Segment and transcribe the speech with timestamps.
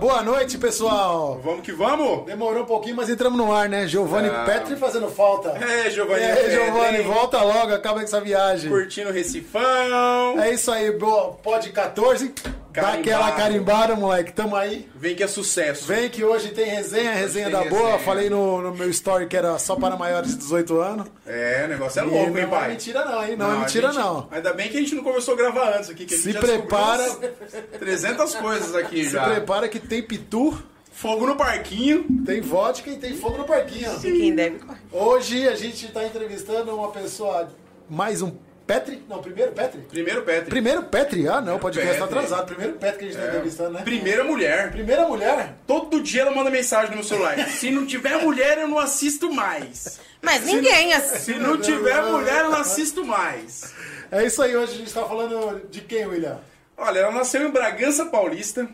[0.00, 1.40] boa noite, pessoal.
[1.44, 2.24] Vamos que vamos?
[2.24, 3.86] Demorou um pouquinho, mas entramos no ar, né?
[3.86, 4.44] Giovanni Ah.
[4.44, 5.50] Petri fazendo falta.
[5.50, 6.26] É, Giovanni.
[6.26, 8.70] Petri, Giovanni, volta logo, acaba com essa viagem.
[8.70, 10.40] Curtindo o Recifão.
[10.40, 11.32] É isso aí, boa.
[11.42, 12.32] Pod 14.
[12.72, 13.00] Dá Carimbado.
[13.00, 14.32] aquela carimbada, moleque.
[14.32, 14.88] Tamo aí.
[14.94, 15.86] Vem que é sucesso.
[15.86, 17.82] Vem que hoje tem resenha, resenha tem da boa.
[17.82, 17.98] resenha.
[18.04, 21.06] Falei no, no meu story que era só para maiores de 18 anos.
[21.26, 22.68] É, o negócio é E louco, hein, não é pai?
[22.68, 23.36] mentira não, hein?
[23.36, 24.28] Não, é a mentira gente- não.
[24.30, 26.04] Ainda bem que a gente não começou a gravar antes aqui.
[26.06, 27.02] Que a gente Se já prepara.
[27.02, 29.24] descobriu umas 300 coisas aqui Se já.
[29.28, 30.56] prepara que tem pitu,
[30.92, 32.04] Fogo no parquinho.
[32.26, 33.90] tem vodka e tem fogo no parquinho.
[33.90, 34.58] Corre.
[34.92, 37.48] Hoje a gente está entrevistando uma pessoa,
[37.88, 38.32] mais um
[38.70, 39.02] Petri?
[39.08, 39.80] Não, primeiro Petri?
[39.80, 40.48] Primeiro Petri.
[40.48, 41.26] Primeiro Petri?
[41.28, 42.46] Ah, não, o podcast tá atrasado.
[42.46, 43.28] Primeiro Petri que a gente está É.
[43.30, 43.82] entrevistando, né?
[43.82, 44.70] Primeira mulher.
[44.70, 45.54] Primeira mulher?
[45.66, 47.36] Todo dia ela manda mensagem no meu celular.
[47.50, 49.98] Se não tiver mulher, eu não assisto mais.
[50.22, 51.34] Mas ninguém Se assim.
[51.34, 53.74] não tiver mulher, eu não assisto mais.
[54.08, 56.38] É isso aí, hoje a gente está falando de quem, William?
[56.76, 58.68] Olha, ela nasceu em Bragança Paulista,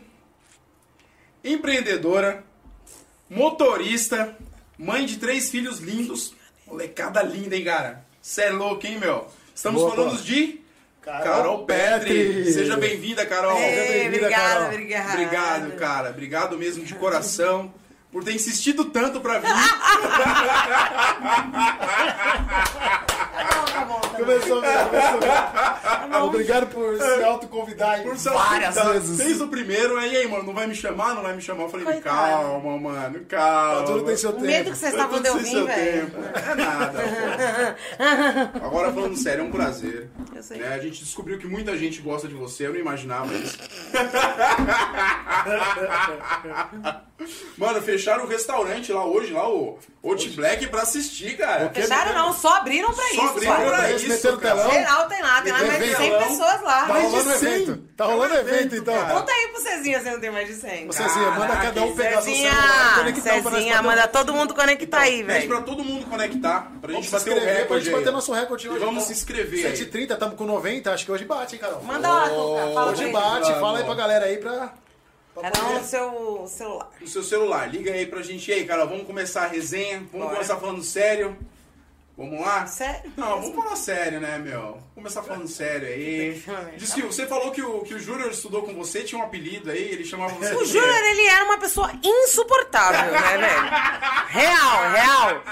[1.43, 2.43] empreendedora,
[3.29, 4.35] motorista,
[4.77, 6.35] mãe de três filhos lindos.
[6.67, 8.05] Molecada linda, hein, cara?
[8.21, 9.27] Cê é louco, hein, meu?
[9.57, 10.21] Estamos Boa, falando boa.
[10.21, 10.61] de
[11.01, 12.13] Carol Carol Petri.
[12.25, 12.53] Petri.
[12.53, 13.57] Seja bem-vinda, Carol.
[13.57, 14.67] Seja Ei, bem-vinda, obrigada, Carol.
[14.67, 15.11] obrigada.
[15.13, 16.09] Obrigado, cara.
[16.11, 17.73] Obrigado mesmo de coração
[18.11, 19.47] por ter insistido tanto pra vir.
[19.47, 19.53] Tá
[23.55, 23.97] bom, tá bom, tá bom.
[24.17, 26.25] Começou mesmo, começou mesmo.
[26.25, 29.21] Obrigado por se autoconvidar aí Por ser várias vezes.
[29.21, 31.63] Fez o primeiro, aí, aí, mano, não vai me chamar, não vai me chamar.
[31.63, 32.15] Eu falei, Coitado.
[32.15, 33.83] calma, mano, calma.
[33.85, 34.45] Tudo tem seu O tempo.
[34.45, 36.07] medo que vocês estavam de seu velho.
[36.07, 36.17] tempo.
[36.49, 37.03] É nada.
[38.59, 38.65] pô.
[38.65, 40.09] Agora falando sério, é um prazer.
[40.35, 40.57] Eu sei.
[40.57, 43.57] Né, A gente descobriu que muita gente gosta de você, eu não imaginava isso.
[47.57, 51.69] Mano, fecharam o restaurante lá hoje, lá, o Hot Black, pra assistir, cara.
[51.73, 53.21] Fecharam não, só abriram pra Só isso.
[53.21, 53.65] abriram só.
[53.65, 54.55] pra Eles isso, meteram cara.
[54.55, 54.71] telão.
[54.71, 56.27] Geral tem lá, tem lá mais de 100 Telão.
[56.27, 56.85] pessoas lá.
[56.85, 57.53] Tá de rolando 100.
[57.53, 57.77] evento.
[57.97, 59.07] Tá rolando É um evento, evento, então.
[59.07, 60.91] Conta aí pro Cezinha se não tem mais de 100.
[60.91, 64.33] Cezinha, manda Caraca, cada um pegar seu Cezinha, celular conectar pra nós Cezinha, manda todo
[64.33, 65.47] mundo conectar aí, Pede velho.
[65.47, 68.31] pra todo mundo conectar, pra gente se bater o inscrever pra recorde gente bater nosso
[68.31, 68.79] recorde hoje.
[68.79, 69.07] Vamos então.
[69.07, 69.75] se inscrever aí.
[69.77, 71.83] 130, estamos com 90, acho que hoje bate, hein, Carol?
[71.83, 72.25] Manda lá,
[72.87, 74.73] Hoje pra bate, fala aí pra galera aí pra...
[75.41, 76.91] Cada um no seu celular.
[76.99, 77.71] no seu celular.
[77.71, 78.49] Liga aí pra gente.
[78.49, 79.99] E aí, cara, vamos começar a resenha.
[80.11, 80.33] Vamos Bora.
[80.35, 81.37] começar falando sério.
[82.17, 82.65] Vamos lá?
[82.65, 83.11] Sério?
[83.15, 84.59] Não, vamos falar sério, né, meu?
[84.59, 86.43] Vamos começar falando sério aí.
[86.75, 89.69] Diz que você falou que o, que o Júnior estudou com você, tinha um apelido
[89.69, 93.69] aí, ele chamava você O Júnior, ele era uma pessoa insuportável, né, velho?
[94.29, 95.43] Real, real.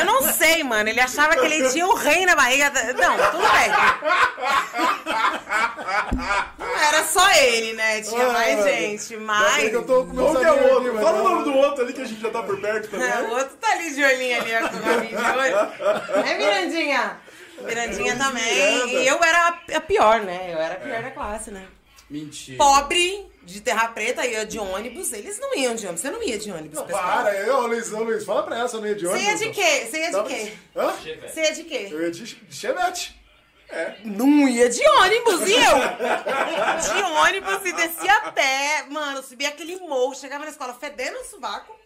[0.00, 0.88] Eu não sei, mano.
[0.88, 2.70] Ele achava que ele tinha o rei na barriga.
[2.70, 3.70] da- Não, tudo bem.
[6.58, 8.00] Não era só ele, né?
[8.00, 9.72] Tinha Ah, mais gente, mas.
[9.72, 10.94] eu tô Qual que é o outro?
[11.00, 13.08] Fala o nome do outro ali que a gente já tá por perto também.
[13.10, 16.26] É, o outro tá ali de olhinho ali, ó, com o rabinho de olho.
[16.26, 17.20] É, Mirandinha?
[17.60, 18.44] Mirandinha também.
[18.86, 18.92] Miranda.
[18.92, 20.50] E eu era a- pior, né?
[20.52, 21.66] Eu era a pior da classe, né?
[22.10, 22.56] Mentira.
[22.56, 25.12] Pobre, de terra preta, ia de ônibus.
[25.12, 26.00] Eles não iam de ônibus.
[26.00, 28.80] Você não ia de ônibus, Não, para, eu, Luiz, ô, Luiz, fala pra essa, eu
[28.80, 29.40] não ia de Você ônibus.
[29.42, 29.86] ia de quê?
[29.86, 30.52] Você ia de quê?
[30.74, 30.92] Hã?
[31.28, 31.88] Você ia de quê?
[31.90, 33.18] Eu ia de de chevette.
[34.02, 35.76] Não ia de ônibus, e eu?
[36.80, 38.86] De ônibus e descia a pé.
[38.88, 41.76] Mano, subia aquele morro, chegava na escola fedendo o sovaco.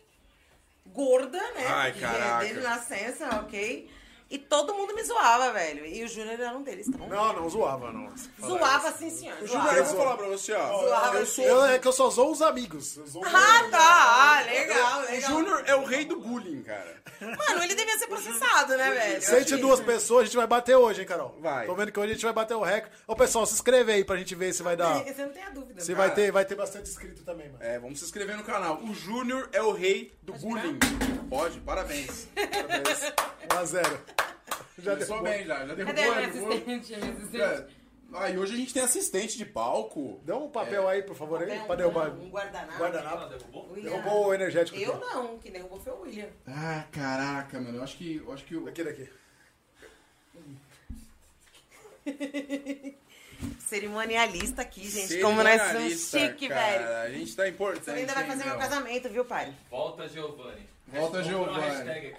[0.86, 1.66] Gorda, né?
[1.66, 2.44] Ai, Porque caraca.
[2.44, 3.90] Desde nascença, ok?
[4.32, 5.84] E todo mundo me zoava, velho.
[5.84, 7.06] E o Júnior era um deles, então.
[7.06, 8.10] Não, não, zoava, não.
[8.40, 9.36] Zoava assim, senhor.
[9.40, 9.76] Júnior, Zoava.
[9.76, 10.78] eu vou falar pra você, ó.
[10.88, 11.44] Zoava Eu sou.
[11.44, 12.98] Eu, é que eu só zoo os amigos.
[13.06, 13.78] Zoo Ah, tá.
[13.78, 15.30] Ah, legal, O legal.
[15.30, 16.96] Júnior é o rei do bullying, cara.
[17.20, 19.20] Mano, ele devia ser processado, né, velho?
[19.22, 21.36] 102 pessoas, a gente vai bater hoje, hein, Carol?
[21.38, 21.66] Vai.
[21.66, 22.96] Tô vendo que hoje a gente vai bater o recorde.
[23.06, 24.94] Ô, pessoal, se inscreve aí pra gente ver se vai dar.
[25.04, 25.82] Você não tem a dúvida.
[25.82, 27.62] Se vai ter, vai ter bastante inscrito também, mano.
[27.62, 28.80] É, vamos se inscrever no canal.
[28.82, 30.78] O Júnior é o rei do bullying.
[31.28, 32.28] Pode, parabéns.
[33.48, 34.21] 1x0.
[34.78, 35.22] Já Começou derrubou.
[35.22, 35.86] bem já, já derrubou.
[35.86, 36.52] Cadê a minha derrubou.
[36.52, 36.94] assistente?
[36.94, 37.42] a minha assistente?
[37.42, 37.66] É.
[38.14, 40.20] Ah, e hoje a gente tem assistente de palco.
[40.24, 42.10] Dá um papel aí, por favor, aí, Tem um- pra derrubar.
[42.10, 42.78] Um guardanapo.
[42.78, 43.72] Guardanapo.
[43.72, 43.90] William.
[43.90, 45.00] Derrubou o energético Eu aqui.
[45.06, 46.28] não, quem derrubou foi o William.
[46.46, 47.78] Ah, caraca, mano.
[47.78, 48.16] Eu acho que.
[48.16, 48.64] Eu acho que o.
[48.66, 49.08] Daqui, daqui.
[53.60, 55.20] Cerimonialista aqui, gente.
[55.20, 56.78] Como nós somos Cerimonialista, chique, cara.
[56.78, 56.88] velho.
[56.96, 57.84] A gente tá importante.
[57.84, 59.54] Você ainda vai fazer hein, meu casamento, viu, pai?
[59.70, 60.68] Volta Giovanni.
[60.92, 62.14] Volta, Giovanni.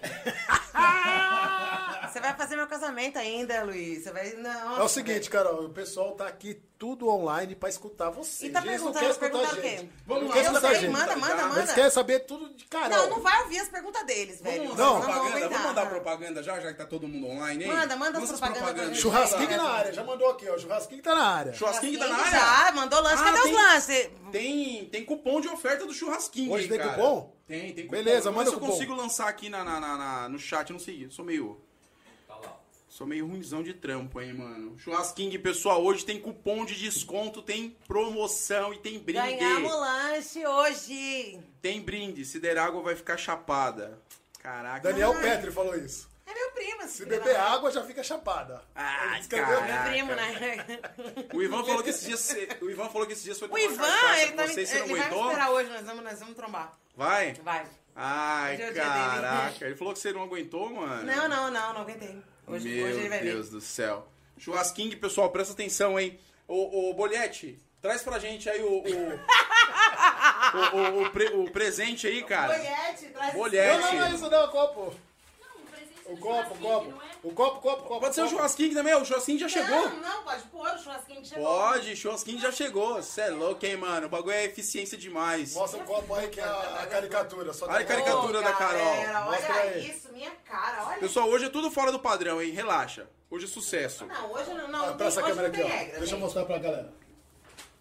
[2.11, 4.03] Você vai fazer meu casamento ainda, Luiz.
[4.03, 4.33] Você vai.
[4.33, 4.79] Não.
[4.79, 8.47] É o seguinte, Carol, o pessoal tá aqui tudo online pra escutar você.
[8.47, 9.69] E tá Eles não perguntando, escutar perguntar o quê?
[9.77, 9.89] gente.
[10.05, 10.89] Vamos Não lá, Eu sei, gente.
[10.91, 11.59] manda, manda, Eles manda.
[11.61, 12.89] Eles querem saber tudo de Carol.
[12.89, 14.63] Não, não vai ouvir as perguntas deles, velho.
[14.63, 15.01] Vamos Não.
[15.01, 15.47] propaganda?
[15.47, 17.71] Vamos mandar propaganda já, já que tá todo mundo online, hein?
[17.71, 18.99] Manda, manda Vamos as propagandas gente.
[18.99, 20.57] Churrasquinho na área, já mandou aqui, ó.
[20.57, 21.53] Churrasquinho tá na área.
[21.53, 22.39] Churrasquinho tá na área?
[22.39, 23.15] Já, mandou lanche.
[23.21, 24.09] Ah, Cadê tem- os lanches?
[24.33, 26.51] Tem, tem cupom de oferta do churrasquinho.
[26.51, 26.91] Hoje aí, tem cara.
[26.95, 27.33] cupom?
[27.47, 27.95] Tem, tem cupom.
[28.03, 28.67] Beleza, manda se cupom.
[28.67, 31.23] eu consigo lançar aqui na, na- na- na- no chat, eu não sei, eu sou
[31.23, 31.61] meio...
[32.93, 34.77] Sou meio ruimzão de trampo, hein, mano.
[34.77, 39.19] Churrasquinho, pessoal, hoje tem cupom de desconto, tem promoção e tem brinde.
[39.35, 41.39] Ganhamos lanche hoje.
[41.59, 42.23] Tem brinde.
[42.23, 43.97] Siderágua vai ficar chapada.
[44.39, 44.79] Caraca.
[44.89, 46.07] Daniel Petri falou isso.
[46.23, 46.87] É meu primo.
[46.87, 48.61] Se beber água, já fica chapada.
[48.75, 49.73] Ai, Ele escreveu- caraca.
[49.73, 50.79] Meu primo, né?
[51.33, 53.87] O Ivan falou que esses dias, o Ivan falou que esses dias foi O Ivan,
[54.19, 55.27] ele, tá, vocês, você não ele vai me aguentou?
[55.31, 56.77] esperar hoje, nós vamos, nós vamos trombar.
[56.95, 57.33] Vai?
[57.43, 57.65] Vai.
[57.95, 59.65] Ai, é caraca.
[59.65, 61.03] Ele falou que você não aguentou, mano.
[61.03, 62.21] Não, não, não, não aguentei.
[62.47, 64.07] Hoje, Meu hoje Deus do céu.
[64.37, 66.19] Churrasquinho, pessoal, presta atenção, hein?
[66.47, 68.83] Ô, ô Bolhete, traz pra gente aí o.
[68.83, 68.83] O,
[70.75, 72.53] o, o- o pre- o presente aí, cara.
[72.57, 73.81] Bolhete, traz Bolhete.
[73.81, 74.93] Não, não, não é isso não, copo.
[76.05, 77.01] O copo, o copo.
[77.01, 77.05] é?
[77.23, 77.99] O copo, copo, copo.
[78.01, 79.89] Pode ser o churrasquinho também, o churrasquinho já chegou.
[79.89, 81.45] Não, não, pode pôr o churrasquinho que chegou.
[81.45, 83.01] Pode, churrasquinho já chegou.
[83.01, 84.07] Cê é louco, hein, mano?
[84.07, 85.53] O bagulho é eficiência demais.
[85.53, 87.53] Mostra o copo aí que é a, a caricatura.
[87.53, 88.41] Só Olha a tem- caricatura.
[88.41, 88.79] da Carol.
[88.83, 89.89] galera, Mostra Olha aí.
[89.89, 90.99] isso, minha cara, olha.
[90.99, 92.51] Pessoal, hoje é tudo fora do padrão, hein?
[92.51, 93.07] Relaxa.
[93.29, 94.05] Hoje é sucesso.
[94.05, 95.75] Não, hoje não, não, Ah, tem, essa hoje câmera não aqui, tem ó.
[95.75, 96.19] regra, Deixa eu gente.
[96.19, 96.93] mostrar pra galera.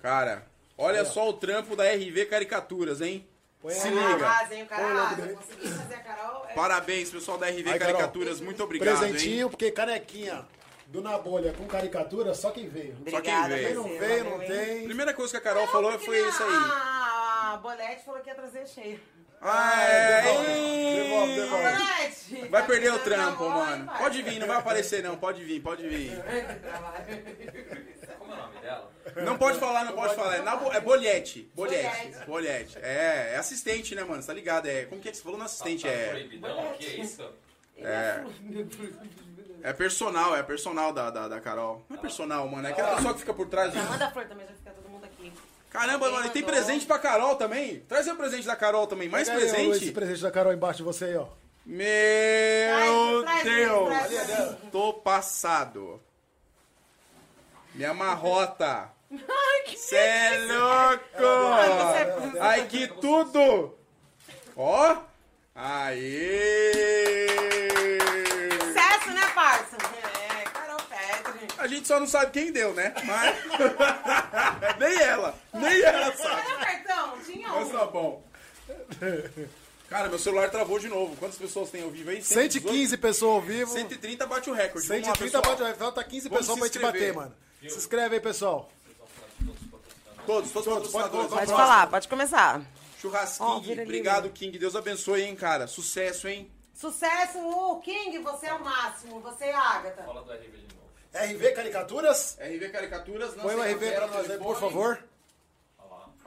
[0.00, 0.46] Cara,
[0.78, 3.26] olha só o trampo da RV Caricaturas, hein?
[3.62, 4.26] Põe Se liga.
[4.26, 5.22] Arrasa, hein, o cara Põe o logo arrasa.
[5.22, 5.36] dele.
[5.36, 6.46] Consegui fazer a Carol.
[6.48, 7.78] é- Parabéns, pessoal da RV Aí, Carol.
[7.94, 8.40] Caricaturas.
[8.40, 9.48] Muito obrigado, Presentinho, hein?
[9.50, 10.44] porque canequinha
[10.88, 12.96] do Na Bolha com caricatura, só quem veio.
[13.08, 13.66] Só quem Obrigada, veio.
[13.68, 14.84] Quem não veio, não tem.
[14.84, 16.50] Primeira coisa que a Carol Não, falou foi isso aí.
[16.52, 19.00] A Bolete falou que ia trazer cheio.
[19.44, 20.22] Ah, é.
[21.02, 22.48] devolve, devolve!
[22.48, 23.90] Vai perder tá o trampo, bom, mano.
[23.98, 25.16] Pode vir, não vai aparecer não.
[25.16, 26.12] Pode vir, pode vir.
[28.32, 28.92] Como é o nome dela?
[29.24, 30.36] Não pode falar, não pode falar.
[30.36, 31.50] É, na é bolhete.
[31.54, 32.16] Bolhete.
[32.26, 32.78] Bolhete.
[32.78, 34.22] É, é assistente, né, mano?
[34.22, 34.66] Você tá ligado?
[34.66, 35.82] É, como que é que você falou no assistente?
[35.82, 37.28] Tá É, proibidão aqui, é isso?
[37.76, 38.24] é,
[39.62, 41.84] é personal, é personal da, da, da Carol.
[41.88, 42.66] Não é personal, mano.
[42.66, 43.74] É aquela pessoa que fica por trás.
[43.74, 45.32] Manda a flor também, já fica todo mundo aqui.
[45.70, 47.80] Caramba, mano, e tem presente pra Carol também.
[47.80, 49.08] Traz o presente da Carol também.
[49.08, 49.76] Mais Pega aí, presente?
[49.84, 51.26] Esse presente da Carol embaixo de você aí, ó.
[51.64, 53.86] Meu Traz, traz, Deus!
[53.88, 54.56] traz, traz, traz.
[54.70, 56.00] Tô passado.
[57.74, 58.90] Minha marrota.
[59.10, 62.38] Ai, que Cê é louco!
[62.40, 63.74] Ai, que tudo!
[64.56, 64.96] Ó!
[65.54, 67.22] Aê!
[68.60, 69.76] sucesso, né, parça?
[69.76, 71.48] É, Carol Petri.
[71.58, 72.94] A gente só não sabe quem deu, né?
[73.04, 73.36] Mas.
[74.78, 75.34] nem ela!
[75.52, 76.42] Nem ela sabe!
[76.42, 77.18] Cadê o cartão?
[77.24, 77.70] Tinha Mas um.
[77.70, 78.22] tá bom.
[79.88, 81.14] Cara, meu celular travou de novo.
[81.16, 82.22] Quantas pessoas tem ao vivo aí?
[82.22, 83.70] 115 pessoas ao vivo.
[83.70, 84.88] 130 bate o recorde.
[84.88, 85.58] Vamos lá, 130 pessoal.
[85.66, 85.78] bate.
[85.78, 87.34] Falta 15 Vamos pessoas pra gente bater, mano.
[87.70, 88.70] Se inscreve aí, pessoal.
[90.26, 91.10] Todos, todos, Todos, pode.
[91.10, 91.56] Pode Próximo.
[91.56, 92.60] falar, pode começar.
[93.00, 94.30] Churras Ó, King, vira ali, obrigado?
[94.30, 94.58] King.
[94.58, 95.66] Deus abençoe, hein, cara.
[95.66, 96.50] Sucesso, hein?
[96.74, 99.20] Sucesso, uh, King, você é o máximo.
[99.20, 100.02] Você é a Agatha.
[100.04, 100.82] Fala do RV de novo.
[101.34, 102.38] RV Caricaturas.
[102.40, 105.02] RV Caricaturas, Põe o RV pra nós aí, por favor.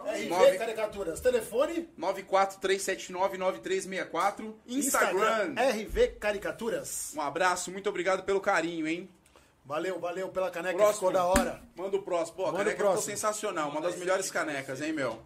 [0.05, 1.19] RV Nove- Caricaturas.
[1.21, 1.89] Telefone.
[1.97, 4.53] 943799364.
[4.67, 5.55] Instagram.
[5.57, 7.13] RV Caricaturas.
[7.15, 9.09] Um abraço, muito obrigado pelo carinho, hein?
[9.65, 10.94] Valeu, valeu pela caneca, Próximo.
[10.94, 11.62] ficou da hora.
[11.75, 12.38] Manda o próximo.
[12.38, 13.69] Pô, a Manda caneca ficou sensacional.
[13.71, 15.19] Uma das melhores canecas, hein, meu?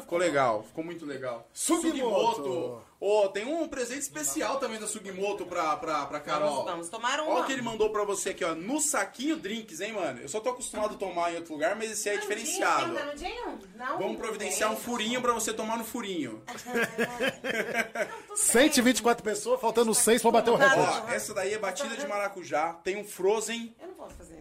[0.00, 1.46] Ficou legal, ficou muito legal.
[1.52, 2.80] Sugimoto.
[3.04, 6.50] Ô, tem um presente especial também da Sugimoto pra, pra, pra Carol.
[6.50, 7.32] Vamos, vamos tomar uma.
[7.32, 8.54] Olha o que ele mandou pra você aqui, ó.
[8.54, 10.20] No saquinho drinks, hein, mano?
[10.20, 12.92] Eu só tô acostumado a tomar em outro lugar, mas esse é Canudinho, diferenciado.
[12.92, 13.58] um canudinho?
[13.74, 13.98] Não?
[13.98, 16.44] Vamos providenciar um furinho pra você tomar no furinho.
[16.46, 21.02] Não, tudo 124 pessoas, faltando 6 pra bater o recorde.
[21.04, 22.74] Ó, essa daí é batida de maracujá.
[22.84, 23.74] Tem um Frozen.
[23.80, 24.38] Eu não posso fazer.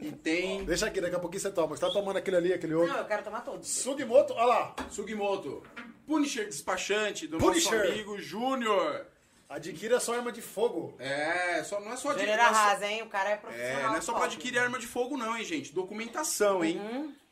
[0.00, 1.76] e tem Deixa aqui, daqui a pouquinho você toma.
[1.76, 2.92] Você tá tomando aquele ali, aquele outro.
[2.92, 3.68] Não, eu quero tomar todos.
[3.68, 4.74] Sugimoto, olha lá.
[4.90, 5.62] Sugimoto.
[6.06, 7.78] Punisher despachante do Punisher.
[7.78, 9.06] nosso amigo Júnior.
[9.48, 10.96] Adquira sua arma de fogo.
[10.98, 12.32] É, só, não é só adquirir.
[12.32, 13.02] Júnior arrasa, hein?
[13.02, 13.90] O cara é É, profissional.
[13.90, 15.72] não é só pra adquirir arma de fogo, não, hein, gente.
[15.74, 16.80] Documentação, hein?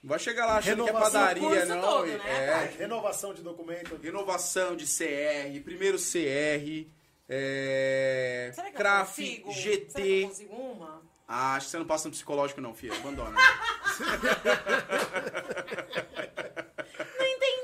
[0.02, 1.80] Não vai chegar lá achando Renovação, que é padaria, não.
[1.80, 2.74] todo, né, é?
[2.78, 3.98] Renovação de documento.
[4.02, 6.86] renovação de CR, primeiro CR,
[7.28, 9.52] é, Será que CRAF, eu consigo?
[9.52, 9.84] Será que eu
[10.18, 10.22] GT.
[10.28, 11.02] consigo uma?
[11.26, 12.94] Ah, acho que você não passa no psicológico, não, filha.
[12.96, 13.36] Abandona.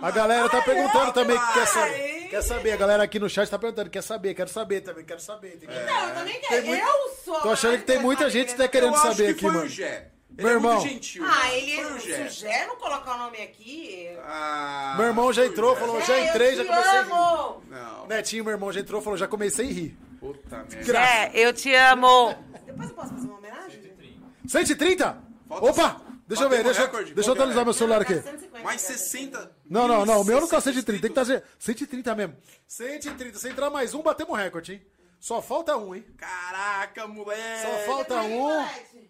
[0.02, 2.28] A galera tá perguntando também, que quer saber.
[2.30, 5.22] Quer saber, a galera aqui no chat tá perguntando, quer saber, quero saber também, quero
[5.22, 5.52] saber.
[5.58, 6.66] Tem que- Não, eu também quero.
[6.68, 7.40] muito- Eu sou.
[7.42, 9.66] Tô achando que tem muita gente que tá querendo saber que aqui, mano.
[9.66, 10.12] o Gé.
[10.38, 10.76] Ele Meu é irmão.
[10.80, 11.26] muito gentil.
[11.26, 11.58] Ah, né?
[11.58, 11.86] ele.
[11.86, 12.26] O Se Gé.
[12.26, 14.10] o Gé não colocar o nome aqui.
[14.24, 17.12] Ah, Meu irmão já entrou, falou, já entrei, já comecei a rir.
[17.12, 17.64] amo.
[17.70, 19.98] Não, Netinho, meu irmão, já entrou, falou, já comecei a rir.
[20.20, 20.84] puta merda.
[20.84, 22.36] Gé, eu te amo.
[22.66, 23.82] Depois eu posso fazer uma homenagem?
[24.48, 25.18] 130?
[25.48, 26.02] Falta Opa!
[26.28, 27.14] Deixa eu ver, deixa, eu- recorde.
[27.14, 27.38] deixa eu é?
[27.38, 28.16] atualizar meu celular aqui.
[28.16, 28.98] Tá 150, Mais cara.
[28.98, 29.52] 60.
[29.70, 32.36] Não, não, não, o meu não tá 160 130, tem que estar 130 mesmo.
[32.68, 34.82] 130, se entrar mais um, batemos recorde, hein?
[35.20, 36.06] Só falta um, hein?
[36.18, 37.62] Caraca, moleque.
[37.62, 38.40] Só falta Aí, um.
[38.40, 39.10] moleque.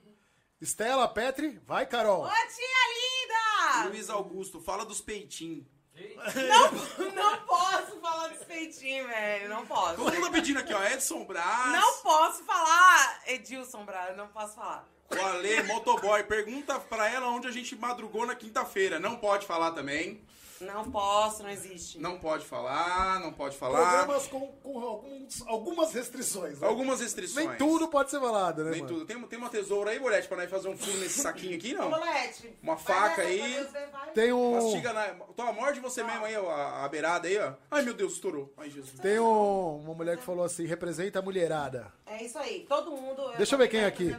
[0.60, 2.24] Estela, Petri, vai, Carol.
[2.26, 3.90] Ô, tia linda!
[3.90, 5.66] Luiz Augusto, fala dos peitinhos.
[6.36, 9.50] Não, não posso falar dos peitinhos, velho.
[9.50, 9.96] Não posso.
[9.96, 10.84] Todo mundo tá pedindo aqui, ó.
[10.84, 11.72] Edson Braz.
[11.72, 14.88] Não posso falar, Edilson Braz, não posso falar.
[15.10, 16.24] O Ale, motoboy.
[16.24, 19.00] Pergunta pra ela onde a gente madrugou na quinta-feira.
[19.00, 20.24] Não pode falar também.
[20.62, 22.00] Não posso, não existe.
[22.00, 23.98] Não pode falar, não pode falar.
[24.04, 26.60] Programas com, com alguns- algumas restrições.
[26.60, 26.68] né?
[26.68, 27.48] Algumas restrições.
[27.48, 28.94] Nem tudo pode ser falado, né, Nem mano?
[28.94, 29.06] tudo.
[29.06, 31.90] Tem, tem uma tesoura aí, Bolete, pra nós fazer um furo nesse saquinho aqui, não?
[31.90, 32.58] Bolete.
[32.62, 33.68] Uma faca aí.
[34.14, 34.54] Tem um...
[34.56, 35.08] Mastiga na.
[35.36, 37.54] Toma, morde você mesmo aí, ó, a, a beirada aí, ó.
[37.70, 38.52] Ai, meu Deus, estourou.
[38.58, 39.00] Ai, Jesus.
[39.00, 41.92] Tem um, uma mulher que falou assim, representa a mulherada.
[42.06, 43.32] É isso aí, todo mundo...
[43.38, 44.08] Deixa eu ver quem é aqui.
[44.08, 44.18] Quem-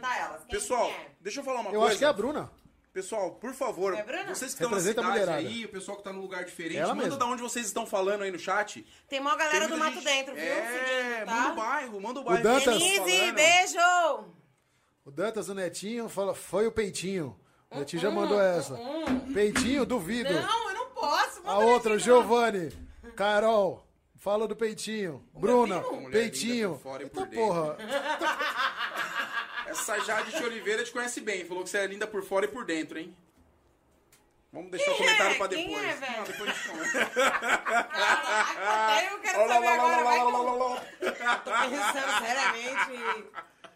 [0.49, 1.07] Pessoal, quem é?
[1.19, 1.87] deixa eu falar uma Eu coisa.
[1.87, 2.51] acho que é a Bruna.
[2.91, 4.23] Pessoal, por favor, É, Bruna?
[4.33, 5.37] vocês que estão na cidade mulherada.
[5.37, 7.19] aí, o pessoal que tá num lugar diferente, Ela manda mesma.
[7.19, 8.83] da onde vocês estão falando aí no chat.
[9.07, 10.43] Tem uma galera Tem do Mato gente- Dentro, viu?
[10.43, 11.31] É, tá?
[11.35, 12.43] manda o bairro, manda o bairro.
[12.43, 14.25] Dantas- que vocês estão Denise, beijo!
[15.05, 17.39] O Dantas, o Netinho, falou, foi o Peitinho.
[17.69, 18.75] O Netinho já Hum, mandou essa.
[19.33, 20.33] Peitinho, duvido.
[20.33, 21.41] Não, eu não posso.
[21.45, 21.99] A outra, o.
[21.99, 22.71] Giovanni.
[23.15, 25.23] Carol, fala do Peitinho.
[25.33, 26.79] Bruna, Peitinho.
[26.81, 27.77] fora e porra.
[29.69, 31.45] Essa Jade de Oliveira te conhece bem.
[31.45, 33.15] Falou que você é linda por fora e por dentro, hein?
[34.51, 35.37] Vamos deixar o Quem comentário é?
[35.37, 35.85] pra Quem depois.
[35.85, 36.17] é, velho?
[36.17, 36.97] Não, depois a gente
[38.67, 40.01] até eu quero saber agora.
[40.01, 42.91] lá, Vai tô pensando seriamente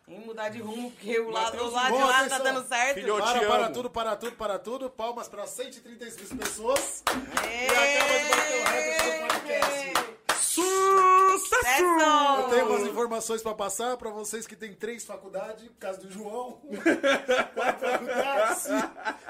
[0.07, 2.95] em mudar de rumo, porque o lado, o lado de lá tá dando certo.
[2.95, 4.89] Filho, Para, para tudo, para tudo, para tudo.
[4.89, 7.03] Palmas para 136 pessoas.
[7.07, 11.12] E acaba de bater o recorde do podcast.
[11.40, 11.84] Sucesso!
[12.40, 16.12] Eu tenho umas informações pra passar pra vocês que tem três faculdades, por causa do
[16.12, 16.62] João.
[17.54, 18.63] Quatro faculdades.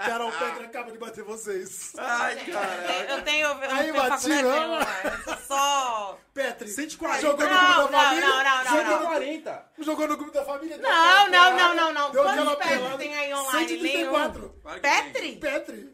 [0.06, 1.94] Carol Pedra acaba de bater vocês.
[1.98, 3.06] Ai, cara.
[3.10, 6.18] Eu tenho, eu não Aí, tenho Matinho, faculdade só...
[6.64, 7.24] Petri, 140.
[7.24, 8.28] jogou no grupo da família.
[8.28, 9.00] não, não, não, jogou, não.
[9.00, 9.66] No, 40.
[9.80, 10.78] jogou no grupo da família.
[10.78, 12.12] Não, não, não, não, não.
[12.12, 13.68] Deu Quantos Petri tem aí online?
[13.68, 14.56] 134.
[14.62, 15.04] Claro que tem.
[15.14, 15.36] Petri?
[15.38, 15.94] Petri.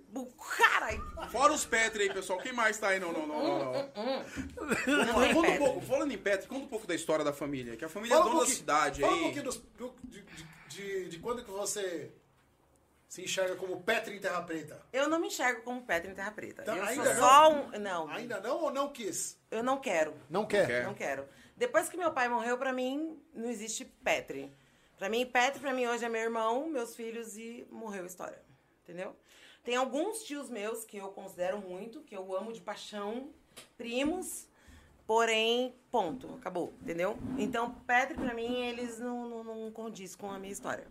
[0.57, 1.29] Caralho.
[1.31, 2.39] Fora os Petri aí, pessoal.
[2.39, 2.99] Quem mais tá aí?
[2.99, 3.71] Não, não, não, não.
[3.73, 5.05] não.
[5.05, 7.75] Não Conta tem um pouco, falando em Petri, conta um pouco da história da família.
[7.77, 9.21] Que a família Fala é um dona da cidade fala um aí.
[9.23, 12.11] pouquinho dos- do- de, de, de, de quando que você
[13.09, 14.79] se enxerga como Petri em Terra Preta.
[14.93, 16.61] Eu não me enxergo como Petri em Terra Preta.
[16.61, 17.19] Então, eu ainda sou não?
[17.19, 17.79] só um...
[17.79, 19.35] Não, Ainda não ou não quis?
[19.49, 20.13] eu não quero.
[20.29, 20.67] Não quer.
[20.67, 20.83] quer.
[20.83, 21.27] Não quero.
[21.57, 24.53] Depois que meu pai morreu, pra mim, não existe Petri.
[24.95, 28.39] Pra mim, Petri, pra mim, hoje é meu irmão, meus filhos e morreu a história.
[28.83, 29.15] Entendeu?
[29.63, 33.31] Tem alguns tios meus que eu considero muito, que eu amo de paixão,
[33.75, 34.47] primos,
[35.07, 37.17] porém, ponto, acabou, entendeu?
[37.39, 40.87] Então, Petri, pra mim, eles não, não, não condiz com a minha história.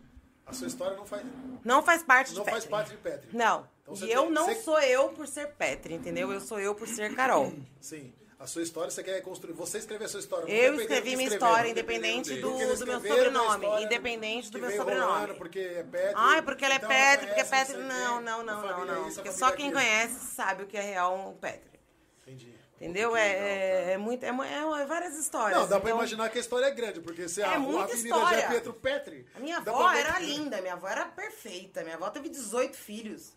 [0.48, 1.22] A sua história não faz,
[1.64, 2.70] Não faz parte não de faz Petri.
[2.70, 3.28] parte de Petri.
[3.36, 3.68] Não.
[3.82, 6.32] Então e eu tem- não você- sou eu por ser Petri, entendeu?
[6.32, 7.52] Eu sou eu por ser Carol.
[7.80, 8.12] Sim.
[8.40, 9.52] A sua história, você quer construir.
[9.54, 10.46] Você escreveu a sua história.
[10.46, 13.66] não Eu escrevi minha história, independente do, do meu sobrenome.
[13.82, 15.34] Independente do meu sobrenome.
[15.34, 16.12] porque é Petri.
[16.14, 17.76] Ai, porque ela é então Petri, porque é Petri.
[17.78, 19.12] não Não, não, não, não, não.
[19.12, 21.80] Porque só quem conhece sabe o que é real um Petri.
[22.22, 22.54] Entendi.
[22.80, 23.16] Entendeu?
[23.16, 24.22] É, é, é muito.
[24.24, 25.58] É, é várias histórias.
[25.58, 27.58] Não, dá pra Então, imaginar que a história é grande, porque se É a, a
[27.58, 28.36] muita avenida já história.
[28.40, 29.26] é Pietro Petri.
[29.34, 31.82] A minha avó pra ver era que- linda, minha avó era perfeita.
[31.82, 33.32] Minha avó teve 18 filhos.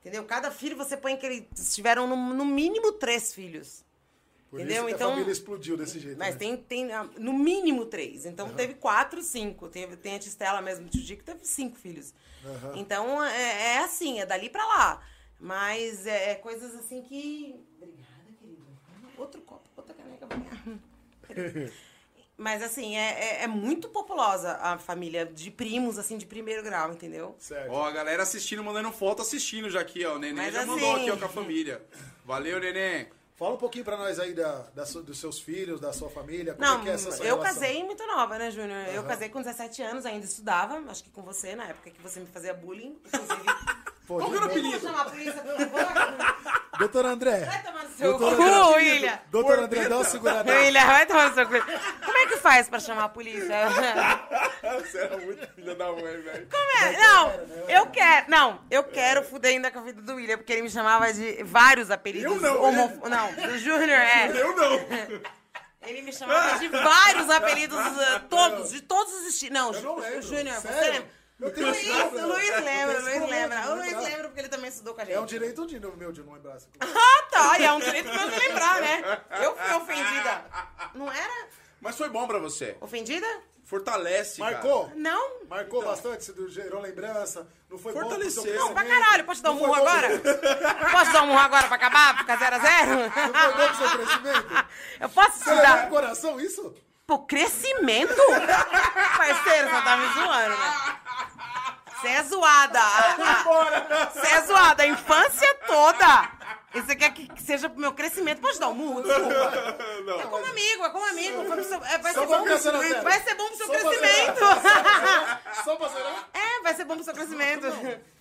[0.00, 0.24] Entendeu?
[0.24, 3.84] Cada filho você põe que eles tiveram no, no mínimo três filhos.
[4.50, 4.78] Por Entendeu?
[4.78, 6.18] isso que Então- a família explodiu desse jeito.
[6.18, 6.38] Mas né?
[6.40, 8.26] tem, tem ah, no mínimo três.
[8.26, 9.68] Então teve quatro, cinco.
[9.68, 12.12] Teve, tem a Tistela mesmo, de Judy, que teve cinco filhos.
[12.44, 12.72] Aham.
[12.76, 15.02] Então é, é assim, é dali pra lá.
[15.38, 17.54] Mas é, é coisas assim que.
[19.18, 20.46] Outro copo, outra caneca pra mim.
[22.36, 26.90] Mas assim, é, é, é muito populosa a família de primos, assim, de primeiro grau,
[26.92, 27.36] entendeu?
[27.38, 27.70] Certo.
[27.70, 30.14] Ó, a galera assistindo, mandando foto, assistindo já aqui, ó.
[30.14, 31.82] O Neném Mas já assim- mandou aqui, ó, com a família.
[32.24, 33.06] Valeu, Neném.
[33.36, 36.54] Fala um pouquinho pra nós aí da, da dos seus filhos, da sua família.
[36.54, 37.60] Como Não, é que é essa sua eu relação?
[37.60, 38.86] casei muito nova, né, Júnior?
[38.88, 39.08] Eu Aham.
[39.08, 42.26] casei com 17 anos, ainda estudava, acho que com você, na época que você me
[42.26, 42.98] fazia bullying.
[43.06, 43.42] Inclusive.
[44.06, 44.78] Pô, Qual que era o de- apelido?
[44.80, 46.61] Vamos chamar a polícia, por favor?
[46.78, 47.40] Doutor André.
[47.44, 48.24] Vai tomar no seu cu.
[48.74, 49.18] William.
[49.30, 50.50] Doutor André, dá uma segurada.
[50.52, 51.52] William, vai tomar no seu cu.
[52.04, 53.54] Como é que faz pra chamar a polícia?
[54.80, 56.48] Você era muito filha da mãe, velho.
[56.50, 56.96] Como é?
[56.96, 57.32] Não,
[57.68, 58.30] eu quero.
[58.30, 61.42] Não, eu quero fuder ainda com a vida do William, porque ele me chamava de
[61.44, 62.32] vários apelidos.
[62.32, 64.30] Eu não, homo- Não, do Júnior, é.
[64.34, 64.80] Eu não.
[65.84, 69.52] Ele me chamava de vários apelidos, uh, todos, de todos os estilos.
[69.82, 70.22] Não, não.
[70.22, 71.21] Júnior, você lembra?
[71.42, 73.70] Eu tenho Luiz, o Luiz lembra, o Luiz lembra.
[73.70, 75.14] O Luiz lembra porque ele também estudou com a gente.
[75.14, 76.52] É um direito de, meu de não lembrar.
[76.52, 76.68] coisa.
[76.80, 79.20] Ah, tá, e é um direito meu de lembrar, né?
[79.42, 80.44] Eu fui ofendida.
[80.94, 81.48] Não era?
[81.80, 82.76] Mas foi bom pra você.
[82.80, 83.26] Ofendida?
[83.64, 84.52] Fortalece, cara.
[84.52, 84.92] Marcou?
[84.94, 85.46] Não.
[85.48, 87.48] Marcou bastante, você gerou lembrança.
[87.70, 88.42] Não foi Fortaleceu.
[88.42, 89.24] bom seu Não, pra caralho.
[89.24, 90.08] Posso te dar um murro agora?
[90.92, 92.18] Posso dar um murro agora pra acabar?
[92.18, 94.66] Ficar 0 a 0 Não foi bom pro seu crescimento?
[95.00, 95.88] Eu posso te Você levou dar...
[95.88, 96.74] coração isso?
[97.06, 98.14] Pô, crescimento?
[99.16, 100.96] Parceiro, você tá me zoando, né?
[102.00, 102.80] Você é zoada.
[104.12, 106.30] Você é zoada a infância toda.
[106.74, 108.40] E você quer que seja pro meu crescimento?
[108.40, 109.34] Pode dar um murro, desculpa.
[110.20, 111.44] É como amigo, é como amigo.
[111.44, 113.02] Foi pro seu- é, vai, Só ser bom, ficar sendo sério.
[113.02, 114.40] vai ser bom pro seu Só pra crescimento.
[115.64, 116.28] Só pra zerar?
[116.32, 117.60] É, vai ser bom pro seu crescimento.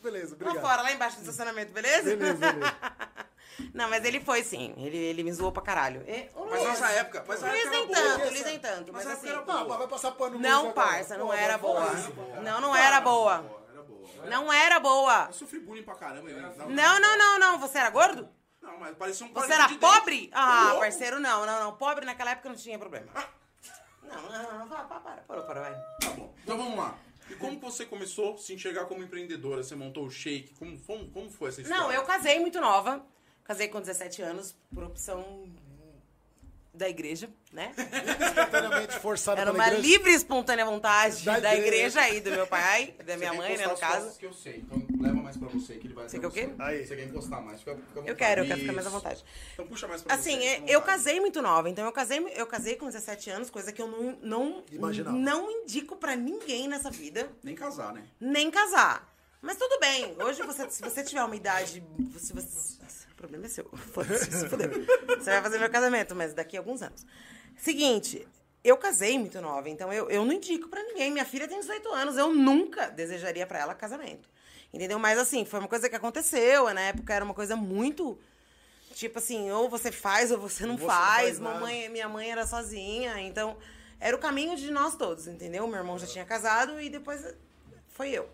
[0.03, 0.61] Beleza, Vamos obrigado.
[0.61, 2.03] fora, lá embaixo do estacionamento, beleza?
[2.15, 2.75] Beleza, beleza.
[3.73, 4.73] Não, mas ele foi sim.
[4.77, 6.03] Ele, ele me zoou pra caralho.
[6.07, 7.23] E- ô, Mas Luiz, nessa época.
[7.27, 8.93] Mas Luiz nem tanto, Luiz nem tanto.
[8.93, 9.29] Mas Mas assim.
[9.29, 9.59] era boa.
[9.59, 11.91] Não, vai passar pano no Não, parça, não era boa.
[12.43, 13.33] Não, não era boa.
[13.71, 14.25] Era boa.
[14.27, 15.25] Não era boa.
[15.27, 16.29] Eu sofri bullying pra caramba.
[16.29, 17.59] eu- Não, não, não, não.
[17.59, 18.27] Você era gordo?
[18.61, 19.79] Não, mas parecia um Você era de dente.
[19.79, 20.29] pobre?
[20.33, 21.75] Ah, parceiro, não, não, não.
[21.77, 23.07] Pobre naquela época não tinha problema.
[24.03, 24.67] Não, não, não.
[24.67, 25.73] Para, para, para, para, para, vai.
[26.01, 26.33] Tá bom.
[26.43, 26.95] Então vamos lá.
[27.29, 29.63] E como você começou a se enxergar como empreendedora?
[29.63, 30.53] Você montou o shake?
[30.59, 31.81] Como, como, como foi essa história?
[31.83, 33.03] Não, eu casei muito nova.
[33.51, 35.43] Casei com 17 anos por opção
[36.73, 37.73] da igreja, né?
[37.75, 39.81] Espontaneamente forçado Era uma igreja.
[39.81, 41.67] livre e espontânea vontade Da da, igreja.
[41.67, 44.17] igreja aí, do meu pai, da Você minha quer mãe, né, no as caso.
[44.17, 44.59] que eu sei.
[44.65, 46.45] Então leva mais pra você que ele vai Você quer o quê?
[46.47, 46.55] você.
[46.63, 46.87] Aí.
[46.87, 47.59] Você quer encostar mais?
[47.59, 49.25] Fica, fica Eu quero, eu quero ficar mais à vontade.
[49.53, 50.45] Então puxa mais pra Assim, você.
[50.45, 53.73] é, à eu casei muito nova, então eu casei, eu casei com 17 anos, coisa
[53.73, 55.17] que eu não, não, Imaginava.
[55.17, 58.01] não indico pra ninguém nessa vida, Nem casar, né?
[58.17, 59.11] nem casar.
[59.41, 61.83] Mas tudo bem, hoje você, se você tiver uma idade.
[62.19, 62.47] Se você,
[63.21, 63.65] problema é seu.
[63.93, 64.69] Foda-se, se fudeu.
[65.17, 67.05] Você vai fazer meu casamento, mas daqui a alguns anos.
[67.57, 68.27] Seguinte,
[68.63, 71.11] eu casei muito nova, então eu, eu não indico pra ninguém.
[71.11, 74.29] Minha filha tem 18 anos, eu nunca desejaria pra ela casamento.
[74.73, 74.97] Entendeu?
[74.97, 78.17] Mas assim, foi uma coisa que aconteceu, na época era uma coisa muito.
[78.93, 81.15] Tipo assim, ou você faz ou você não Você não faz.
[81.23, 81.55] faz nada.
[81.55, 83.57] Mamãe, minha mãe era sozinha, então
[83.99, 85.65] era o caminho de nós todos, entendeu?
[85.67, 87.23] Meu irmão já tinha casado e depois
[87.89, 88.27] foi eu.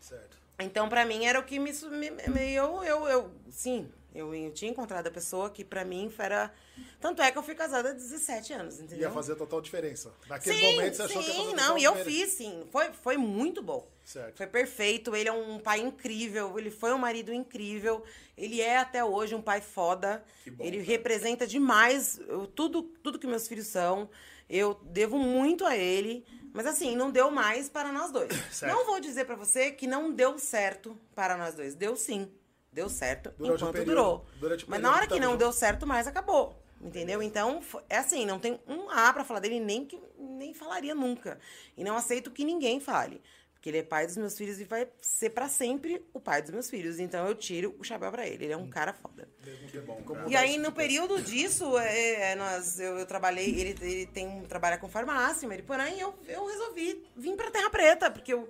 [0.00, 0.38] Certo.
[0.60, 1.72] Então, pra mim, era o que me.
[1.72, 6.12] me- me- eu, eu, eu, sim, eu, eu tinha encontrado a pessoa que pra mim
[6.18, 6.52] era.
[7.00, 9.08] Tanto é que eu fui casada há 17 anos, entendeu?
[9.08, 10.12] Ia fazer total diferença.
[10.28, 12.66] Naquele sim, momento você achou que ia sim, fazer não, e eu fiz, sim.
[12.70, 13.88] Foi, foi muito bom.
[14.04, 14.36] Certo.
[14.36, 15.14] Foi perfeito.
[15.14, 16.58] Ele é um pai incrível.
[16.58, 18.02] Ele foi um marido incrível.
[18.36, 20.24] Ele é até hoje um pai foda.
[20.44, 20.88] Que bom, ele cara.
[20.88, 24.08] representa demais eu- tudo, tudo que meus filhos são.
[24.48, 26.24] Eu devo muito a ele.
[26.54, 28.30] Mas assim, não deu mais para nós dois.
[28.50, 28.72] Certo.
[28.72, 31.74] Não vou dizer pra você que não deu certo para nós dois.
[31.74, 32.30] Deu sim.
[32.78, 34.26] Deu certo Durante enquanto período- durou.
[34.38, 35.38] durante Mas na hora que não junto.
[35.40, 36.56] deu certo mais, acabou.
[36.80, 37.20] Entendeu?
[37.20, 41.38] Então, é assim, não tem um A pra falar dele, nem que nem falaria nunca.
[41.76, 43.20] E não aceito que ninguém fale.
[43.52, 46.52] Porque ele é pai dos meus filhos e vai ser pra sempre o pai dos
[46.52, 47.00] meus filhos.
[47.00, 48.44] Então eu tiro o chapéu pra ele.
[48.44, 49.28] Ele é um cara foda.
[49.68, 50.28] Que bom, cara.
[50.28, 54.42] E aí, no período disso, é, é, nós, eu, eu trabalhei, ele, ele tem um,
[54.44, 58.48] trabalha com farmácia, Mariporã, e eu, eu resolvi vir pra Terra Preta, porque eu,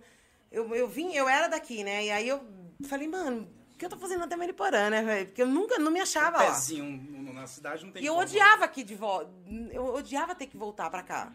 [0.52, 2.04] eu, eu vim, eu era daqui, né?
[2.04, 2.42] E aí eu
[2.86, 5.26] falei, mano, que eu tô fazendo até Mariporã, né, velho?
[5.26, 6.46] Porque eu nunca, não me achava lá.
[6.52, 8.24] Pezinho na cidade não tem E eu como.
[8.26, 9.30] odiava aqui de volta.
[9.72, 11.32] Eu odiava ter que voltar pra cá.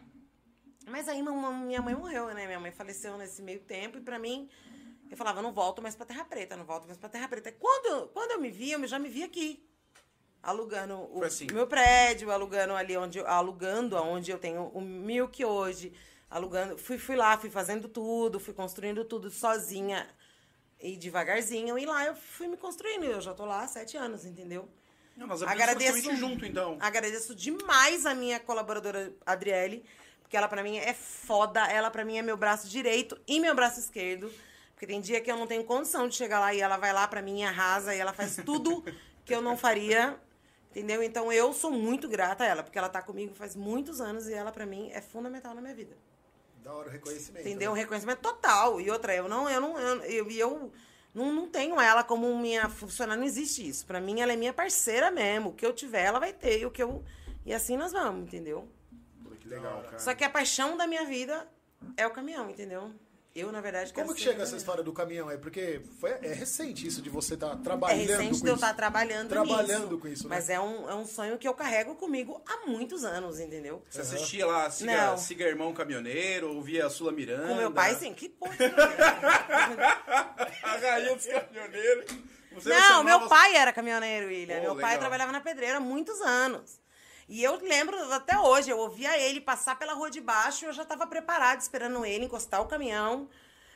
[0.86, 2.46] Mas aí minha mãe morreu, né?
[2.46, 4.50] Minha mãe faleceu nesse meio tempo e pra mim
[5.10, 7.52] eu falava, não volto mais pra Terra Preta, não volto mais pra Terra Preta.
[7.54, 9.66] Quando, eu- quando eu me vi, eu já me vi aqui.
[10.42, 11.48] Alugando o assim.
[11.54, 15.94] meu prédio, alugando ali onde eu, alugando aonde eu tenho o Milk hoje,
[16.30, 20.06] alugando, fui, fui lá, fui fazendo tudo, fui construindo tudo sozinha
[20.84, 23.06] e devagarzinho, e lá eu fui me construindo.
[23.06, 24.68] Eu já tô lá há sete anos, entendeu?
[25.16, 26.78] Não, abrimos Agradeço, junto, então.
[26.82, 29.86] agradeço demais a minha colaboradora Adriele,
[30.22, 33.56] porque ela pra mim é foda, ela pra mim é meu braço direito e meu
[33.56, 34.30] braço esquerdo,
[34.74, 37.08] porque tem dia que eu não tenho condição de chegar lá e ela vai lá
[37.08, 38.84] pra mim e arrasa e ela faz tudo
[39.24, 40.20] que eu não faria,
[40.72, 41.02] entendeu?
[41.02, 44.34] Então eu sou muito grata a ela, porque ela tá comigo faz muitos anos e
[44.34, 45.96] ela pra mim é fundamental na minha vida.
[46.64, 47.48] Da hora o reconhecimento.
[47.48, 47.72] Entendeu?
[47.72, 47.82] Um né?
[47.82, 48.80] reconhecimento total.
[48.80, 50.72] E outra, eu não, eu não, eu, eu, eu
[51.14, 53.86] não, não tenho ela como minha funcionária, não existe isso.
[53.86, 55.50] Pra mim, ela é minha parceira mesmo.
[55.50, 56.62] O que eu tiver, ela vai ter.
[56.62, 57.04] E o que eu.
[57.46, 58.68] E assim nós vamos, entendeu?
[59.24, 60.00] Pô, que legal, cara.
[60.00, 61.48] Só que a paixão da minha vida
[61.98, 62.92] é o caminhão, entendeu?
[63.36, 65.40] Eu, na verdade, quero Como que chega essa história do caminhão aí?
[65.40, 68.74] Porque foi, é recente isso de você estar É trabalhando recente com de eu estar
[68.76, 69.98] trabalhando Trabalhando nisso.
[69.98, 70.36] com isso, né?
[70.36, 73.84] Mas é um, é um sonho que eu carrego comigo há muitos anos, entendeu?
[73.90, 75.18] Você assistia lá, Siga, Não.
[75.18, 77.48] Siga Irmão Caminhoneiro, ouvia a Sula Miranda.
[77.48, 78.14] Com meu pai, sim.
[78.14, 78.54] Que porra.
[80.64, 82.06] a rainha dos caminhoneiros.
[82.54, 84.58] Você Não, meu pai era caminhoneiro, William.
[84.60, 85.00] Oh, meu pai legal.
[85.00, 86.83] trabalhava na pedreira há muitos anos.
[87.28, 90.74] E eu lembro até hoje, eu ouvia ele passar pela rua de baixo e eu
[90.74, 93.30] já estava preparada, esperando ele encostar o caminhão.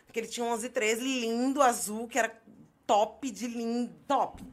[0.06, 2.34] Porque ele tinha um 1113 lindo, azul, que era
[2.86, 4.44] top de lindo, top.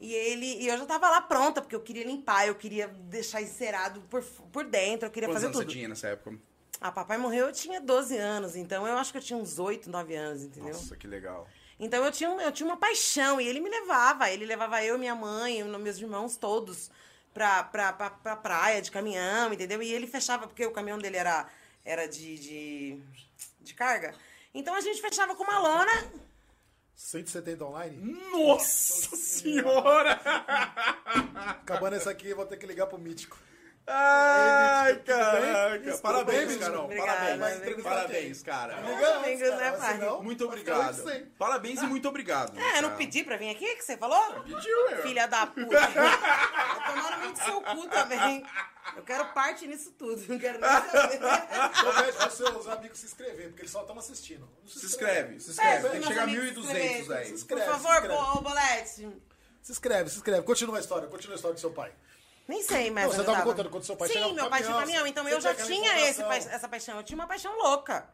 [0.00, 3.42] E ele e eu já tava lá pronta, porque eu queria limpar, eu queria deixar
[3.42, 5.70] encerado por, por dentro, eu queria Quantos fazer anos tudo.
[5.70, 6.38] você tinha nessa época?
[6.80, 9.90] Ah, papai morreu, eu tinha 12 anos, então eu acho que eu tinha uns 8,
[9.90, 10.72] 9 anos, entendeu?
[10.72, 11.46] Nossa, que legal.
[11.78, 14.30] Então eu tinha, eu tinha uma paixão e ele me levava.
[14.30, 16.90] Ele levava eu, minha mãe, eu- meus irmãos todos
[17.32, 19.82] pra, pra, pra, pra praia de caminhão, entendeu?
[19.82, 21.48] E ele fechava, porque o caminhão dele era,
[21.84, 23.02] era de, de,
[23.60, 24.14] de carga.
[24.54, 26.12] Então a gente fechava com uma lona.
[26.94, 27.96] 170 online?
[28.30, 30.20] Nossa senhora!
[31.34, 33.38] Acabando essa aqui, eu vou ter que ligar pro Mítico.
[33.86, 35.98] Ai, caraca.
[35.98, 36.88] Parabéns, Carol.
[36.88, 37.82] Parabéns.
[37.82, 38.80] Parabéns, cara.
[38.80, 41.04] Né, Muito obrigado.
[41.38, 42.58] Parabéns e muito obrigado.
[42.58, 44.42] É, eu não pedi pra vir aqui, que você falou?
[44.42, 45.02] Pediu, eu.
[45.02, 45.60] Filha da puta.
[45.62, 45.70] Eu
[46.94, 48.46] tomando muito seu cu também.
[48.96, 50.24] Eu quero parte nisso tudo.
[50.28, 51.20] Não quero nem saber.
[52.10, 54.48] Eu pros seus amigos se inscreverem, porque eles só estão assistindo.
[54.66, 55.88] Se inscreve, se inscreve.
[55.88, 57.38] Tem que chegar a 1.200, velho.
[57.38, 59.08] Se Por favor, Bolete.
[59.62, 60.42] Se inscreve, se inscreve.
[60.42, 61.92] Continua a história, continua a história do seu pai.
[62.50, 63.04] Nem sei, mas.
[63.04, 65.06] Não, você eu tava tava- contando quando seu pai Sim, chegava meu pai tinha caminhão,
[65.06, 66.96] então eu já tinha esse, essa paixão.
[66.96, 68.08] Eu tinha uma paixão louca.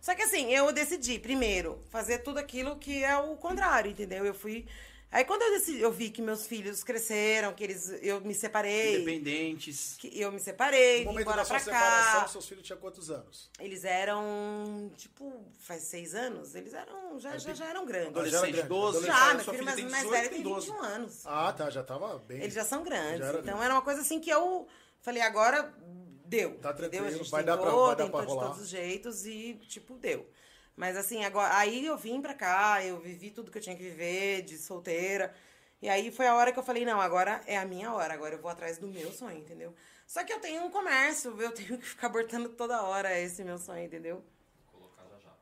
[0.00, 4.26] Só que assim, eu decidi, primeiro, fazer tudo aquilo que é o contrário, entendeu?
[4.26, 4.66] Eu fui.
[5.16, 7.88] Aí quando eu decidi, eu vi que meus filhos cresceram, que eles.
[8.02, 8.96] Eu me separei.
[8.96, 9.96] Independentes.
[9.98, 12.28] Que eu me separei, No vim momento embora da sua pra separação, cá.
[12.28, 13.50] seus filhos tinham quantos anos?
[13.58, 18.08] Eles eram, tipo, faz seis anos, eles eram, já, já, já eram grandes.
[18.08, 18.98] Adolescente, grande, 12.
[18.98, 19.06] adolescente.
[19.28, 20.66] Já, meu filha filho mais, tem mais 18, velho tem tem 12.
[20.70, 21.20] 21 anos.
[21.24, 22.42] Ah, tá, já tava bem.
[22.42, 23.18] Eles já são grandes.
[23.20, 23.64] Já era então grande.
[23.64, 24.66] era uma coisa assim que eu
[25.00, 25.72] falei, agora
[26.26, 26.58] deu.
[26.58, 28.46] Tá tranquilo, A gente vai dar pra- tentou, vai dar tentou pra de rolar.
[28.48, 30.28] todos os jeitos e, tipo, deu.
[30.76, 33.82] Mas assim, agora aí eu vim pra cá, eu vivi tudo que eu tinha que
[33.82, 35.34] viver, de solteira.
[35.80, 38.34] E aí foi a hora que eu falei, não, agora é a minha hora, agora
[38.34, 39.74] eu vou atrás do meu sonho, entendeu?
[40.06, 43.58] Só que eu tenho um comércio, eu tenho que ficar abortando toda hora esse meu
[43.58, 44.24] sonho, entendeu?
[44.72, 45.32] Vou colocar já já.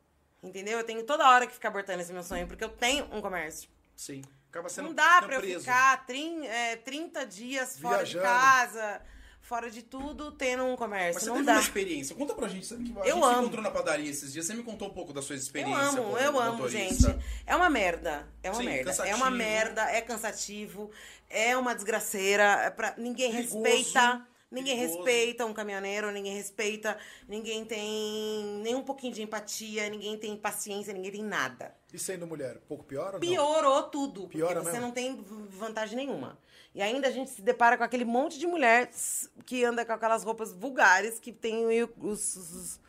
[0.42, 0.78] Entendeu?
[0.78, 3.68] Eu tenho toda hora que ficar abortando esse meu sonho, porque eu tenho um comércio.
[3.96, 4.22] Sim.
[4.50, 5.60] Acaba sendo Não dá pra eu preso.
[5.60, 8.24] ficar trin, é, 30 dias fora de Viajando.
[8.24, 9.02] casa,
[9.44, 11.20] fora de tudo, tendo um Mas comércio.
[11.20, 11.52] você não teve dá.
[11.52, 12.16] uma experiência.
[12.16, 12.64] Conta pra gente.
[12.66, 13.40] sabe que A Eu gente amo.
[13.42, 14.46] encontrou na padaria esses dias.
[14.46, 17.12] Você me contou um pouco da sua Eu experiência amo, como eu amo, motorista.
[17.12, 17.24] gente.
[17.46, 18.26] É uma merda.
[18.42, 18.80] É uma Sim, merda.
[18.80, 19.16] É cansativo.
[19.18, 20.90] uma merda, é cansativo,
[21.28, 22.42] é uma desgraceira.
[22.64, 22.94] É pra...
[22.96, 24.26] Ninguém Perigoso, respeita.
[24.50, 24.98] Ninguém perigoso.
[25.02, 26.96] respeita um caminhoneiro, ninguém respeita,
[27.28, 31.74] ninguém tem nem um pouquinho de empatia, ninguém tem paciência, ninguém tem nada.
[31.92, 33.20] E sendo mulher, pouco pior ou não?
[33.20, 34.28] Piorou tudo.
[34.28, 34.86] Piora porque você mesmo?
[34.86, 36.38] não tem vantagem nenhuma.
[36.74, 39.92] E ainda a gente se depara com aquele monte de mulher s- que anda com
[39.92, 42.80] aquelas roupas vulgares que tem o- os, os-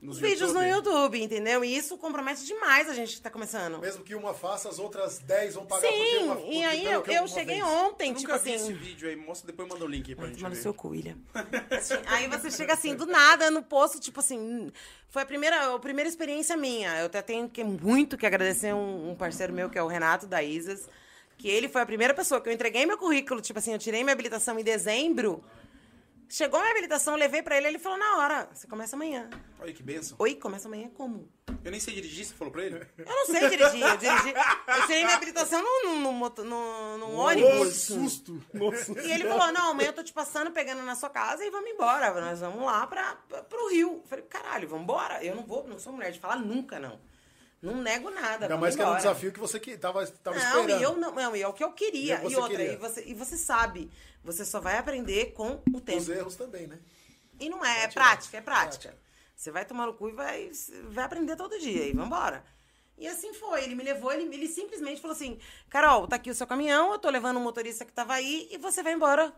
[0.00, 0.90] Nos os vídeos no YouTube.
[0.90, 1.64] YouTube, entendeu?
[1.64, 3.78] E isso compromete demais a gente que tá começando.
[3.80, 7.02] Mesmo que uma faça, as outras 10 vão pagar Sim, uma e porque aí eu,
[7.06, 7.66] eu cheguei vez.
[7.66, 8.74] ontem, Eu tipo nunca vi esse assim.
[8.74, 9.16] vídeo aí.
[9.16, 10.56] Mostra, depois manda o link aí pra gente no ver.
[10.56, 11.16] seu cu, William.
[11.70, 14.70] Assim, aí você chega assim, do nada, no posto, tipo assim.
[15.08, 17.00] Foi a primeira, a primeira experiência minha.
[17.00, 20.26] Eu até tenho que, muito que agradecer um, um parceiro meu, que é o Renato
[20.26, 20.86] da Isas.
[21.36, 23.40] Que ele foi a primeira pessoa que eu entreguei meu currículo.
[23.40, 25.44] Tipo assim, eu tirei minha habilitação em dezembro.
[26.28, 29.28] Chegou a minha habilitação, eu levei pra ele, ele falou na hora, você começa amanhã.
[29.60, 30.16] Olha que benção.
[30.18, 31.28] Oi, começa amanhã como?
[31.62, 32.84] Eu nem sei dirigir, você falou pra ele?
[32.98, 34.34] Eu não sei dirigir, eu dirigi.
[34.66, 37.74] Eu tirei minha habilitação no, no, no, no, no ônibus.
[37.74, 38.42] susto.
[39.04, 41.70] E ele falou: não, amanhã eu tô te passando, pegando na sua casa e vamos
[41.70, 42.20] embora.
[42.20, 44.00] Nós vamos lá pra, pra, pro Rio.
[44.02, 45.22] Eu falei, caralho, vamos embora.
[45.22, 46.98] Eu não vou, não sou mulher de falar nunca, não.
[47.64, 48.44] Não nego nada.
[48.44, 49.08] Ainda mais que era um embora.
[49.08, 50.80] desafio que você que tava, tava Não, esperando.
[50.80, 52.16] e eu não, não, e é o que eu queria.
[52.16, 52.72] E você E outra, queria.
[52.72, 53.90] E, você, e você sabe,
[54.22, 55.98] você só vai aprender com o tempo.
[55.98, 56.78] Os erros também, né?
[57.40, 58.94] E não é, é prática, é prática.
[59.34, 60.50] Você vai tomar no cu e vai,
[60.90, 61.86] vai aprender todo dia.
[61.86, 62.44] E vambora.
[62.96, 63.64] E assim foi.
[63.64, 66.98] Ele me levou, ele, ele simplesmente falou assim: Carol, tá aqui o seu caminhão, eu
[66.98, 69.32] tô levando o motorista que tava aí e você vai embora.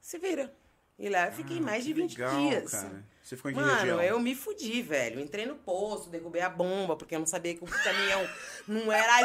[0.00, 0.52] Se vira.
[0.98, 2.70] E lá eu fiquei mais de 20 Ah, legal, dias.
[2.72, 3.04] cara.
[3.22, 4.00] Você ficou em que Mano, região?
[4.00, 5.20] eu me fudi, velho.
[5.20, 8.26] Entrei no posto, derrubei a bomba, porque eu não sabia que o caminhão
[8.68, 9.20] não era.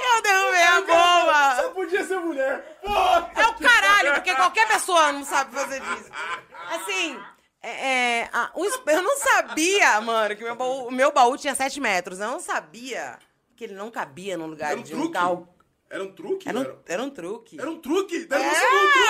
[0.00, 1.56] Eu derrubei a bomba!
[1.62, 2.78] Só podia ser mulher.
[3.34, 6.10] É o caralho, porque qualquer pessoa não sabe fazer isso.
[6.70, 7.20] Assim,
[7.62, 7.70] é,
[8.20, 11.80] é, a- eu não sabia, mano, que o meu baú, o meu baú tinha 7
[11.80, 12.20] metros.
[12.20, 13.18] Eu não sabia
[13.56, 15.12] que ele não cabia no lugar Era um de um truque?
[15.14, 15.48] carro.
[15.88, 16.48] Era um truque?
[16.48, 17.60] Era Era, um, era um truque.
[17.60, 18.24] era um truque?
[18.26, 19.06] Deve É, ser um truque!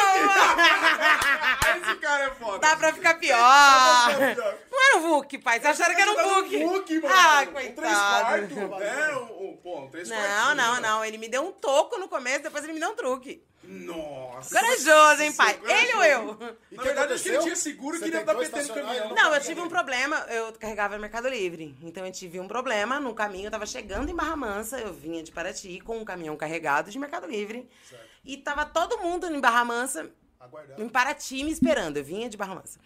[1.88, 2.58] Esse cara é foda.
[2.58, 3.38] Dá pra ficar pior.
[3.38, 4.54] Pra.
[4.70, 5.58] Não era um Vuk, pai.
[5.60, 6.64] Vocês acharam que era um Vuk?
[6.64, 7.14] Vuk, mano.
[7.14, 8.20] Ah, Um três coitado.
[8.20, 8.56] quartos.
[8.82, 10.80] É, um, um, pô, um três Não, quartinhos, não, mano.
[10.82, 11.04] não.
[11.04, 13.42] Ele me deu um toco no começo, depois ele me deu um truque.
[13.66, 14.58] Nossa.
[14.58, 15.54] Corajoso, hein, pai?
[15.54, 15.82] Corajoso.
[15.82, 16.56] Ele ou eu?
[16.70, 18.62] E Na que verdade, acho que ele tinha seguro e Você queria tentou dar PT
[18.68, 19.14] no caminhão.
[19.14, 20.16] Não, eu tive um problema.
[20.28, 21.76] Eu carregava Mercado Livre.
[21.82, 23.46] Então eu tive um problema no caminho.
[23.46, 24.78] Eu tava chegando em Barra Mansa.
[24.78, 27.68] Eu vinha de Paraty com um caminhão carregado de Mercado Livre.
[27.88, 28.04] Certo.
[28.24, 30.82] E tava todo mundo em Barra Mansa, Aguardando.
[30.82, 31.96] em Paraty, me esperando.
[31.96, 32.78] Eu vinha de Barra Mansa.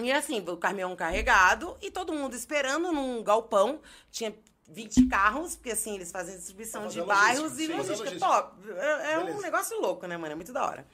[0.00, 3.80] E assim, o caminhão carregado e todo mundo esperando num galpão.
[4.10, 4.34] Tinha
[4.68, 8.10] 20 carros, porque assim, eles fazem distribuição de bairros logística, e logística.
[8.10, 8.26] logística.
[8.26, 8.70] Top.
[8.78, 10.32] É, é um negócio louco, né, mano?
[10.32, 10.86] É muito da hora.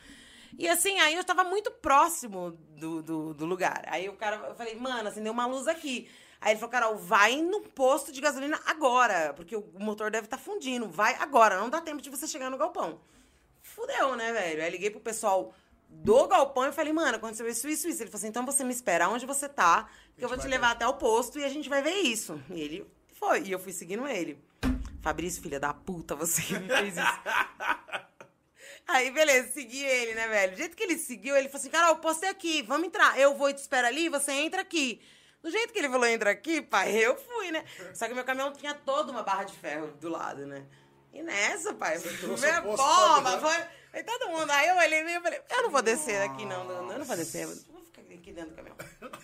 [0.56, 3.82] E assim, aí eu tava muito próximo do, do, do lugar.
[3.88, 6.08] Aí o cara, eu falei, mano, acendeu uma luz aqui.
[6.40, 10.38] Aí ele falou, Carol, vai no posto de gasolina agora, porque o motor deve estar
[10.38, 10.88] fundindo.
[10.88, 13.00] Vai agora, não dá tempo de você chegar no galpão.
[13.62, 14.62] Fudeu, né, velho?
[14.62, 15.54] Aí liguei pro pessoal
[15.88, 18.02] do galpão e falei, mano, aconteceu isso, isso, isso.
[18.02, 20.72] Ele falou assim, então você me espera onde você tá, que eu vou te levar
[20.72, 22.40] até o posto e a gente vai ver isso.
[22.50, 24.38] E ele foi, e eu fui seguindo ele.
[25.02, 27.20] Fabrício, filha da puta, você que me fez isso.
[28.86, 30.52] Aí, beleza, segui ele, né, velho?
[30.52, 33.18] Do jeito que ele seguiu, ele falou assim, Carol, postei aqui, vamos entrar.
[33.18, 35.00] Eu vou e te espero ali, você entra aqui.
[35.42, 37.64] Do jeito que ele falou, entra aqui, pai, eu fui, né?
[37.94, 40.64] Só que meu caminhão tinha toda uma barra de ferro do lado, né?
[41.12, 44.50] E nessa, pai, trouxe veio a a posta bomba, foi, foi todo mundo.
[44.50, 47.16] Aí eu olhei e falei, eu não vou descer daqui, não, não, eu não vou
[47.16, 48.76] descer, eu vou ficar aqui dentro do caminhão.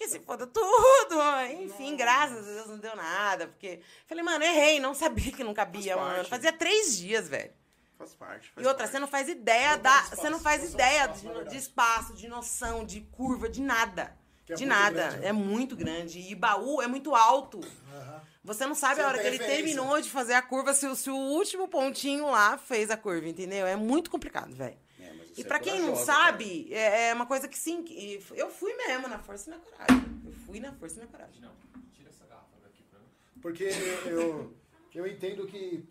[0.00, 1.20] Porque se foda tudo,
[1.60, 3.80] enfim, graças a Deus não deu nada, porque...
[4.08, 6.14] Falei, mano, errei, não sabia que não cabia, Faz mano.
[6.14, 6.30] parte.
[6.30, 7.50] Fazia três dias, velho.
[7.98, 8.50] Faz parte.
[8.50, 8.92] faz E outra, parte.
[8.92, 10.02] você não faz ideia Não da.
[10.04, 14.16] Você não faz não ideia espaço, de, de espaço, de noção, de curva, de nada.
[14.46, 14.90] Que é de nada.
[15.08, 15.26] grande, né?
[15.28, 16.18] É muito grande.
[16.18, 17.60] E baú é muito alto.
[17.94, 18.22] Aham.
[18.42, 19.64] Você não sabe Você a hora que ele referência.
[19.64, 23.66] terminou de fazer a curva, se, se o último pontinho lá fez a curva, entendeu?
[23.66, 24.78] É muito complicado, velho.
[25.36, 27.82] É, E é pra quem não sabe, é, é uma coisa que sim.
[27.82, 30.20] que- Eu fui mesmo na força e na coragem.
[30.24, 31.40] Eu fui na força e na coragem.
[31.40, 31.52] Não,
[31.92, 33.06] tira essa garrafa daqui pra mim.
[33.40, 33.64] Porque
[34.06, 34.54] eu,
[34.94, 35.84] eu entendo que.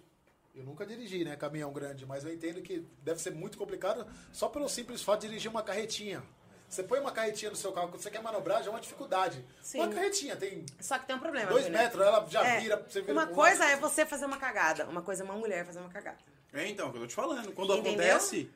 [0.55, 1.37] Eu nunca dirigi, né?
[1.37, 5.27] Caminhão grande, mas eu entendo que deve ser muito complicado só pelo simples fato de
[5.27, 6.21] dirigir uma carretinha.
[6.67, 9.43] Você põe uma carretinha no seu carro, quando você quer manobrar, já é uma dificuldade.
[9.61, 9.79] Sim.
[9.79, 11.49] Uma carretinha tem Só que tem um problema.
[11.49, 11.81] dois Júnior.
[11.81, 12.85] metros, ela já É, vira.
[12.87, 13.71] Você vira uma coisa lado.
[13.71, 16.17] é você fazer uma cagada, uma coisa é uma mulher fazer uma cagada.
[16.51, 17.51] É, então, que eu tô te falando.
[17.53, 18.15] Quando Entendeu?
[18.17, 18.51] acontece...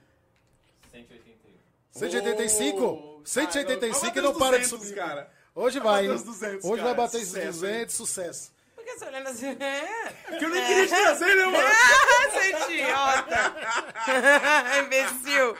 [0.93, 1.53] 181.
[1.91, 2.85] 185?
[2.85, 4.95] Ô, 185 cara, e não para de 200, subir.
[4.95, 5.31] cara.
[5.55, 6.15] Hoje vai, bater hein?
[6.15, 6.93] os 200, Hoje vai cara.
[6.95, 8.51] bater esses Sucesso, 200, sucesso.
[8.75, 9.57] Por que você olhando assim?
[9.59, 10.37] É.
[10.37, 11.57] Que eu nem queria te trazer, né, mano?
[11.67, 13.53] Ah, seu idiota!
[14.85, 15.57] Imbecil!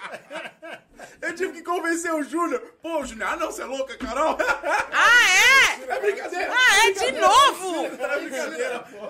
[1.21, 2.61] Eu tive que convencer o Júnior.
[2.81, 4.37] Pô, Júnior, ah não, você é louca, Carol?
[4.95, 5.91] Ah, é?
[5.91, 6.51] É brincadeira.
[6.53, 7.85] Ah, é de novo?
[7.85, 9.07] É brincadeira, pô.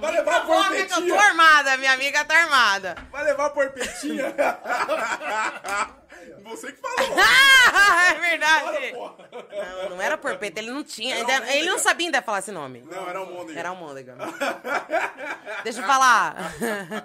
[0.00, 1.20] Vai levar a que eu tô porpetinha.
[1.20, 2.96] armada, minha amiga tá armada.
[3.10, 4.34] Vai levar a porpetinha.
[6.44, 7.16] Você que falou.
[7.18, 8.92] Ah, é verdade.
[8.92, 11.14] Não, não era porpeta, ele não tinha.
[11.14, 11.58] Era ainda- almôndega.
[11.58, 12.82] ele não sabia ainda falar esse nome.
[12.90, 13.52] Não, era um mundo.
[13.56, 14.16] Era almôndega.
[15.64, 16.52] Deixa eu falar.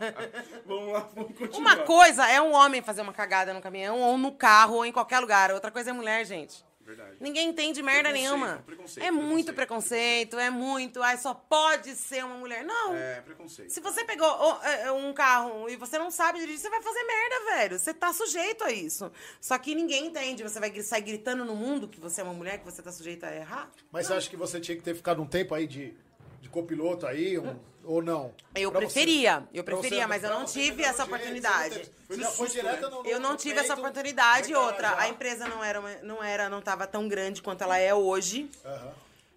[0.66, 1.60] Vamos lá, vamos continuar.
[1.60, 4.92] Uma coisa é um homem fazer uma cagada no caminhão, ou no carro, ou em
[4.92, 5.52] qualquer lugar.
[5.52, 6.66] Outra coisa é mulher, gente.
[6.88, 7.18] Verdade.
[7.20, 8.64] Ninguém entende merda Preconceito, nenhuma.
[8.66, 10.30] preconceito, é muito preconceito.
[10.32, 11.04] preconceito, é muito.
[11.04, 12.64] Ai, só pode ser uma mulher.
[12.64, 12.96] Não.
[12.96, 13.70] É, preconceito.
[13.72, 17.04] Se você pegou ó, é, um carro e você não sabe dirigir, você vai fazer
[17.04, 17.78] merda, velho.
[17.78, 19.12] Você tá sujeito a isso.
[19.42, 20.44] Só que ninguém entende.
[20.44, 23.26] Você vai sair gritando no mundo que você é uma mulher, que você tá sujeito
[23.26, 23.70] a errar.
[23.92, 25.94] Mas você acha que você tinha que ter ficado um tempo aí de
[26.40, 28.34] de copiloto aí, um- ou não?
[28.54, 31.90] Eu Pra preferia, você- eu preferia, você- mas eu não tive já essa oportunidade.
[32.10, 34.54] Não já foi direto no, Eu não tive essa oportunidade.
[34.54, 35.10] Outra, encarar a já.
[35.10, 38.50] empresa não era, não era, não tava tão grande quanto ela é hoje.
[38.66, 38.94] Aham.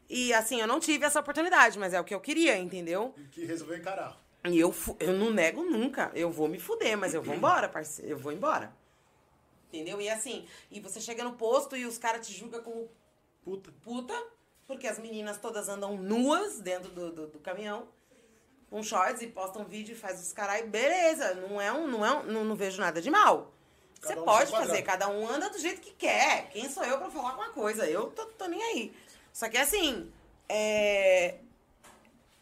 [0.09, 3.15] E assim, eu não tive essa oportunidade, mas é o que eu queria, entendeu?
[3.17, 4.21] E que resolveu encarar.
[4.45, 6.11] E eu, eu não nego nunca.
[6.15, 8.11] Eu vou me fuder, mas eu vou embora, parceiro.
[8.13, 8.73] Eu vou embora.
[9.69, 10.01] Entendeu?
[10.01, 12.91] E assim, e você chega no posto e os caras te julgam como
[13.45, 13.71] Puta.
[13.85, 14.15] puta,
[14.67, 17.87] porque as meninas todas andam nuas dentro do, do, do caminhão,
[18.71, 22.13] com shorts e postam vídeo e faz os carai, beleza, não é um, não é
[22.13, 23.53] um, não, não vejo nada de mal.
[24.01, 26.49] Você um pode fazer, cada um anda do jeito que quer.
[26.51, 27.87] Quem sou eu pra falar alguma coisa?
[27.87, 28.95] Eu tô, tô nem aí.
[29.33, 30.11] Só que assim,
[30.49, 31.35] é...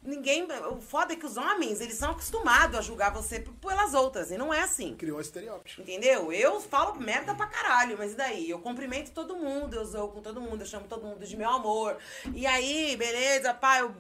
[0.01, 0.47] Ninguém.
[0.71, 4.31] O foda é que os homens, eles são acostumados a julgar você pelas outras.
[4.31, 4.95] E não é assim.
[4.97, 5.83] Criou estereótipo.
[5.83, 6.33] Entendeu?
[6.33, 8.49] Eu falo merda pra caralho, mas e daí?
[8.49, 11.51] Eu cumprimento todo mundo, eu zoo com todo mundo, eu chamo todo mundo de meu
[11.51, 11.99] amor.
[12.35, 13.95] E aí, beleza, pá, eu...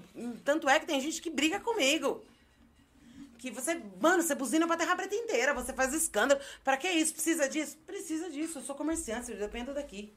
[0.44, 2.24] tanto é que tem gente que briga comigo.
[3.38, 6.40] Que você, mano, você buzina pra terra preta inteira, você faz escândalo.
[6.64, 7.12] Pra que isso?
[7.12, 7.76] Precisa disso?
[7.86, 8.58] Precisa disso.
[8.58, 10.12] Eu sou comerciante, eu dependo daqui.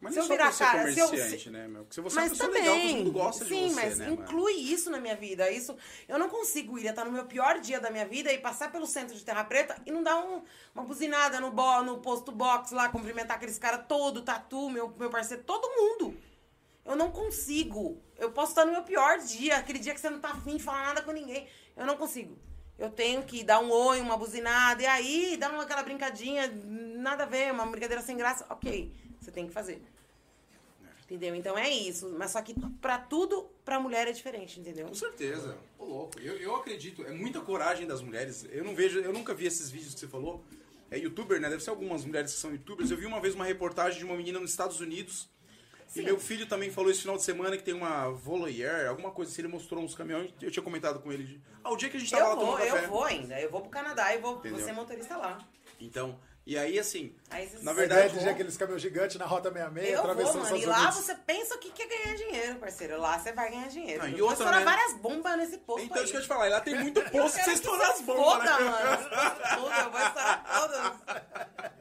[0.00, 1.82] Mas Se não eu só virar cara, se eu- comerciante, né, meu?
[1.82, 3.98] Porque se você é uma Mas também, legal, todo mundo gosta sim, de você, mas
[3.98, 4.22] né, mano?
[4.22, 5.50] inclui isso na minha vida.
[5.50, 5.76] Isso,
[6.08, 8.86] eu não consigo ir estar no meu pior dia da minha vida e passar pelo
[8.86, 12.70] centro de Terra Preta e não dar um- uma buzinada no, bo, no posto box
[12.70, 16.16] lá, cumprimentar aqueles caras todo, tatu, meu, meu parceiro, todo mundo.
[16.86, 18.00] Eu não consigo.
[18.16, 20.62] Eu posso estar no meu pior dia, aquele dia que você não tá afim de
[20.62, 21.48] falar nada com ninguém.
[21.76, 22.38] Eu não consigo.
[22.78, 27.24] Eu tenho que dar um oi, uma buzinada, e aí dar uma, aquela brincadinha, nada
[27.24, 28.46] a ver, uma brincadeira sem graça.
[28.48, 28.92] Ok,
[29.28, 29.80] você tem que fazer.
[31.04, 31.34] Entendeu?
[31.34, 32.14] Então é isso.
[32.18, 34.86] Mas só que pra tudo, pra mulher é diferente, entendeu?
[34.88, 35.56] Com certeza.
[35.78, 36.20] Ô, louco.
[36.20, 37.02] Eu, eu acredito.
[37.06, 38.46] É muita coragem das mulheres.
[38.50, 40.44] Eu não vejo, eu nunca vi esses vídeos que você falou.
[40.90, 41.48] É youtuber, né?
[41.48, 42.90] Deve ser algumas mulheres que são youtubers.
[42.90, 45.28] Eu vi uma vez uma reportagem de uma menina nos Estados Unidos.
[45.88, 46.02] E Sim.
[46.02, 49.40] meu filho também falou esse final de semana que tem uma voyeur, alguma coisa assim.
[49.40, 50.30] Ele mostrou uns caminhões.
[50.42, 51.40] Eu tinha comentado com ele.
[51.64, 52.84] Ah, o dia que a gente tava Eu lá vou, tomando café.
[52.84, 53.40] eu vou ainda.
[53.40, 55.38] Eu vou pro Canadá e vou, vou ser motorista lá.
[55.80, 57.14] Então, e aí assim.
[57.28, 60.62] Aí Na verdade, ver aqueles caminhões gigantes na Rota 66, Eu vou, atravessando os mano.
[60.62, 60.96] E lá Unidos.
[60.96, 62.98] você pensa o que que é ganhar dinheiro, parceiro.
[62.98, 64.02] Lá você vai ganhar dinheiro.
[64.02, 64.64] Ah, e eu vou outra, estourar né?
[64.64, 66.10] várias bombas nesse posto Então, aí.
[66.10, 66.46] que eu te falar.
[66.46, 68.70] E lá tem muito posto Eu você que estourar as bombas, foda, né?
[68.70, 69.08] mano.
[69.56, 71.72] Tudo, eu vou estourar todas.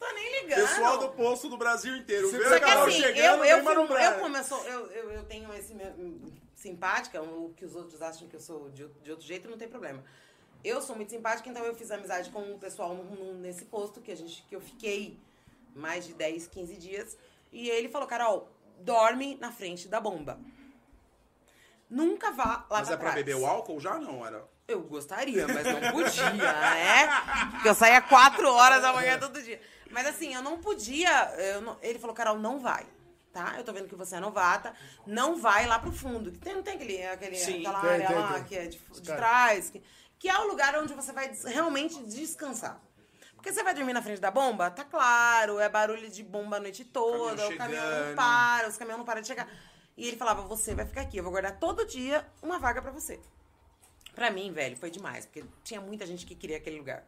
[0.00, 0.68] Tô nem ligando.
[0.68, 2.32] Pessoal do posto do Brasil inteiro.
[2.32, 5.54] Vê Só que assim, chegando, eu, eu, eu, como eu, sou, eu, eu, eu tenho
[5.54, 9.24] esse meu, hum, simpática, o que os outros acham que eu sou de, de outro
[9.24, 10.02] jeito, não tem problema.
[10.64, 14.00] Eu sou muito simpática, então eu fiz amizade com o pessoal no- no- nesse posto
[14.00, 15.18] que, a gente, que eu fiquei
[15.74, 17.16] mais de 10, 15 dias.
[17.50, 18.48] E ele falou, Carol,
[18.80, 20.38] dorme na frente da bomba.
[21.90, 23.14] Nunca vá lá Mas pra é pra trás.
[23.16, 23.98] beber o álcool já?
[23.98, 24.44] Não, era.
[24.66, 27.08] Eu gostaria, mas não podia, né?
[27.52, 29.60] Porque eu saía 4 horas da manhã todo dia.
[29.90, 31.10] Mas assim, eu não podia.
[31.36, 32.86] eu não- ele falou, Carol, não vai.
[33.32, 33.54] Tá?
[33.56, 34.74] Eu tô vendo que você é novata.
[35.06, 36.30] Não vai lá pro fundo.
[36.32, 37.60] Que tem, não tem aquele, aquele, Sim.
[37.60, 38.44] aquela Tem, área tem, lá tem.
[38.44, 39.70] que é de, de trás.
[39.70, 39.82] Que,
[40.22, 42.80] que é o lugar onde você vai realmente descansar.
[43.34, 46.60] Porque você vai dormir na frente da bomba, tá claro, é barulho de bomba a
[46.60, 49.48] noite toda, Caminhão o caminhão não para, os caminhões não param de chegar.
[49.96, 52.92] E ele falava, você vai ficar aqui, eu vou guardar todo dia uma vaga pra
[52.92, 53.20] você.
[54.14, 57.04] Pra mim, velho, foi demais, porque tinha muita gente que queria aquele lugar.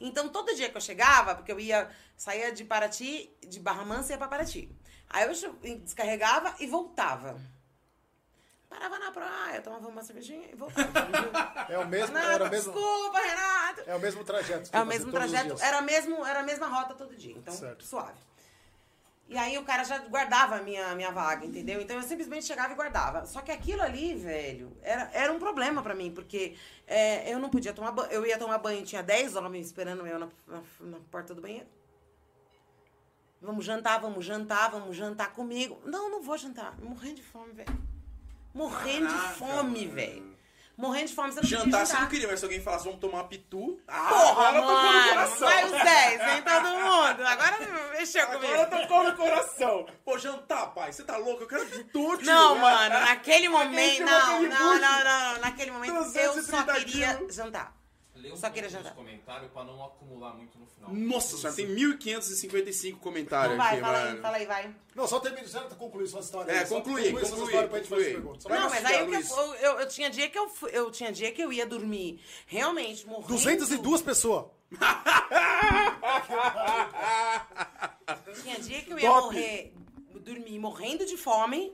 [0.00, 4.14] Então, todo dia que eu chegava, porque eu ia, saía de Paraty, de Barra Mansa
[4.14, 4.74] ia pra Paraty.
[5.10, 7.38] Aí eu descarregava e voltava.
[8.76, 10.86] Parava na praia, tomava uma cervejinha e voltava.
[11.72, 13.82] É o mesmo, Renato, era mesmo, desculpa, Renato.
[13.86, 14.70] é o mesmo trajeto.
[14.70, 17.84] É o mesmo trajeto, era, mesmo, era a mesma rota todo dia, então Certo.
[17.84, 18.20] suave.
[19.28, 21.80] E aí o cara já guardava a minha, minha vaga, entendeu?
[21.80, 23.24] Então eu simplesmente chegava e guardava.
[23.26, 26.54] Só que aquilo ali, velho, era, era um problema pra mim, porque
[26.86, 28.12] é, eu não podia tomar banho.
[28.12, 31.66] Eu ia tomar banho, tinha 10 homens esperando eu na, na, na porta do banheiro.
[33.40, 35.80] Vamos jantar, vamos jantar, vamos jantar comigo.
[35.84, 36.78] Não, não vou jantar.
[36.78, 37.95] Morrendo de fome, velho.
[38.56, 40.36] Morrendo Caraca, de fome, velho.
[40.78, 42.02] Morrendo de fome, você não podia Jantar você jantar.
[42.02, 43.80] não queria, mas se alguém falasse, vamos tomar pitu.
[43.88, 45.48] Ah, Porra, tocou no mano, coração.
[45.48, 47.26] vai os 10, vem todo mundo.
[47.26, 47.56] Agora
[47.92, 48.52] mexeu comigo.
[48.52, 49.86] Agora tocou no coração.
[50.04, 51.44] Pô, jantar, pai, você tá louco?
[51.44, 52.26] Eu quero pitu, tio.
[52.26, 54.04] Não, mano, naquele momento.
[54.04, 55.38] Não, não, não, não.
[55.40, 57.74] Naquele momento eu só 230 queria jantar.
[58.26, 58.92] Lê um Só queria jantar.
[58.92, 60.92] dos comentários pra não acumular muito no final.
[60.92, 64.22] Nossa senhora, tem 1555 comentários Não vai, aqui, fala aí, mano.
[64.22, 64.74] fala aí, vai.
[64.96, 66.50] Não, só termina, já concluir sua história.
[66.50, 68.22] É, aí, só conclui, conclui sua conclui, história pra gente fazer as conclui.
[68.22, 68.44] perguntas.
[68.44, 69.30] Vai não, mas aí o que Luiz.
[69.30, 72.20] eu, eu, eu tinha dia que eu, fu- eu tinha dia que eu ia dormir
[72.46, 73.28] realmente morrendo.
[73.28, 74.46] 202 pessoas.
[78.42, 79.22] Tinha dia que eu ia Top.
[79.26, 79.72] morrer,
[80.20, 81.72] dormir morrendo de fome,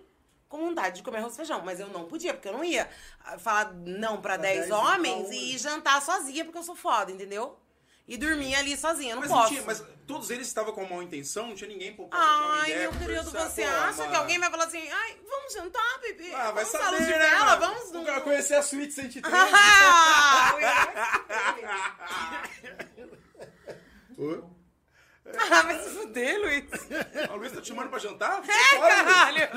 [0.52, 1.62] com vontade de comer arroz e feijão.
[1.64, 2.88] Mas eu não podia, porque eu não ia
[3.24, 6.76] ah, falar não pra Pra 10 10 homens e ir jantar sozinha, porque eu sou
[6.76, 7.58] foda, entendeu?
[8.06, 9.12] e dormir ali sozinha.
[9.12, 9.48] Eu não Mas, posso.
[9.48, 13.00] tinha, mas todos eles estavam com má intenção, não tinha ninguém uma Ai, ideia, meu
[13.00, 16.34] querido, você acha que alguém vai falar assim, ai, vamos jantar, bebê?
[16.34, 17.60] Ah, vai vamos saber, né, vela, mano?
[17.60, 18.04] vamos O no...
[18.04, 19.22] cara conhecer a Suíte 103.
[19.94, 20.54] Ah,
[24.18, 24.44] Oi?
[25.26, 26.64] Ah, vai se fuder, Luiz.
[27.30, 28.42] A Luiz tá te chamando pra jantar?
[28.48, 29.48] É, Fora, caralho.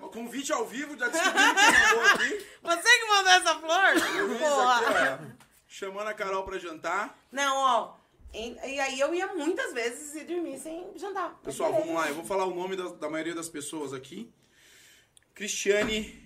[0.00, 0.12] Luiz.
[0.12, 2.46] Convite ao vivo, já descobrimos quem mandou aqui.
[2.62, 4.24] Você que mandou essa flor?
[4.26, 4.76] Luiz Porra.
[4.76, 5.44] aqui, ó.
[5.66, 7.18] Chamando a Carol pra jantar.
[7.32, 7.94] Não, ó.
[8.32, 11.34] E, e aí eu ia muitas vezes ir dormir sem jantar.
[11.42, 12.08] Pessoal, vamos lá.
[12.08, 14.32] Eu vou falar o nome da, da maioria das pessoas aqui.
[15.34, 16.22] Cristiane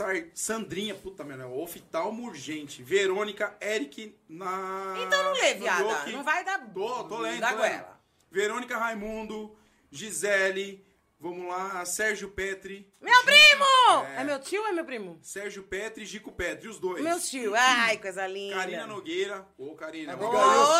[0.00, 2.82] Sar- Sandrinha, puta merda, oftalmo urgente.
[2.82, 4.94] Verônica, Eric na.
[5.06, 6.06] Então não lê, viada.
[6.06, 6.58] Não vai dar...
[6.72, 7.40] Tô, tô lendo.
[7.40, 7.72] Da tô lendo.
[7.72, 8.00] goela.
[8.30, 9.54] Verônica Raimundo,
[9.90, 10.82] Gisele,
[11.20, 12.90] vamos lá, Sérgio Petri.
[12.98, 14.06] Meu primo!
[14.16, 14.20] É.
[14.22, 14.24] É.
[14.24, 15.18] meu tio ou é meu primo?
[15.20, 17.02] Sérgio Petri e Gico Petri, os dois.
[17.04, 17.52] Meu tio.
[17.54, 18.54] Ai, coisa linda.
[18.56, 19.46] Karina Nogueira.
[19.58, 20.14] Ô, Karina.
[20.14, 20.32] Abigail.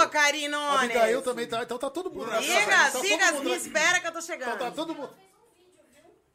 [0.02, 0.76] Ô, Carinone.
[0.76, 1.62] A Abigail também tá.
[1.62, 2.30] Então tá todo mundo.
[2.40, 3.66] Siga, Tá todo siga, mundo me aqui.
[3.66, 4.54] espera que eu tô chegando.
[4.54, 5.10] Então tá todo mundo.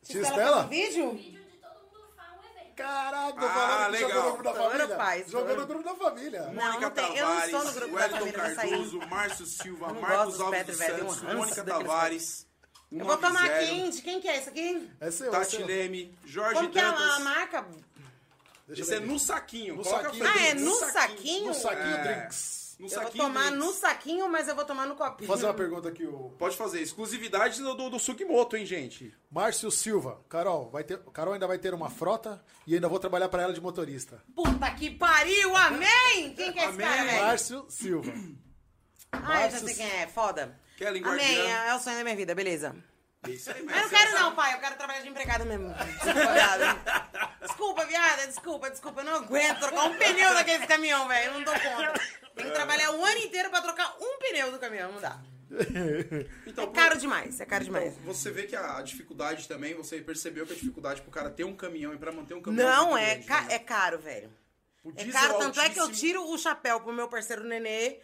[0.04, 0.60] Te Espera espera?
[0.60, 1.45] pro vídeo?
[2.76, 4.10] Caraca, tô Ah, falando que legal.
[4.12, 4.96] jogou no grupo da família.
[4.98, 6.42] pai, Jogou no grupo da família.
[6.48, 7.18] Não, Mônica não tem.
[7.18, 8.56] Eu não Tavares, no grupo da Wellington família.
[8.56, 12.48] Cardoso, Márcio Silva, Eu Marcos Alves velho, um Santos, ranço Mônica Tavares.
[12.92, 14.02] Eu vou tomar quente.
[14.02, 14.90] Quem que é esse aqui?
[15.00, 15.66] É seu, é Tati seu.
[15.66, 17.20] Leme, Jorge Como que é a, Dantas.
[17.20, 17.66] marca?
[18.68, 19.76] Deixa eu Isso é no saquinho.
[19.76, 20.26] No Coloca saquinho.
[20.26, 21.46] Ah, é frente, no saquinho?
[21.48, 22.04] No saquinho É.
[22.16, 22.65] drinks.
[22.78, 23.60] No Eu vou saquinho tomar drinks.
[23.66, 25.28] no saquinho, mas eu vou tomar no copinho.
[25.28, 26.82] Vou fazer uma pergunta aqui, o Pode fazer.
[26.82, 29.16] Exclusividade do, do, do Sugimoto, hein, gente?
[29.32, 30.22] Márcio Silva.
[30.28, 33.54] Carol, vai ter, Carol ainda vai ter uma frota e ainda vou trabalhar pra ela
[33.54, 34.22] de motorista.
[34.36, 36.34] Puta que pariu, amém!
[36.36, 36.86] Quem que é esse Amém.
[36.88, 37.26] cara, velho?
[37.26, 38.12] Márcio Silva.
[39.12, 40.60] Ai, já sei quem é, foda.
[40.78, 42.76] Kellen Amém, é, é o sonho da minha vida, beleza.
[43.26, 45.74] É isso aí, Mas eu não quero não, pai, eu quero trabalhar de empregada mesmo.
[45.74, 51.34] Desculpa, desculpa, viada, desculpa, desculpa, eu não aguento trocar um pneu daquele caminhão, velho, eu
[51.34, 51.94] não dou conta.
[52.36, 55.20] Tem que trabalhar o ano inteiro pra trocar um pneu do caminhão, não dá.
[56.48, 57.94] Então, É caro demais, é caro demais.
[57.94, 61.44] Então, você vê que a dificuldade também, você percebeu que a dificuldade pro cara ter
[61.44, 62.68] um caminhão e pra manter um caminhão.
[62.68, 63.54] Não, muito é, grande, ca- né?
[63.54, 64.30] é caro, velho.
[64.84, 66.08] O É caro, tanto é que eu altíssimo.
[66.08, 68.00] tiro o chapéu pro meu parceiro Nenê,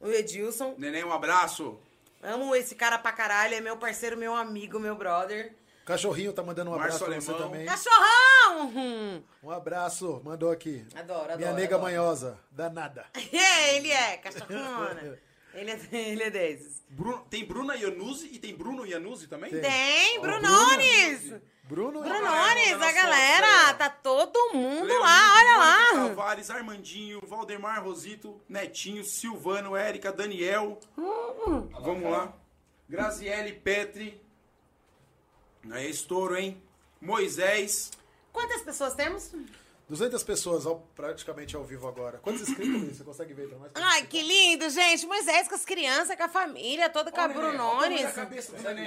[0.00, 0.74] o Edilson.
[0.78, 1.78] Neném, um abraço.
[2.22, 5.52] Amo esse cara pra caralho, é meu parceiro, meu amigo, meu brother.
[5.84, 7.66] Cachorrinho tá mandando um abraço Márcio pra você também.
[7.66, 8.72] Cachorrão!
[8.74, 9.22] Hum.
[9.42, 10.84] Um abraço, mandou aqui.
[10.94, 11.38] Adoro, adoro.
[11.38, 11.82] Minha nega adoro.
[11.82, 13.04] manhosa, danada.
[13.32, 15.18] É, ele é, cachorrona.
[15.52, 16.82] ele, é, ele é desses.
[16.88, 19.50] Bruno- tem Bruna Iannuzzi e tem Bruno Iannuzzi também?
[19.50, 19.60] Tem.
[19.60, 21.34] Tem, Brunones!
[21.64, 26.08] Bruno e Brunones, a galera, tá todo mundo Leonardo, lá, olha Mônica lá.
[26.10, 30.78] Tavares, Armandinho, Valdemar Rosito, Netinho, Silvano, Érica, Daniel.
[30.96, 32.34] Vamos lá.
[32.86, 34.22] Graziele, Petri.
[35.70, 36.62] Aí, estouro, hein?
[37.00, 37.90] Moisés.
[38.32, 39.30] Quantas pessoas temos?
[39.86, 42.16] 200 pessoas ao- praticamente ao vivo agora.
[42.18, 42.96] Quantos inscritos?
[42.96, 43.70] Você consegue ver nós?
[43.74, 45.06] Ai, que lindo, gente.
[45.06, 48.00] Moisés com as crianças, com a família, toda com a Brunones.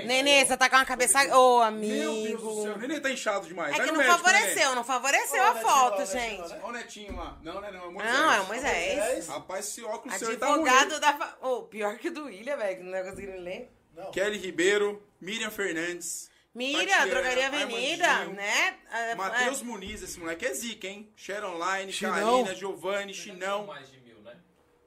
[0.08, 1.20] Nenê, você tá com uma cabeça...
[1.38, 2.80] Ô, Meu Deus do céu, o amigo.
[2.80, 3.76] neném tá inchado demais.
[3.76, 6.16] É Vai que não médico, favoreceu, não favoreceu a foto, gente.
[6.42, 6.42] neném.
[6.42, 7.38] Olha o netinho lá.
[7.44, 8.14] Não, não é não, é Moisés.
[8.14, 9.28] Não, é o Moisés.
[9.28, 10.68] Rapaz, esse óculos seu ele tá ruim.
[10.68, 11.14] Advogado da...
[11.14, 13.72] fa- Ô, pior que o do William, velho, que não é conseguindo ler.
[14.12, 16.27] Kelly Ribeiro, Miriam Fernandes.
[16.58, 18.80] Mira, Drogaria Avenida, né?
[18.90, 21.08] Ah, Matheus ah, Muniz, esse moleque é zica, hein?
[21.16, 22.44] Sharon Online, Chinão.
[22.44, 23.68] Karina, Giovanni, Chinão.
[23.68, 24.36] mais de mil, né?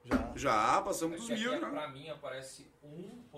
[0.04, 0.32] Já.
[0.34, 1.68] Já, passamos dos mil, é- já.
[1.68, 2.68] pra mim aparece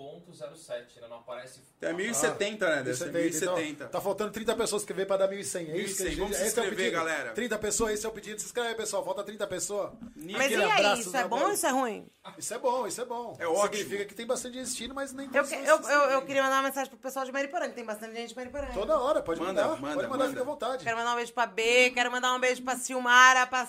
[0.01, 1.09] 1.07, né?
[1.09, 1.61] Não aparece...
[1.79, 2.77] Até 1070, né?
[2.83, 3.21] Deve ser 1070.
[3.57, 3.71] 1070.
[3.71, 5.69] Então, tá faltando 30 pessoas que veio pra dar 1.100.
[5.71, 6.09] É isso que a 1.100.
[6.11, 6.93] gente Vamos se esse é o inscrever, pedido.
[6.93, 7.33] galera.
[7.33, 8.41] 30 pessoas, esse é o pedido.
[8.41, 9.05] Se inscreve pessoal.
[9.05, 9.93] Falta 30 pessoas.
[10.15, 12.11] Mas e aí, isso é na bom ou isso é ruim?
[12.39, 13.37] Isso é bom, isso é bom.
[13.39, 13.63] É ótimo.
[13.79, 16.63] Significa que tem bastante gente assistindo, mas nem Eu, eu, eu, eu queria mandar uma
[16.69, 18.67] mensagem pro pessoal de Mariporã, que tem bastante gente de Mariporã.
[18.73, 19.81] Toda hora, pode Manda, mandar.
[19.81, 20.29] manda, pode mandar, manda.
[20.31, 20.85] fica à vontade.
[20.85, 23.69] Quero mandar um beijo pra B, quero mandar um beijo pra Silmara, pra,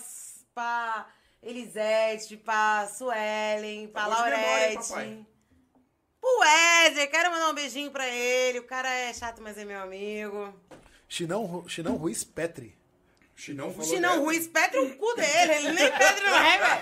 [0.54, 1.08] pra
[1.42, 5.33] Elisete, pra Suelen, pra Tá bom de memória, hein, Laurete.
[6.24, 8.60] Pro Wesley, quero mandar um beijinho pra ele.
[8.60, 10.54] O cara é chato, mas é meu amigo.
[11.10, 12.74] Chinão, Chinão Ruiz Petri.
[13.36, 14.22] Chinão falou Chinão.
[14.22, 16.82] Ruiz, Petro o cu dele, ele nem Pedro não é, velho.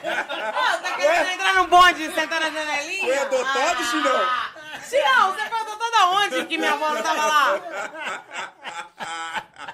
[0.49, 3.05] Ô, tá querendo entrar no bonde e sentar na janelinha?
[3.05, 3.85] Foi adotado, Ah.
[3.85, 4.81] Chinão?
[4.89, 7.59] Chinão, você foi adotado aonde que minha avó não tava lá?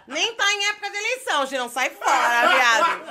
[0.08, 3.04] Nem tá em época de eleição, Chinão, sai fora, viado.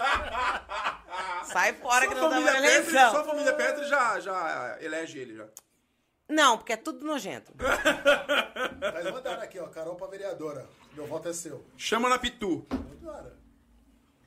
[1.53, 3.11] Sai fora que Sua não tá família na Petri, eleição.
[3.11, 5.45] sua família Petri já, já elege ele, já.
[6.29, 7.53] Não, porque é tudo nojento.
[7.59, 9.67] Mas mandaram aqui, ó.
[9.69, 10.67] Carol pra vereadora.
[10.93, 11.65] Meu voto é seu.
[11.77, 12.67] Chama na Pitu.
[12.71, 13.31] Mandaram.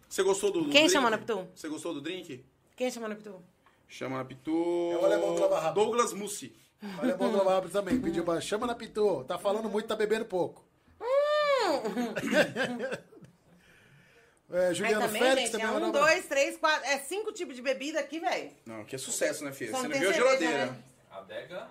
[0.07, 0.91] Você gostou do, do Quem drink?
[0.91, 1.47] chama na Pitu?
[1.53, 2.43] Você gostou do drink?
[2.75, 3.43] Quem chama no Pitu?
[3.87, 4.89] Chama na Pitu.
[4.93, 5.75] É o alemão do Lava Rápido.
[5.75, 6.55] Douglas Mussi.
[7.01, 7.99] Olha, bom do Lava também.
[7.99, 9.23] Pediu pra chama na Pitu.
[9.25, 10.63] Tá falando muito, tá bebendo pouco.
[14.51, 16.83] É, Aí Juliano também, Félix gente, também é é um, dois, três, quatro.
[16.87, 18.49] É cinco tipos de bebida aqui, velho.
[18.65, 19.69] Não, que é sucesso, né, filha?
[19.69, 20.65] Só Você não viu a cerveja, geladeira.
[20.71, 20.83] né?
[21.11, 21.67] Adega.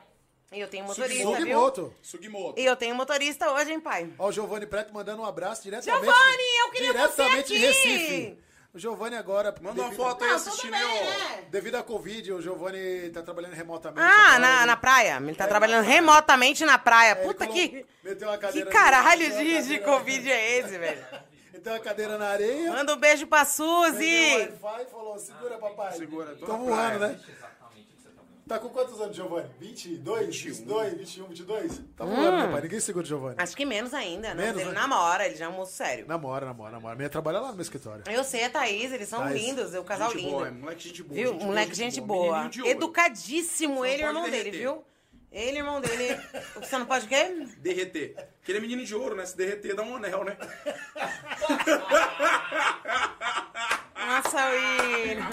[0.50, 1.36] E eu tenho motorista, viu?
[1.36, 1.94] Sugimoto.
[2.02, 2.60] Sugimoto.
[2.60, 4.10] E eu tenho motorista hoje, hein, pai?
[4.18, 6.04] Ó, o Giovanni Preto mandando um abraço diretamente.
[6.04, 7.66] Giovanni, eu queria diretamente de aqui.
[7.66, 8.38] Recife.
[8.72, 9.54] O Giovanni agora.
[9.60, 11.44] Manda uma foto aí assistindo né?
[11.50, 14.00] Devido à Covid, o Giovanni tá trabalhando remotamente.
[14.00, 15.16] Ah, agora, na, ele- na praia.
[15.20, 16.00] Ele tá É, trabalhando na praia.
[16.00, 17.10] remotamente na praia.
[17.12, 17.84] É, Puta que.
[18.02, 21.06] meteu uma Que cadeira caralho meteu uma de, de Covid é esse, velho?
[21.52, 22.70] Ele tem uma cadeira na areia.
[22.72, 24.34] Manda um beijo pra meteu o Suzy.
[24.36, 25.92] Wi-Fi e falou: segura, papai.
[25.96, 26.98] Segura, tô Tô voando, praia.
[26.98, 27.20] né?
[27.26, 28.08] Exatamente o que você
[28.48, 29.48] tá com quantos anos, Giovanni?
[29.60, 30.26] 22?
[30.26, 30.54] 21.
[30.54, 31.80] 22, 21, 22?
[31.96, 32.60] Tá voando, meu pai.
[32.62, 33.34] Ninguém segura o Giovanni.
[33.38, 34.46] Acho que menos ainda, né?
[34.46, 34.74] Menos, ele né?
[34.80, 36.06] namora, ele já é um moço sério.
[36.08, 36.96] Namora, namora, namora.
[36.96, 38.02] Minha trabalha lá no meu escritório.
[38.10, 39.40] Eu sei, a Thaís, eles são Thaís.
[39.42, 40.30] lindos, o casal Gente lindo.
[40.32, 41.14] boa, é moleque gente boa.
[41.14, 41.32] Viu?
[41.32, 42.22] gente Moleque, gente boa.
[42.24, 42.72] Menininho de ouro.
[42.72, 44.58] Educadíssimo, ele e o irmão dele, derreter.
[44.60, 44.84] viu?
[45.30, 46.20] Ele e o irmão dele.
[46.56, 47.46] Você não pode o quê?
[47.58, 48.14] Derreter.
[48.38, 49.26] Porque ele é menino de ouro, né?
[49.26, 50.36] Se derreter, dá um anel, né?
[54.08, 55.28] Nossa, William.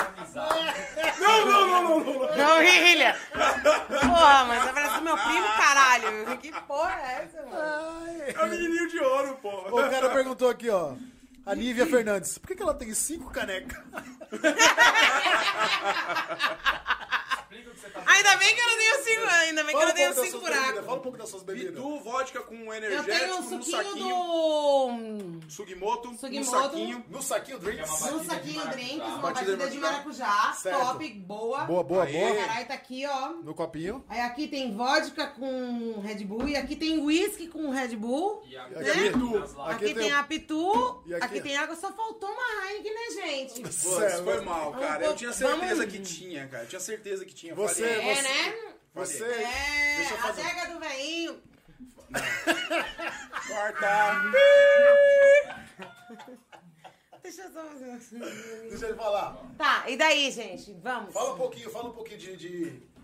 [1.19, 2.37] Não, não, não, não, não.
[2.37, 3.15] Não, William.
[3.87, 6.37] Porra, mas parece meu primo, caralho.
[6.39, 8.23] Que porra é essa, mano?
[8.27, 9.49] É o menininho de ouro, pô.
[9.49, 10.93] O cara perguntou aqui, ó.
[11.45, 13.77] A Nívia Fernandes, por que, que ela tem cinco canecas?
[17.49, 19.81] Explica o que você tá Ainda bem que eu não tenho cinco, ainda bem que
[19.81, 20.85] eu não tenho cinco buracos.
[20.85, 21.73] Fala um pouco das suas bebidas.
[21.75, 25.49] Pitu, vodka com Eu energético tenho um no suquinho do...
[25.49, 26.51] Sugimoto, no Sugimoto.
[26.51, 27.05] saquinho.
[27.09, 27.89] No saquinho drinks.
[28.01, 30.79] É Um saquinho drinks, uma Batida de maracujá, Certo.
[30.79, 31.63] top, boa.
[31.65, 32.11] Boa, boa, Aê.
[32.13, 32.35] boa.
[32.47, 33.29] Caralho, tá aqui, ó.
[33.29, 34.03] No copinho.
[34.09, 38.43] Aí aqui tem vodka com Red Bull e aqui tem whisky com Red Bull.
[38.47, 38.89] E a Aqui Né?
[38.89, 39.61] é Pitu.
[39.61, 41.41] Aqui, tem a Pitu, E aqui, aqui?
[41.41, 43.61] tem água, só faltou uma Heineken, né, gente?
[43.61, 43.89] Pô, isso
[44.23, 45.05] foi mas- mal, cara.
[45.05, 46.63] Eu tinha certeza que tinha, cara.
[46.63, 47.53] Eu tinha certeza que tinha.
[47.55, 48.75] Você- Falei, É, você- né?
[48.95, 49.23] Você.
[49.25, 50.41] É, Deixa eu a fazer.
[50.41, 51.41] adega do veinho.
[53.47, 54.21] Corta.
[57.23, 58.19] Deixa eu só fazer assim.
[58.69, 59.37] Deixa ele falar.
[59.57, 60.73] Tá, e daí, gente?
[60.81, 61.13] Vamos.
[61.13, 62.37] Fala um pouquinho, fala um pouquinho de.
[62.37, 62.95] de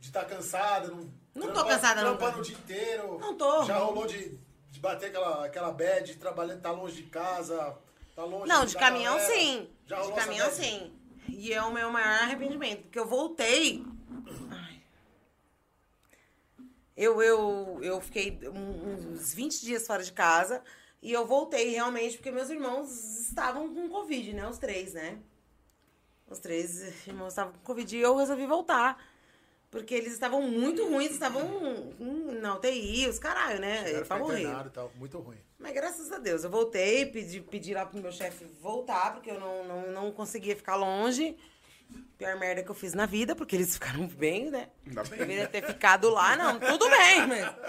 [0.00, 1.10] de estar cansada, não.
[1.34, 3.18] Não tô trampa- cansada, não, Trampando o dia inteiro.
[3.18, 3.64] Não tô.
[3.64, 4.38] Já rolou de,
[4.70, 7.74] de bater aquela, aquela bad, trabalhando, tá longe de casa,
[8.14, 9.34] tá longe Não, da de caminhão galera.
[9.34, 9.70] sim.
[9.86, 10.92] Já de rolou essa caminhão sim.
[11.28, 13.84] E é o meu maior arrependimento, porque eu voltei.
[14.50, 14.80] Ai.
[16.96, 20.62] Eu, eu, eu fiquei uns 20 dias fora de casa
[21.02, 22.88] e eu voltei realmente porque meus irmãos
[23.20, 24.48] estavam com Covid, né?
[24.48, 25.18] Os três, né?
[26.28, 29.04] Os três irmãos estavam com Covid e eu resolvi voltar.
[29.70, 31.42] Porque eles estavam muito ruins, estavam
[32.40, 33.78] na UTI, os caralho, né?
[33.78, 34.40] Chegaram, Pra ficar morrer.
[34.42, 35.38] internado e tal, muito ruim.
[35.64, 39.40] Mas graças a Deus, eu voltei, pedi, pedi lá pro meu chefe voltar, porque eu
[39.40, 41.34] não, não, não conseguia ficar longe.
[42.18, 44.68] Pior merda que eu fiz na vida, porque eles ficaram bem, né?
[44.86, 45.18] Ainda bem.
[45.20, 47.54] Deveria ter ficado lá, não, tudo bem, mas.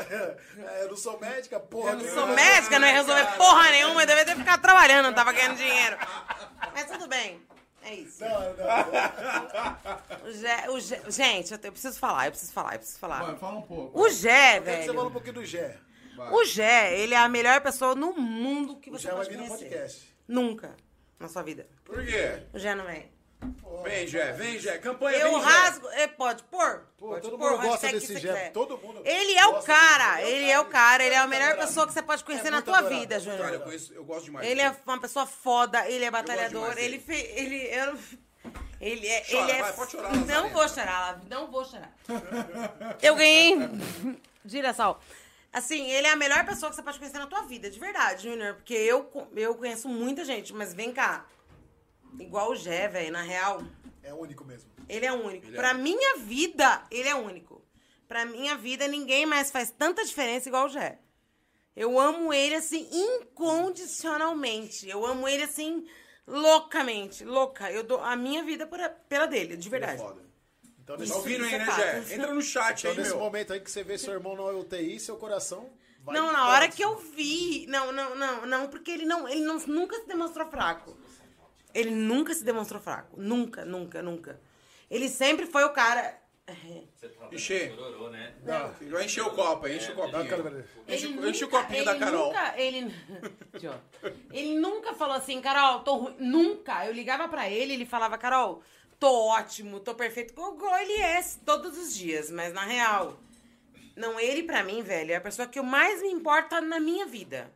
[0.68, 1.91] É, eu não sou médica, porra.
[1.91, 5.14] Eu não sou médica, não ia resolver porra nenhuma, eu deveria ter ficado trabalhando, não
[5.14, 5.98] tava ganhando dinheiro.
[6.74, 7.41] Mas tudo bem,
[7.84, 8.24] é isso.
[8.24, 10.30] Não, não.
[10.30, 13.00] O Gé, o Gé- gente, eu, te- eu preciso falar, eu preciso falar, eu preciso
[13.00, 13.24] falar.
[13.24, 14.00] Vai, fala um pouco.
[14.00, 15.12] O Gé, Eu quero que você fale um velho.
[15.12, 15.78] pouquinho do Gé.
[16.16, 16.32] Vai.
[16.32, 19.30] O Gé, ele é a melhor pessoa no mundo que O você Gé vai pode
[19.30, 19.66] vir no conhecer.
[19.70, 20.16] podcast.
[20.28, 20.76] Nunca
[21.20, 21.68] na sua vida.
[21.84, 22.43] Por quê?
[22.53, 23.13] O Gé não vem.
[23.84, 24.78] Vem, Jé, vem, Jé.
[24.80, 25.45] Campanha, Eu vem, Jé.
[25.45, 25.88] rasgo.
[25.89, 26.88] É, pode pôr?
[26.97, 28.51] Pô, pode todo pôr mundo o gosta hashtag desse você quiser.
[28.51, 31.49] Todo mundo Ele é o gosta cara, ele é o cara, ele é a melhor
[31.51, 31.68] Adorado.
[31.68, 33.43] pessoa que você pode conhecer É na muito tua adorado, vida, muito Júnior.
[33.43, 34.47] Cara, eu, conheço, eu gosto demais.
[34.47, 37.38] Ele é uma pessoa foda, ele é batalhador, ele fez.
[37.38, 37.57] Ele.
[37.68, 37.99] Eu,
[38.82, 39.22] ele é.
[39.22, 41.93] Chora, ele é vai, pode chorar, não vou chorar, Lavi, não vou chorar.
[43.01, 43.57] Eu ganhei.
[44.43, 44.97] Direção.
[45.56, 48.24] Assim, ele é a melhor pessoa que você pode conhecer na tua vida, de verdade,
[48.24, 48.56] Júnior.
[48.56, 51.26] Porque eu, eu conheço muita gente, mas vem cá.
[52.20, 53.64] Igual o Gé, velho, na real.
[54.03, 54.70] É único mesmo.
[54.89, 55.47] Ele é único.
[55.47, 55.84] Ele é pra único.
[55.84, 57.64] minha vida, ele é único.
[58.06, 60.99] Pra minha vida, ninguém mais faz tanta diferença igual o Jé.
[61.74, 64.89] Eu amo ele, assim, incondicionalmente.
[64.89, 65.88] Eu amo ele, assim,
[66.28, 67.24] loucamente.
[67.24, 67.72] Louca.
[67.72, 68.78] Eu dou a minha vida por,
[69.08, 70.01] pela dele, de Ele é verdade.
[70.01, 70.22] foda.
[70.86, 71.78] Então, Tá nesse, ouvindo aí, é né, fato.
[71.78, 72.16] Jé?
[72.16, 73.20] Entra no chat então, aí, nesse meu.
[73.20, 75.68] momento aí que você vê seu irmão na UTI, seu coração
[76.04, 77.66] vai não, na hora que eu vi.
[77.68, 80.96] Não, não, não, não, porque ele não, ele não, nunca se demonstrou fraco.
[81.74, 83.20] Ele nunca se demonstrou fraco.
[83.20, 84.40] Nunca, nunca, nunca.
[84.90, 86.22] Ele sempre foi o cara.
[86.94, 87.72] Você trabalha Encher.
[87.72, 88.36] Chororô, né?
[88.44, 90.68] Vai encher o copo enche o câmera.
[90.88, 92.28] Enche, o copinho ele da Carol.
[92.28, 92.96] Nunca, ele,
[94.32, 96.16] ele nunca falou assim, Carol, tô ruim.
[96.20, 96.86] Nunca.
[96.86, 98.62] Eu ligava pra ele, ele falava, Carol,
[99.00, 100.34] tô ótimo, tô perfeito.
[100.34, 103.18] Igual ele é todos os dias, mas na real.
[103.96, 107.06] Não, ele pra mim, velho, é a pessoa que eu mais me importa na minha
[107.06, 107.52] vida.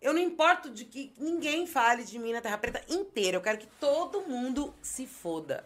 [0.00, 3.36] Eu não importo de que ninguém fale de mim na Terra Preta inteira.
[3.36, 5.64] Eu quero que todo mundo se foda.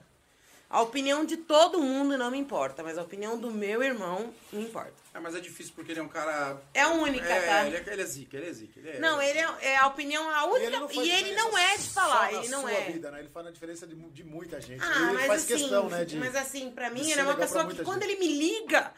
[0.71, 4.63] A opinião de todo mundo não me importa, mas a opinião do meu irmão me
[4.63, 4.95] importa.
[5.13, 6.63] É, mas é difícil porque ele é um cara.
[6.73, 7.67] É única, é, tá?
[7.67, 8.79] Ele é, ele é zica, ele é zica.
[8.79, 8.99] Ele é...
[9.01, 10.67] Não, ele é, é a opinião, a única.
[10.67, 12.93] ele não E ele, não é de falar tá, na e não sua é.
[12.93, 13.19] vida, né?
[13.19, 14.81] Ele faz a diferença de, de muita gente.
[14.81, 16.05] Ah, ele mas faz assim, questão, né?
[16.05, 16.17] De...
[16.17, 18.13] mas assim, pra mim, ele é uma pessoa que muita quando gente.
[18.13, 18.95] ele me liga,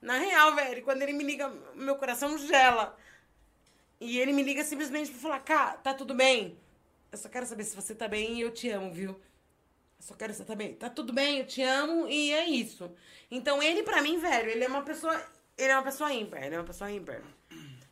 [0.00, 2.96] na real, velho, quando ele me liga, meu coração gela.
[4.00, 6.56] E ele me liga simplesmente pra falar, cá, tá tudo bem?
[7.10, 9.20] Eu só quero saber se você tá bem e eu te amo, viu?
[9.98, 10.74] Só quero saber, tá bem?
[10.74, 12.90] Tá tudo bem, eu te amo e é isso.
[13.30, 15.20] Então ele, pra mim, velho, ele é uma pessoa.
[15.56, 17.20] Ele é uma pessoa ímpar, ele é uma pessoa ímpar.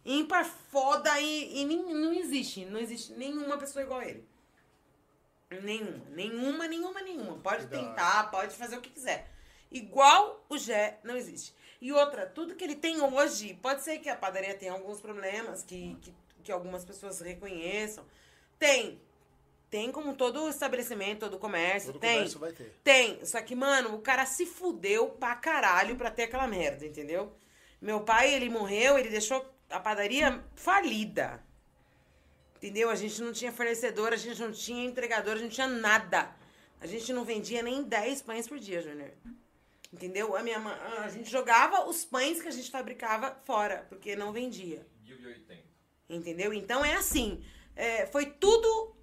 [0.05, 2.65] Ímpar, foda e, e nem- não existe.
[2.65, 4.25] Não existe nenhuma pessoa igual a ele.
[5.63, 7.39] Nenhuma, nenhuma, nenhuma, nenhuma.
[7.39, 9.29] Pode tentar, pode fazer o que quiser.
[9.71, 11.55] Igual o Gé, não existe.
[11.81, 15.63] E outra, tudo que ele tem hoje, pode ser que a padaria tenha alguns problemas,
[15.63, 18.05] que, que, que algumas pessoas reconheçam.
[18.59, 19.01] Tem.
[19.77, 22.15] Tem como todo estabelecimento, todo comércio, Todo tem.
[22.15, 22.73] comércio vai ter.
[22.83, 23.23] Tem.
[23.27, 27.31] Só que, mano, o cara se fudeu pra caralho pra ter aquela merda, entendeu?
[27.79, 31.45] Meu pai, ele morreu, ele deixou a padaria falida.
[32.57, 32.89] Entendeu?
[32.89, 36.35] A gente não tinha fornecedor, a gente não tinha entregador, a gente não tinha nada.
[36.81, 39.11] A gente não vendia nem 10 pães por dia, Júnior.
[39.93, 40.35] Entendeu?
[40.35, 44.33] A minha ma- a gente jogava os pães que a gente fabricava fora, porque não
[44.33, 44.87] vendia.
[45.05, 45.63] 1080.
[46.09, 46.55] Entendeu?
[46.55, 47.45] Então é assim.
[47.77, 48.96] é, foi tudo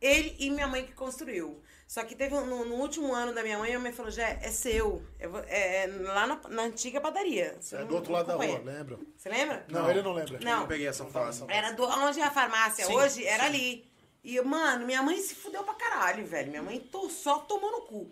[0.00, 1.62] ele e minha mãe que construiu.
[1.86, 4.50] Só que teve no, no último ano da minha mãe, a mãe falou: já é
[4.50, 5.04] seu.
[5.18, 7.56] É, é lá na, na antiga padaria.
[7.60, 8.76] Você É não- do outro não lado da rua, acompanha.
[8.78, 9.06] lembro.
[9.16, 9.66] Você lembra?
[9.68, 10.36] Não, ele não lembra.
[10.36, 10.60] Eu Não.
[10.60, 11.44] não peguei essa fase.
[11.48, 13.48] Era do, onde é a farmácia Sim, hoje, era sim.
[13.48, 13.90] ali.
[14.22, 16.50] E, mano, minha mãe se fudeu pra caralho, velho.
[16.50, 18.10] Minha mãe to- só tomou no cu.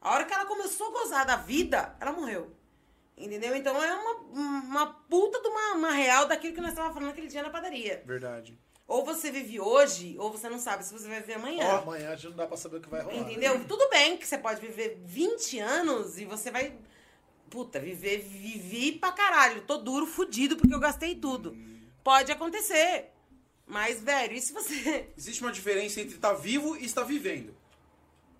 [0.00, 2.54] A hora que ela começou a gozar da vida, ela morreu.
[3.16, 3.54] Entendeu?
[3.56, 7.26] Então é uma, uma puta de uma, uma real daquilo que nós estávamos falando aquele
[7.26, 8.02] dia na padaria.
[8.06, 8.58] Verdade.
[8.90, 11.78] Ou você vive hoje, ou você não sabe se você vai viver amanhã.
[11.78, 13.14] Amanhã a gente não dá pra saber o que vai rolar.
[13.14, 13.30] né?
[13.30, 13.64] Entendeu?
[13.64, 16.76] Tudo bem que você pode viver 20 anos e você vai.
[17.48, 19.62] Puta, viver, vivi pra caralho.
[19.62, 21.56] Tô duro, fudido, porque eu gastei tudo.
[22.02, 23.12] Pode acontecer.
[23.64, 25.08] Mas, velho, e se você.
[25.16, 27.54] Existe uma diferença entre estar vivo e estar vivendo.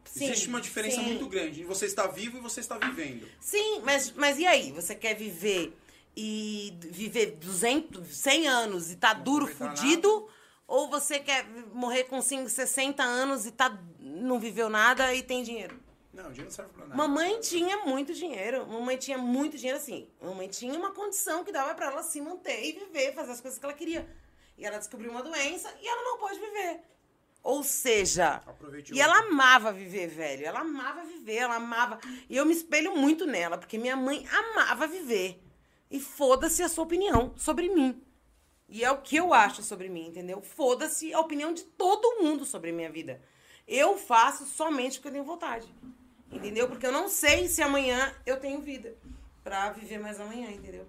[0.05, 1.05] Sim, Existe uma diferença sim.
[1.05, 1.63] muito grande.
[1.63, 3.25] Você está vivo e você está vivendo.
[3.39, 4.73] Sim, mas, mas e aí?
[4.73, 5.73] Você quer viver
[6.17, 10.29] e viver 200, 100 anos e tá duro, fudido?
[10.71, 11.45] Ou você quer
[11.75, 15.81] morrer com 5, 60 anos e tá, não viveu nada e tem dinheiro?
[16.15, 16.97] Não, o dinheiro não serve pra nada.
[16.97, 18.65] Mamãe tinha muito dinheiro.
[18.69, 20.09] Mamãe tinha muito dinheiro assim.
[20.23, 23.59] Mamãe tinha uma condição que dava pra ela se manter e viver, fazer as coisas
[23.59, 24.09] que ela queria.
[24.57, 26.83] E ela descobriu uma doença e ela não pôde viver.
[27.43, 30.47] Ou seja, Aproveite e ela amava viver, velho.
[30.47, 31.99] Ela amava viver, ela amava.
[32.29, 35.43] E eu me espelho muito nela, porque minha mãe amava viver.
[35.91, 38.01] E foda-se a sua opinião sobre mim.
[38.71, 40.41] E é o que eu acho sobre mim, entendeu?
[40.41, 43.21] Foda-se a opinião de todo mundo sobre a minha vida.
[43.67, 45.67] Eu faço somente o que eu tenho vontade.
[46.31, 46.69] Entendeu?
[46.69, 48.97] Porque eu não sei se amanhã eu tenho vida
[49.43, 50.87] pra viver mais amanhã, entendeu?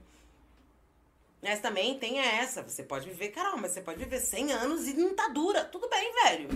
[1.42, 2.62] Mas também tem essa.
[2.62, 5.66] Você pode viver, caramba, você pode viver 100 anos e não tá dura.
[5.66, 6.50] Tudo bem, velho.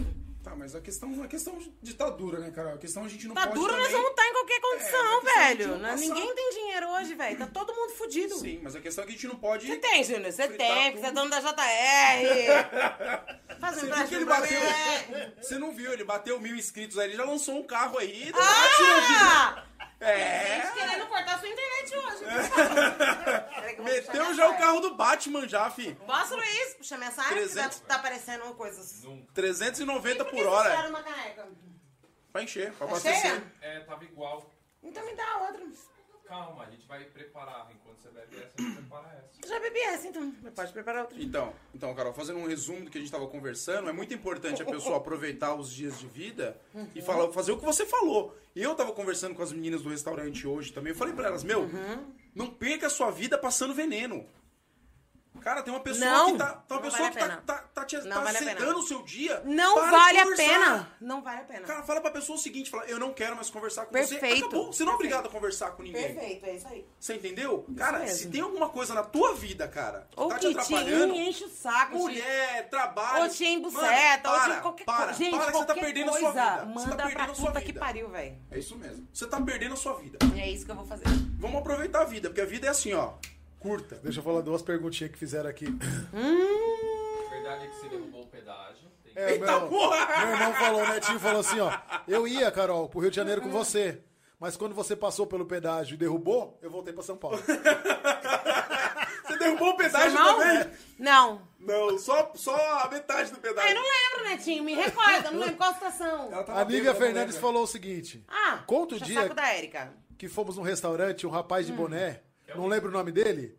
[0.46, 2.76] Tá, mas a questão, a questão de estar dura, né, cara?
[2.76, 3.98] A questão a gente não Tá pode dura, nós também...
[3.98, 5.68] vamos estar em qualquer É, condição, gente velho.
[5.70, 7.38] não Não- passar- Ninguém tem dinheiro hoje, velho.
[7.40, 8.36] Tá todo mundo fudido.
[8.36, 9.66] Sim, mas a questão é que a gente não pode...
[9.66, 10.32] Você tem, Júnior.
[10.32, 11.50] Você tem, você é dono da JR.
[13.60, 14.60] Faz um Você viu que ele bateu...
[14.62, 15.34] mim.
[15.42, 18.32] Você não viu, ele bateu mil inscritos aí, ele já lançou um carro aí.
[18.36, 19.64] Ah!
[20.06, 20.62] É...
[20.62, 22.26] Gente querendo cortar sua internet hoje.
[23.78, 25.96] Puxar Meteu já o carro do Batman já, fi.
[25.96, 26.74] Posso, Luiz?
[26.76, 26.98] Puxa
[27.30, 27.80] que 300.
[27.80, 29.04] tá, tá aparecendo coisas...
[29.04, 29.34] Nunca.
[29.34, 30.70] 390 que por hora.
[30.70, 31.48] tiraram uma caneca?
[32.32, 33.44] Pra encher, pra Tá abastecer.
[33.62, 34.50] É, tava igual.
[34.84, 35.66] Então me dá outra.
[36.28, 37.70] Calma, a gente vai preparar.
[37.74, 39.48] Enquanto você bebe essa, a gente prepara essa.
[39.48, 40.32] Já bebi essa, então.
[40.56, 41.22] Pode preparar outra.
[41.22, 44.62] Então, então, Carol, fazendo um resumo do que a gente estava conversando, é muito importante
[44.62, 46.60] a pessoa aproveitar os dias de vida
[46.96, 48.36] e falar, fazer o que você falou.
[48.56, 51.44] E eu tava conversando com as meninas do restaurante hoje também, eu falei pra elas,
[51.44, 51.70] meu,
[52.34, 54.26] não perca a sua vida passando veneno.
[55.42, 57.64] Cara, tem uma pessoa Não, que tá, tem uma não pessoa vale que tá, tá,
[57.74, 59.42] tá te tá vale sedando o seu dia.
[59.46, 60.92] Não vale a pena.
[61.00, 61.62] Não vale a pena.
[61.68, 64.18] Cara, fala pra pessoa o seguinte, fala, eu não quero mais conversar com você.
[64.18, 64.46] Perfeito.
[64.48, 66.16] Acabou, você não é obrigado a conversar com ninguém.
[66.16, 66.86] Perfeito, é isso aí.
[67.00, 67.66] Você entendeu?
[67.78, 68.18] Cara, mesmo.
[68.18, 71.14] se tem alguma coisa na tua vida, cara, que Ou tá te que te atrapalhando,
[71.16, 71.92] enche o saco.
[71.92, 73.24] te- mulher, trabalho.
[73.24, 75.14] Ou te embuceta, ou te qualquer para, coisa.
[75.14, 76.66] Gente, para que você tá perdendo coisa, a sua vida.
[76.66, 77.74] manda você tá pra perdendo a sua puta vida.
[77.74, 78.38] que pariu, velho.
[78.52, 79.08] É isso mesmo.
[79.14, 80.18] Você tá perdendo a sua vida.
[80.36, 81.06] É isso que eu vou fazer.
[81.40, 83.14] Vamos aproveitar a vida, porque a vida é assim, ó.
[83.66, 83.96] Curta.
[84.04, 85.66] Deixa eu falar duas perguntinhas que fizeram aqui.
[86.14, 88.88] A verdade é que você derrubou o pedágio.
[89.04, 90.20] Tem que- É, Eita meu, porra!
[90.26, 91.72] meu irmão falou, o Netinho falou assim, ó.
[92.08, 94.02] Eu ia, Carol, pro Rio de Janeiro com você.
[94.40, 97.40] Mas quando você passou pelo pedágio e derrubou, eu voltei pra São Paulo.
[99.26, 100.38] Você derrubou o pedágio Irmão?
[100.38, 100.72] também?
[101.00, 101.42] Não.
[101.60, 103.68] Não, só, só a metade do pedágio.
[103.68, 104.64] Ah, eu não lembro, Netinho.
[104.64, 105.32] Me recorda.
[105.32, 106.32] Não lembro qual a situação.
[106.32, 108.24] Ela tava A Nívia bêbada, Fernandes né, falou o seguinte.
[108.28, 109.94] Ah, Conta o dia- saco da Érica.
[110.18, 111.78] Que fomos num restaurante, um rapaz de Hum.
[111.78, 112.22] boné,
[112.56, 113.58] não lembro o nome dele.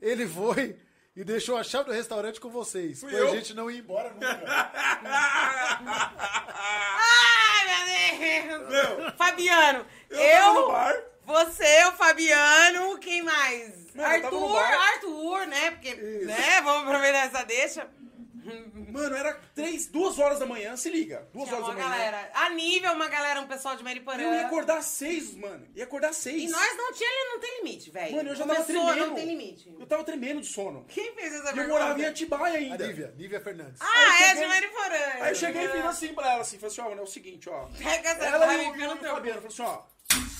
[0.00, 0.76] Ele foi
[1.14, 3.00] e deixou a chave do restaurante com vocês.
[3.00, 3.30] Fui pra eu?
[3.30, 4.72] gente não ir embora nunca.
[6.98, 8.68] Ai, meu Deus!
[8.70, 10.18] Meu, Fabiano, eu.
[10.18, 13.96] eu você, o Fabiano, quem mais?
[13.96, 15.70] Arthur, Arthur, né?
[15.70, 16.26] Porque, Isso.
[16.26, 16.60] né?
[16.62, 17.88] Vamos aproveitar essa deixa.
[18.90, 21.28] Mano, era três, duas horas da manhã, se liga.
[21.32, 21.96] Duas Tinha horas uma da manhã.
[22.10, 22.30] galera.
[22.34, 24.20] A nível, uma galera, um pessoal de Mariporã.
[24.22, 25.66] Eu ia acordar às seis, mano.
[25.74, 26.42] Ia acordar às seis.
[26.42, 28.16] E nós não tinha, não tem limite, velho.
[28.16, 29.06] Mano, eu já Começou, tava tremendo.
[29.08, 29.76] não tem limite.
[29.78, 30.84] Eu tava tremendo de sono.
[30.88, 31.68] Quem fez essa E eu pergunta?
[31.80, 32.86] morava em Atibaia A ainda.
[32.86, 33.80] Nívia, Nívia Fernandes.
[33.80, 34.96] Ah, é cheguei- de Mariporã.
[35.20, 37.06] Aí eu cheguei e fiz assim pra ela, assim, falei assim, ó, mano, é o
[37.06, 37.66] seguinte, ó.
[37.78, 38.96] Pega essa Ela chave e e o.
[38.96, 39.91] Fabiano, falou assim, ó.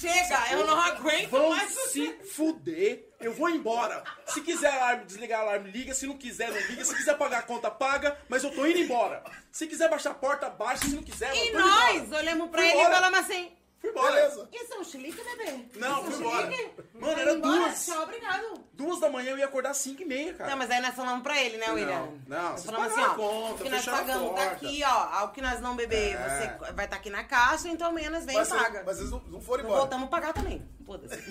[0.03, 1.73] Chega, eu não aguento Vão mais.
[1.91, 4.03] se fuder, eu vou embora.
[4.27, 5.95] Se quiser alarme, desligar o alarme, liga.
[5.95, 6.85] Se não quiser, não liga.
[6.85, 8.17] Se quiser pagar a conta, paga.
[8.29, 9.23] Mas eu tô indo embora.
[9.51, 10.85] Se quiser baixar a porta, baixa.
[10.87, 12.21] Se não quiser, eu E tô indo nós embora.
[12.23, 12.95] olhamos pra Fui ele e embora.
[12.97, 13.53] falamos assim...
[13.83, 14.13] Fui embora.
[14.15, 14.49] Beleza.
[14.53, 15.51] Isso é um chilique, bebê?
[15.75, 16.51] Não, Isso é um fui embora.
[16.53, 16.71] chilique?
[16.95, 17.57] Mano, era embora?
[17.59, 17.85] duas.
[17.85, 18.65] Tchau, obrigado.
[18.73, 20.51] Duas da manhã eu ia acordar às cinco e meia, cara.
[20.51, 22.09] Não, mas aí nós falamos pra ele, né, Não, William?
[22.29, 23.17] não, Nós vocês falamos assim, pagaram ó, a
[23.49, 24.53] conta, o que nós fecharam a pagamos tá porta.
[24.67, 25.19] aqui, ó.
[25.19, 26.57] Ao que nós não beber, É.
[26.63, 28.83] você vai estar aqui na caixa, então menos vem e Mas, paga.
[28.87, 29.81] mas eles não, não foram Não embora.
[29.81, 30.63] voltamos a pagar também.
[30.93, 31.17] Foda-se.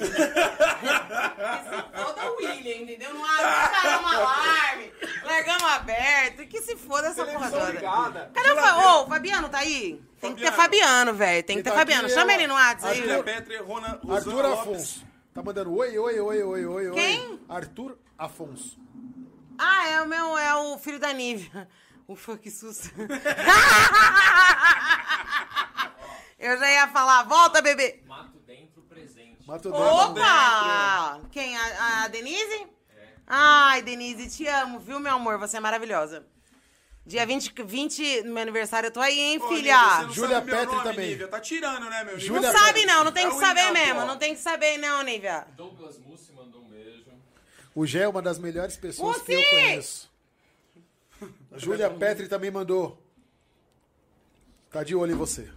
[2.02, 3.14] Foda o William, entendeu?
[3.14, 4.92] Não alarmamos alarme,
[5.24, 6.48] largamos aberto.
[6.48, 8.32] Que se foda essa porra Televisão toda.
[8.34, 8.78] Cadê o Fa-.
[8.78, 10.02] Ô, o Fabiano tá aí?
[10.20, 11.14] Tem que ter Fabiano.
[11.14, 11.44] Velho.
[11.44, 12.08] Tem que ter tá Fabiano.
[12.08, 13.02] é Chama ele no WhatsApp aí.
[13.02, 14.60] Júlia Petri, Rona, Rosana Arthur Lopes.
[14.62, 15.06] Afonso.
[15.32, 16.96] Tá mandando oi, oi, oi, oi, oi, oi.
[16.96, 17.40] Quem?
[17.48, 18.80] Arthur Afonso.
[19.60, 21.68] Ah, é o meu, é o filho da Nívia.
[22.08, 22.90] Ufa, que susto.
[26.40, 28.02] Eu já ia falar, volta, bebê.
[28.08, 28.31] Dentro
[29.48, 29.74] Dentro.
[29.74, 31.22] Opa!
[31.32, 31.58] Quem?
[31.58, 32.68] A, a Denise?
[33.28, 35.38] Ai, Denise, te amo, viu, meu amor?
[35.40, 36.26] Você é maravilhosa.
[37.06, 40.08] Dia 20, 20 no meu aniversário, eu tô aí, hein, Ô, filha?
[40.12, 41.10] Júlia Petri nome, também.
[41.10, 41.28] Nívia.
[41.28, 42.20] Tá tirando, né, meu?
[42.20, 42.66] Júlia Não Nívia?
[42.66, 44.06] sabe não, não tem É que saber Inato, mesmo, ó.
[44.06, 45.48] não tem que saber não, Nívia.
[45.58, 47.06] Douglas Mussi mandou um beijo.
[47.74, 50.12] O Gé é uma das melhores pessoas que eu conheço.
[51.58, 53.02] Júlia Petri também mandou.
[54.70, 55.50] Tá de olho em você.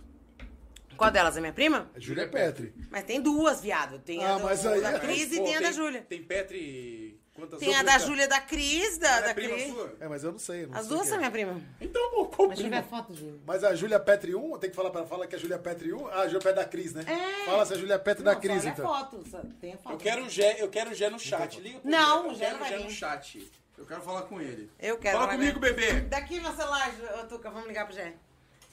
[0.97, 1.37] Qual delas?
[1.37, 1.91] É minha prima?
[1.95, 2.73] É Júlia Petri.
[2.91, 3.99] Mas tem duas, viado.
[3.99, 6.03] Tem a Ah, do- mas aí- da Cris e Pô, tem a da Júlia.
[6.09, 7.21] Tem Petri...
[7.35, 9.67] Quantas Tem a da Júlia da Cris, da, Ela da é prima Cris.
[9.67, 9.97] sua?
[9.99, 10.63] É, mas eu não sei.
[10.63, 11.19] eu não As sei duas são é.
[11.19, 11.61] minha prima.
[11.81, 12.79] Então, pô, qual eu prima?
[12.79, 13.41] a foto, Júlia.
[13.45, 15.59] Mas a Júlia Petri 1, tem que falar pra ela fala que é a Júlia
[15.59, 16.07] Petri 1.
[16.11, 17.05] Ah, a Júlia Petri da Cris, né?
[17.09, 17.45] É.
[17.47, 18.95] Fala se é a Júlia Petri da Não, Cris, só olha então.
[18.95, 19.25] a foto.
[19.61, 19.93] tem a foto.
[19.95, 21.61] Eu quero o Gé, eu quero o Gé no chat.
[21.61, 22.85] Liga pro Não, o Eu Gé quero não o vai Gé vir.
[22.85, 23.53] no chat.
[23.77, 24.71] Eu quero falar com ele.
[24.79, 25.19] Eu quero.
[25.19, 26.03] Fala comigo, bebê.
[26.03, 26.89] Daqui no celular,
[27.21, 28.15] ô, Tuca, vamos ligar pro Gé.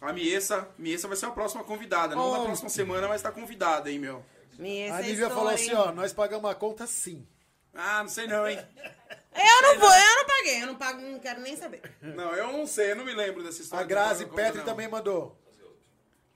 [0.02, 2.16] A Miessa, Miessa vai ser a próxima convidada.
[2.16, 2.38] Não Oh.
[2.38, 4.26] na próxima semana, mas tá convidada, hein, meu.
[4.58, 7.26] Me A Nívia falou assim, ó, nós pagamos a conta sim.
[7.74, 8.60] Ah, não sei não, hein.
[9.34, 11.82] Eu não vou, eu não paguei, eu não pago, não quero nem saber.
[12.02, 13.86] Não, eu não sei, eu não me lembro dessa história.
[13.86, 14.66] A Grazi Petri não.
[14.66, 15.38] também mandou.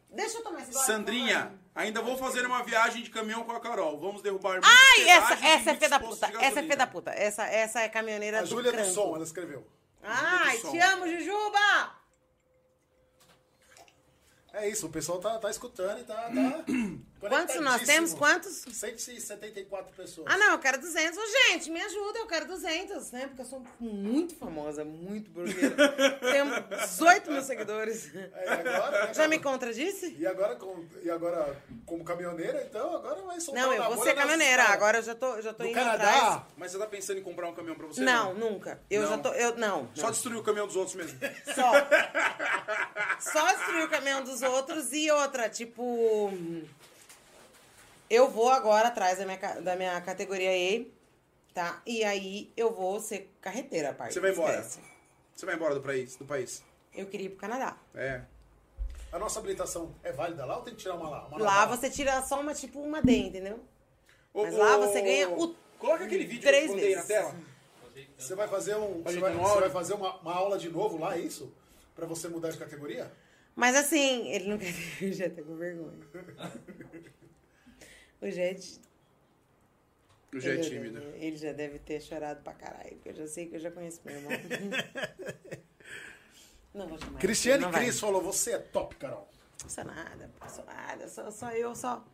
[0.10, 3.60] Deixa eu tomar esse gole, Sandrinha, ainda vou fazer uma viagem de caminhão com a
[3.60, 4.00] Carol.
[4.00, 6.32] Vamos derrubar Ai, essa, essa é fé da puta.
[6.40, 7.12] Essa é fé da puta.
[7.12, 8.86] Essa, essa é caminhoneira A do Júlia do.
[8.86, 9.68] Som, ela escreveu.
[10.02, 12.05] Ai, te amo, Jujuba!
[14.58, 16.66] É isso, o pessoal tá, tá escutando e tá, tá
[17.30, 18.14] Quantos nós temos?
[18.14, 18.64] Quantos?
[18.72, 20.28] 174 pessoas.
[20.30, 21.18] Ah, não, eu quero 200.
[21.18, 23.28] Ô, Gente, me ajuda, eu quero 200, né?
[23.28, 25.76] Porque eu sou muito famosa, muito blogueira.
[26.20, 26.46] Tenho
[26.82, 28.14] 18 mil seguidores.
[28.16, 30.16] É, agora, né, Já me contradisse?
[30.18, 31.56] E agora, com, e agora,
[31.86, 34.64] como caminhoneira, então, agora vai soltar Não, eu vou ser caminhoneira.
[34.64, 36.42] Agora eu já tô, já tô No indo Canadá, atrás.
[36.58, 38.02] Mas você tá pensando em comprar um caminhão pra você?
[38.02, 38.82] Não, nunca.
[38.90, 39.10] Eu Não.
[39.10, 39.30] já tô.
[39.34, 40.12] Eu, não, Só não.
[40.12, 41.20] destruir o caminhão dos outros mesmo.
[41.54, 41.72] Só.
[43.20, 46.32] Só destruir o caminhão dos outros e outra, tipo.
[48.10, 50.92] Eu vou agora atrás da minha, da minha categoria E,
[51.54, 51.82] tá?
[51.86, 54.14] E aí eu vou ser carreteira, parte.
[54.14, 54.54] Você vai embora?
[54.60, 54.80] esquece.
[55.36, 56.16] Você vai embora do país?
[56.16, 56.64] Do país.
[56.94, 57.78] Eu queria ir pro Canadá.
[57.94, 58.22] É.
[59.12, 61.28] a nossa habilitação é válida lá ou tem que tirar uma lá?
[61.28, 63.60] Uma Lá você tira só uma, tipo, uma D, entendeu?
[64.34, 67.02] Ô, Mas lá ô, você ganha o- Coloca aquele vídeo três que eu mandei na
[67.02, 67.08] vezes.
[67.08, 67.36] tela.
[68.18, 71.16] Você vai fazer, um, você vai, você vai fazer uma, uma aula de novo lá,
[71.16, 71.52] é isso?
[71.96, 73.12] Pra você mudar de categoria?
[73.56, 74.74] Mas assim, ele não quer.
[75.02, 76.00] Eu já tá com vergonha.
[78.22, 78.80] O Jet.
[80.34, 81.00] O é tímido.
[81.16, 84.02] Ele já deve ter chorado pra caralho, porque eu já sei que eu já conheço
[84.04, 84.32] meu irmão.
[86.74, 87.20] não vou chamar.
[87.20, 87.72] Cristiane.
[87.72, 89.30] Cris falou, você é top, Carol.
[89.64, 92.06] Não sou nada, não sou nada, só, só eu, só.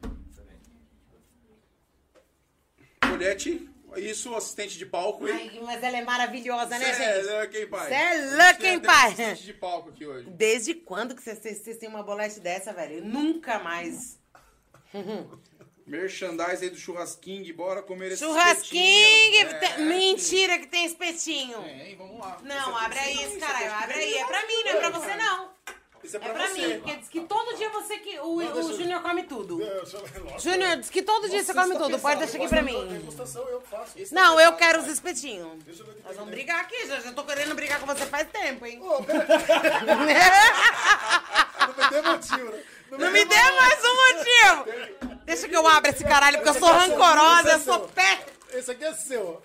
[3.02, 5.26] Colete, isso, assistente de palco.
[5.26, 7.28] Ai, mas ela é maravilhosa, né, é gente?
[7.28, 7.90] lucky, hein, pai?
[7.90, 9.08] Cê é lucky, pai?
[9.08, 10.30] assistente de palco aqui hoje.
[10.30, 13.00] Desde quando que vocês têm uma bolete dessa, velho?
[13.00, 14.20] Eu nunca mais.
[15.88, 19.48] Merchandise aí do Churrasquinho, bora comer esse espetinho.
[19.50, 21.62] É, Mentira que tem espetinho!
[21.64, 22.38] Tem, vamos lá.
[22.44, 24.14] Não, abre aí Isso esse caralho, é abre aí.
[24.18, 25.52] É pra mim, não é pra você, não.
[26.04, 26.68] Isso é É pra, pra você.
[26.68, 28.18] mim, porque diz que todo dia você que.
[28.20, 29.58] O, o Júnior come tudo.
[29.60, 30.40] Lógico.
[30.40, 32.00] Júnior, diz que todo dia você come tudo.
[32.00, 32.88] Pode deixar aqui pra mim.
[32.88, 33.94] Degustação eu faço.
[34.12, 35.60] Não, eu quero os espetinhos.
[36.04, 38.82] Nós vamos brigar aqui, já, já tô querendo brigar com você faz tempo, hein?
[39.06, 39.28] Pera-
[41.68, 42.64] Não me dê motivo, né?
[42.92, 45.11] Não me dê mais um motivo!
[45.32, 48.20] Deixa que eu abra esse caralho, porque eu sou rancorosa, eu sou pé.
[48.52, 49.42] Esse aqui é seu.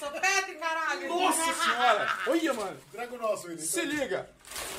[0.00, 1.08] Sou pé, caralho.
[1.08, 2.18] Nossa senhora!
[2.26, 2.76] Olha, mano.
[2.90, 3.64] Traga o nosso, William.
[3.64, 4.28] Se liga.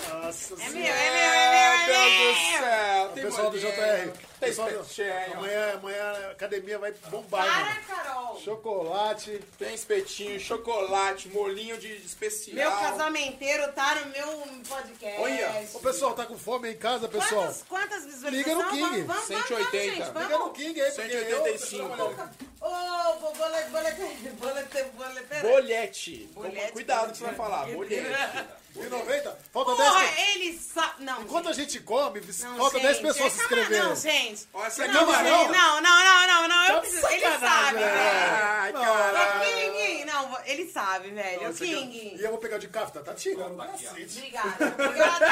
[0.10, 0.90] Nossa É meu, senhora.
[1.00, 2.60] é meu, é meu, é Deus do meu.
[2.60, 3.06] céu.
[3.06, 4.29] O Tem pessoal do JR.
[4.40, 5.34] Tem Pessoal espetinho.
[5.38, 7.82] Amanhã, amanhã a academia vai bombar, Para, mano.
[7.88, 8.40] Carol.
[8.40, 9.42] Chocolate.
[9.58, 12.56] Tem espetinho, chocolate, molinho de de especial.
[12.56, 14.28] Meu casamenteiro tá no meu
[14.68, 15.22] podcast.
[15.22, 17.42] Olha, Ô, pessoal, tá com fome aí em casa, pessoal?
[17.44, 18.34] Quantas, quantas visualizações?
[18.48, 19.02] Liga no King.
[19.02, 19.60] Vamos, vamos, 180.
[19.60, 20.40] Vamos, gente, Liga vamos.
[20.48, 21.84] no King aí, porque 185.
[21.96, 22.30] eu...
[22.62, 23.96] Ô, bo- bolete, bolete,
[24.40, 25.42] bolete, bolete.
[25.42, 26.30] Bolete.
[26.34, 27.66] Bolete, Cuidado que você vai falar.
[27.68, 28.04] Bolete.
[28.76, 29.34] 1,90?
[29.52, 31.04] Falta 10 Porra, pe- ele sabe...
[31.04, 33.84] Não, Enquanto a gente come, Não, falta gente, 10 pessoas é se inscreverem.
[33.84, 34.48] Não, gente.
[34.54, 35.40] Ó, essa é não, camarão.
[35.40, 37.08] gente, não, não, não, não, não, eu Tá de preciso.
[37.08, 37.86] Ele sabe, né?
[37.88, 38.36] velho.
[38.62, 39.42] Ai, Não, caralho.
[39.76, 41.42] King, não, ele sabe, velho.
[41.42, 41.80] O Esse aqui, ó.
[41.80, 42.16] King.
[42.20, 43.58] E eu vou pegar de cafta, tá tirando.
[43.58, 44.18] Cacete.
[44.20, 44.76] Obrigada.
[44.86, 45.26] Obrigada.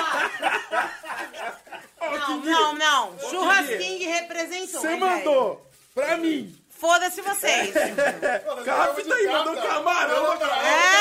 [2.02, 3.20] Não, não, não.
[3.30, 4.82] Churrasquinho representou.
[4.82, 6.56] Você mandou pra mim.
[6.70, 7.74] Foda-se vocês.
[8.64, 10.34] Cafta aí, mandou camarão.
[10.34, 10.97] É.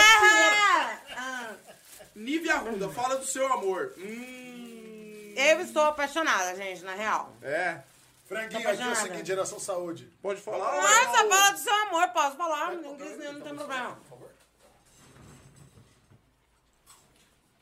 [2.17, 3.93] Nívia Arruda, fala do seu amor.
[3.99, 5.35] Hum.
[5.37, 7.31] Eu estou apaixonada, gente, na real.
[7.43, 7.81] É.
[8.27, 10.11] Franguinho, Tá aqui é o seguinte, geração saúde.
[10.23, 10.81] Pode falar.
[10.81, 12.73] Nossa, fala do seu amor, posso falar.
[12.73, 13.99] Não, não tem problema.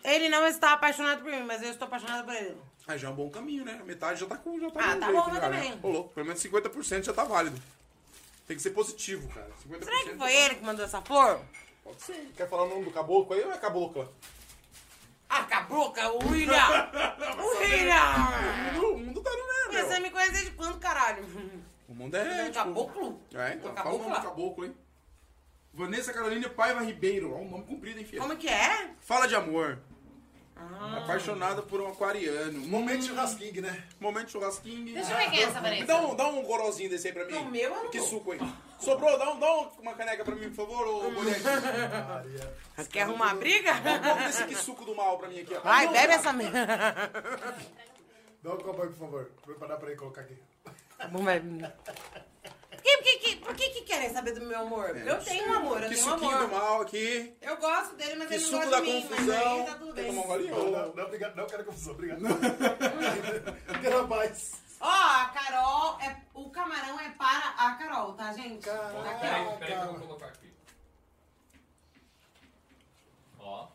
[0.04, 2.56] Ele não está apaixonado por mim, mas eu estou apaixonada por ele.
[2.86, 3.78] Ah, já é um bom caminho, né?
[3.80, 4.60] A metade já tá com.
[4.60, 5.70] Já tá Ah, tá bom, já, também.
[5.72, 5.80] Né?
[5.82, 7.60] Ô, louco, pelo menos 50% já tá válido.
[8.46, 9.50] Tem que ser positivo, cara.
[9.68, 11.40] 50% Será que foi ele que mandou essa flor?
[11.82, 12.30] Pode ser.
[12.36, 14.10] Quer falar o nome do caboclo aí ou é cabocla?
[15.36, 16.90] Ah, cabocla, o William!
[17.42, 18.80] O William!
[18.80, 21.24] O mundo tá no meio, Você me conhece desde quando, caralho?
[21.88, 22.42] O mundo é.
[22.42, 23.20] um tipo, caboclo?
[23.34, 23.74] É, então.
[23.74, 24.76] Fala o nome do caboclo, hein?
[25.72, 27.34] Vanessa Carolina Paiva Ribeiro.
[27.34, 28.22] Ó, um nome comprido, hein, filho?
[28.22, 28.90] Como que é?
[29.00, 29.80] Fala de amor.
[30.56, 30.98] Ah.
[31.02, 32.58] Apaixonada por um aquariano.
[32.60, 33.84] Momento churrasquinho, né?
[34.00, 34.94] Momento churrasquinho.
[34.94, 35.84] Deixa eu ver quem é essa Vanessa.
[35.86, 37.32] Dá um, dá um gorozinho desse aí pra mim.
[37.32, 38.38] Não, meu eu não Que suco aí.
[38.78, 41.42] Sobrou, dá, um, dá um- uma caneca pra mim, por favor, ô Bonetti.
[41.42, 42.54] Maria.
[42.90, 43.72] Quer arrumar briga?
[43.80, 45.60] Dá um pouco desse que suco do mal pra mim aqui, ó.
[45.60, 46.20] Vai, Não, bebe cara.
[46.20, 47.10] essa merda.
[48.42, 49.30] Dá um copo aí, por favor.
[49.36, 50.36] Vou preparar pra ele colocar aqui.
[51.10, 51.22] Por
[52.94, 54.86] que, por que, que- por que que querem saber do meu amor?
[54.92, 56.50] Porque eu tenho um amor, eu Que tenho um suquinho do amor.
[56.60, 57.36] mal aqui.
[57.40, 59.06] Eu gosto dele, mas Que ele não gosta da de mim.
[59.08, 59.52] Mas confusão.
[59.60, 60.06] aí tá tudo bem.
[60.06, 60.56] tomar um golinho?
[60.56, 61.36] Não, não, não, obrigado.
[61.36, 62.20] Não quero confusão, obrigado.
[63.82, 64.52] Quero mais.
[64.80, 68.64] Ó, a Carol, é, o camarão é para a Carol, tá, gente?
[68.64, 68.98] Caralho.
[69.00, 69.56] A Peraí, Carol.
[69.58, 70.52] peraí que eu vou colocar aqui.
[73.38, 73.66] Ó.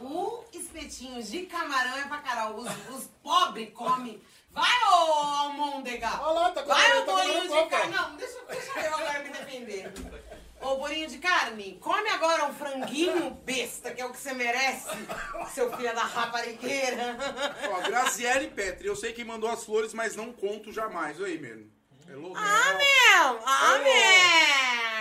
[0.00, 2.56] O espetinho de camarão é pra Carol.
[2.56, 4.20] Os, os pobres comem.
[4.56, 5.12] Vai, ô
[5.44, 6.08] Almôndega!
[6.22, 7.68] Olha lá, tá com Vai, o tá bolinho de copa.
[7.68, 7.94] carne.
[7.94, 9.92] Não, deixa, deixa eu agora me defender.
[10.62, 14.88] Ô, bolinho de carne, come agora um franguinho besta, que é o que você merece,
[15.52, 17.16] seu filho da raparigueira.
[17.70, 18.88] Ó, Graziele Petri.
[18.88, 21.18] Eu sei quem mandou as flores, mas não conto jamais.
[21.20, 21.38] Olha aí,
[22.16, 22.36] louco.
[22.38, 23.40] Ah, meu!
[23.46, 23.72] Ah,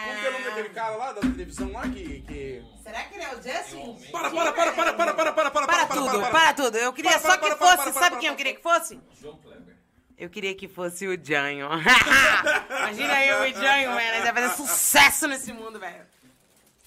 [0.05, 0.73] Como que é o nome daquele meu!
[0.73, 2.21] cara lá da televisão lá que.
[2.21, 2.63] que...
[2.83, 4.11] Será que ele é o Justin?
[4.11, 6.77] Para, para, para, para, para, para, para, para, Para tudo, para tudo.
[6.77, 7.83] Eu queria Para, só que para, para, fosse.
[7.83, 8.99] para, Sabe para, quem eu queria que fosse?
[9.19, 9.75] João Kleber.
[10.17, 11.67] Eu queria que fosse o Janho.
[12.69, 14.23] Imagina eu e o Janho, velho.
[14.23, 16.05] Vai fazer sucesso nesse mundo, velho.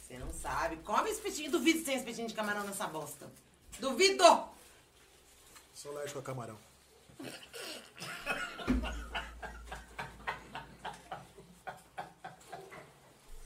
[0.00, 0.76] Você não sabe.
[0.76, 1.50] Come espetinho.
[1.50, 3.30] Duvido que tem espetinho de camarão nessa bosta.
[3.78, 4.24] Duvido!
[5.74, 6.58] Sou alérgico a camarão.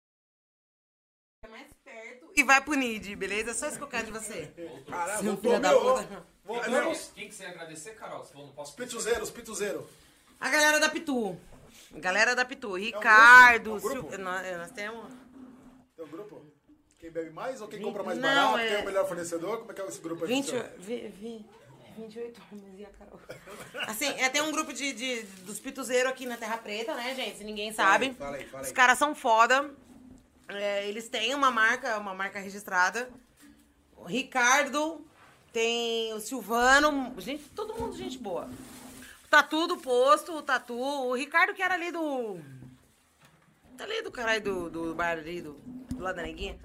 [1.84, 3.52] perto e vai pro NID, beleza?
[3.52, 4.52] É só isso que eu quero de você.
[4.90, 5.80] Caralho, Seu filho da meu.
[5.82, 6.33] puta.
[6.46, 7.12] Voltamos.
[7.16, 8.24] Quem que você ia agradecer, Carol?
[8.24, 9.84] Você falou, não posso Pituzeiros, pituzeiros.
[10.40, 11.38] A galera da Pitu.
[11.94, 12.74] Galera da Pitu.
[12.76, 14.10] Ricardo, É um grupo?
[14.12, 15.06] Sil- nós, nós temos.
[15.96, 16.46] Tem um grupo?
[17.00, 18.58] Quem bebe mais ou quem compra mais não, barato?
[18.60, 19.60] é- Quem é o melhor fornecedor?
[19.60, 20.30] Como é que é esse grupo aí?
[20.30, 20.72] 20, funciona?
[20.80, 21.46] vi, vi,
[21.98, 23.20] 28 homens e a Carol.
[23.88, 27.38] Assim, é, tem um grupo de, de- dos pituzeiros aqui na Terra Preta, né, gente?
[27.38, 28.14] Se ninguém sabe.
[28.16, 28.68] fala aí, fala aí.
[28.68, 29.70] Os caras são foda.
[30.50, 33.10] É, eles têm uma marca, uma marca registrada.
[33.96, 35.06] O Ricardo,
[35.54, 38.50] tem o Silvano, gente, todo mundo gente boa.
[39.24, 42.40] O Tatu do posto, o Tatu, o Ricardo que era ali do.
[43.78, 46.58] Tá ali do caralho do, do bar ali, do, do lado da neguinha.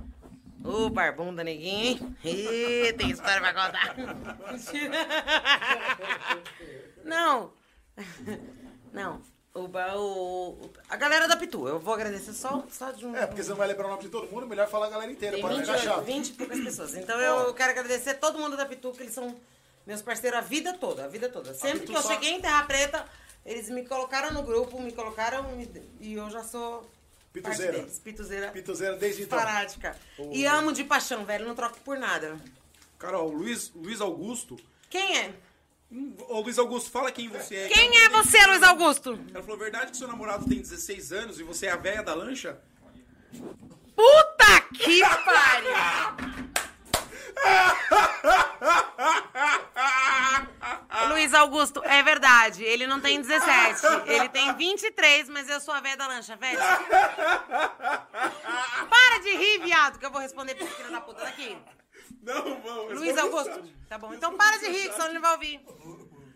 [0.64, 2.16] Ô, barbão da neguinha, hein?
[2.24, 3.95] Ih, tem história pra contar.
[7.05, 7.53] Não.
[8.93, 9.22] Não.
[9.55, 10.57] O,
[10.88, 13.16] a galera da Pitu, eu vou agradecer só, só de um.
[13.16, 15.11] É, porque você não vai lembrar o nome de todo mundo, melhor falar a galera
[15.11, 16.05] inteira, Tem não 20, ficar chato.
[16.05, 16.94] 20 e poucas pessoas.
[16.99, 19.34] Então eu quero agradecer todo mundo da Pitu, que eles são
[19.86, 21.55] meus parceiros a vida toda, a vida toda.
[21.55, 23.05] Sempre que eu só- cheguei em Terra Preta,
[23.44, 25.70] eles me colocaram no grupo, me colocaram me-
[26.01, 26.88] e eu já sou
[27.32, 27.86] Pituzeira.
[28.05, 28.49] Pituzeira.
[28.53, 29.38] Pituzeira desde então.
[29.38, 29.96] Farática.
[30.30, 32.36] E amo de paixão, velho, não troco por nada.
[32.99, 34.57] Carol, Luiz, Luiz Augusto.
[34.90, 35.34] Quem é?
[35.91, 37.68] Hum, Ô, Luiz Augusto, fala quem você é.
[37.68, 39.18] Quem é você, Luiz Augusto?
[39.32, 42.14] Ela falou, verdade que seu namorado tem 16 anos e você é a véia da
[42.14, 42.61] lancha?
[43.97, 46.28] Puta que pariu!
[51.09, 52.62] Luiz Augusto, é verdade.
[52.62, 53.80] Ele não tem 17.
[54.07, 56.59] Ele tem 23, mas eu sou a velha da lancha, velho.
[58.91, 61.57] Para de rir, viado, que eu vou responder pro filho da puta daqui.
[62.23, 62.99] Não, vamos.
[62.99, 63.63] Luiz Augusto.
[63.89, 65.61] Tá bom, então para de rir, senão ele não vai ouvir.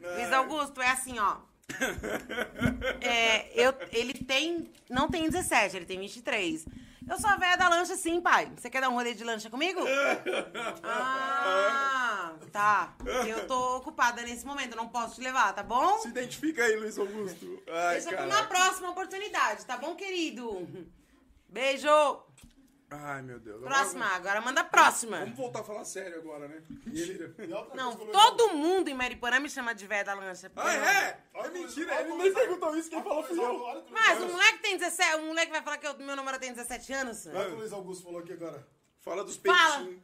[0.01, 1.37] Luiz Augusto é assim, ó.
[3.01, 4.71] É, eu, ele tem.
[4.91, 6.67] Não tem 17, ele tem 23.
[7.09, 8.51] Eu sou a velha da lancha, sim, pai.
[8.57, 9.81] Você quer dar um rolê de lancha comigo?
[10.85, 12.95] Ah, tá.
[13.27, 15.99] Eu tô ocupada nesse momento, eu não posso te levar, tá bom?
[15.99, 17.63] Se identifica aí, Luiz Augusto.
[17.69, 18.29] Ai, Deixa pra cara.
[18.29, 20.69] uma próxima oportunidade, tá bom, querido?
[21.49, 21.89] Beijo!
[22.95, 23.63] Ai, meu Deus.
[23.63, 25.21] Próxima, agora manda a próxima.
[25.21, 26.63] Vamos voltar a falar sério agora, né?
[26.69, 27.35] Mentira.
[27.75, 30.53] Não, todo mundo em Mariporã me chama de velha da lancha.
[30.55, 31.25] Ah, é?
[31.35, 32.01] É mentira.
[32.03, 33.85] Ele nem perguntou isso, quem falou fui eu.
[33.91, 36.93] Mas o moleque tem 17, o moleque vai falar que o meu namorado tem 17
[36.93, 37.27] anos?
[37.27, 38.67] Olha o que o Luiz Augusto falou aqui agora.
[39.01, 40.03] Fala dos peitinhos.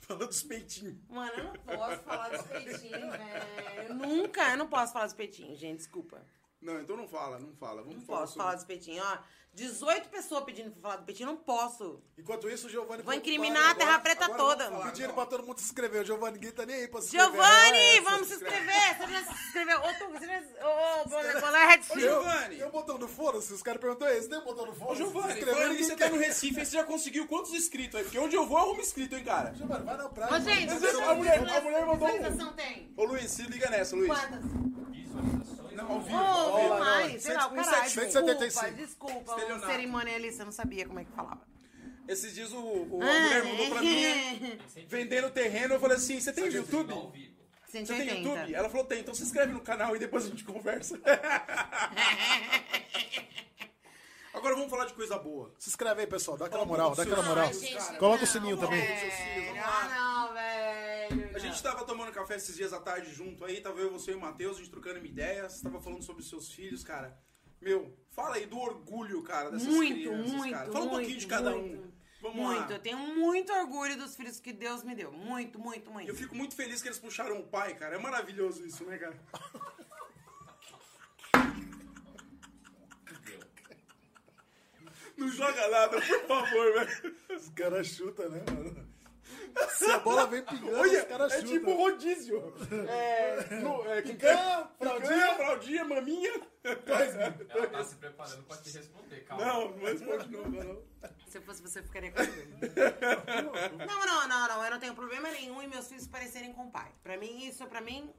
[0.00, 0.96] Fala dos peitinhos.
[1.08, 3.88] Mano, eu não posso falar dos peitinhos, velho.
[3.88, 6.22] Eu Nunca, eu não posso falar dos peitinhos, gente, desculpa.
[6.60, 7.82] Não, então não fala, não fala.
[7.82, 9.18] Vamos Não falar posso sobre- falar dos peitinhos, ó.
[9.52, 12.00] 18 pessoas pedindo pra falar do peitinho, não posso.
[12.16, 13.02] Enquanto isso, o Giovanni...
[13.02, 14.70] Vou incriminar a Terra Preta agora toda.
[14.70, 14.92] falar.
[14.92, 16.02] Pedindo pra todo mundo se inscrever.
[16.02, 17.32] O Giovanni ninguém tá nem aí pra se inscrever.
[17.32, 18.96] Giovanni, É, vamos se inscrever.
[18.96, 19.78] Você já se inscreveu?
[19.80, 20.38] Ô, tu, você já...
[20.68, 21.08] Ô.
[21.08, 21.92] Bolete.
[21.92, 22.56] Ô, Giovanni.
[22.58, 24.98] Tem um botão no foda-se, os caras perguntam esse, tem um botão no Ô, foda-se.
[24.98, 28.04] Giovanni, se falando que você tá no Recife, você já conseguiu quantos inscritos aí?
[28.04, 29.52] Porque onde eu vou, eu arrumo inscrito, hein, cara?
[29.54, 30.32] Giovanni, vai na praia.
[30.36, 32.52] Ô, gente, a mulher- mandou um.
[32.52, 32.92] tem?
[32.96, 34.08] Ô, Luiz, se liga nessa, Luiz.
[34.08, 34.44] Quantas?
[35.82, 36.16] Não, ao vivo.
[36.16, 36.74] Ô, ao vivo.
[36.74, 37.90] oh, mais, sei lá, o caralho.
[37.90, 38.70] 175.
[38.74, 39.32] Desculpa, desculpa.
[39.32, 39.72] O Estelionato.
[39.72, 41.40] cerimonialista, não sabia como é que falava.
[42.08, 44.58] Esses dias o, o- a mulher mandou pra mim,
[44.88, 46.92] vendendo terreno, eu falei assim, você tem YouTube?
[46.92, 47.30] Ao vivo.
[47.66, 48.18] Você tem 180.
[48.28, 48.54] YouTube?
[48.54, 50.98] Ela falou, tem, então se inscreve no canal e depois a gente conversa.
[54.32, 55.52] Agora vamos falar de coisa boa.
[55.58, 56.36] Se inscreve aí, pessoal.
[56.36, 57.50] Dá aquela moral, dá aquela moral.
[57.98, 58.80] Coloca o não, sininho também.
[58.80, 59.60] velho.
[59.62, 59.88] Ah,
[60.28, 60.59] não, velho.
[61.34, 64.14] A gente tava tomando café esses dias à tarde junto aí, tava eu, você e
[64.14, 67.16] o Matheus, a gente trocando ideias, você tava falando sobre os seus filhos, cara.
[67.60, 70.72] Meu, fala aí do orgulho, cara, dessas Muito, crianças, muito, cara.
[70.72, 71.86] Fala um pouquinho muito, de cada muito.
[71.86, 71.90] um.
[72.20, 72.76] Vamos Muito, lá.
[72.76, 75.10] eu tenho muito orgulho dos filhos que Deus me deu.
[75.10, 76.06] Muito, muito, muito.
[76.06, 77.96] Eu fico muito feliz que eles puxaram o pai, cara.
[77.96, 79.18] É maravilhoso isso, né, cara?
[85.16, 87.16] Não joga nada, por favor, velho.
[87.30, 88.86] Os caras chutam, né, mano?
[89.70, 91.52] Se a bola vem pingando, Olha, os caras é chutam.
[91.52, 92.54] tipo rodízio.
[92.88, 95.34] É, no, é Picanha, fraldinha, fraldinha.
[95.36, 96.40] fraldinha, maminha.
[97.48, 99.44] Ela tá se preparando pra te responder, calma.
[99.44, 100.82] Não, não responde não, não.
[101.28, 102.18] Se eu fosse você, eu ficaria com.
[103.86, 104.64] Não, não, não, não.
[104.64, 106.90] Eu não tenho problema nenhum em meus filhos parecerem com o pai.
[107.02, 108.12] Pra mim, isso, pra mim,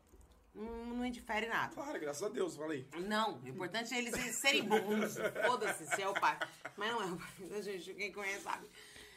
[0.56, 0.72] não
[1.02, 1.74] não indifere nada.
[1.74, 2.88] Claro, graças a Deus, falei.
[3.08, 5.16] Não, o importante é eles serem bons.
[5.46, 6.38] Foda-se se é o pai.
[6.78, 7.62] Mas não é o pai.
[7.62, 8.68] Gente, quem conhece sabe.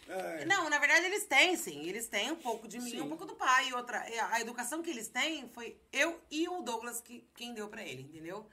[0.08, 0.44] É.
[0.44, 1.86] Não, na verdade eles têm, sim.
[1.88, 3.00] Eles têm um pouco de mim, Sim.
[3.00, 3.68] um pouco do pai.
[3.68, 7.68] E outra, a educação que eles têm foi eu e o Douglas que, quem deu
[7.68, 8.46] pra ele, entendeu?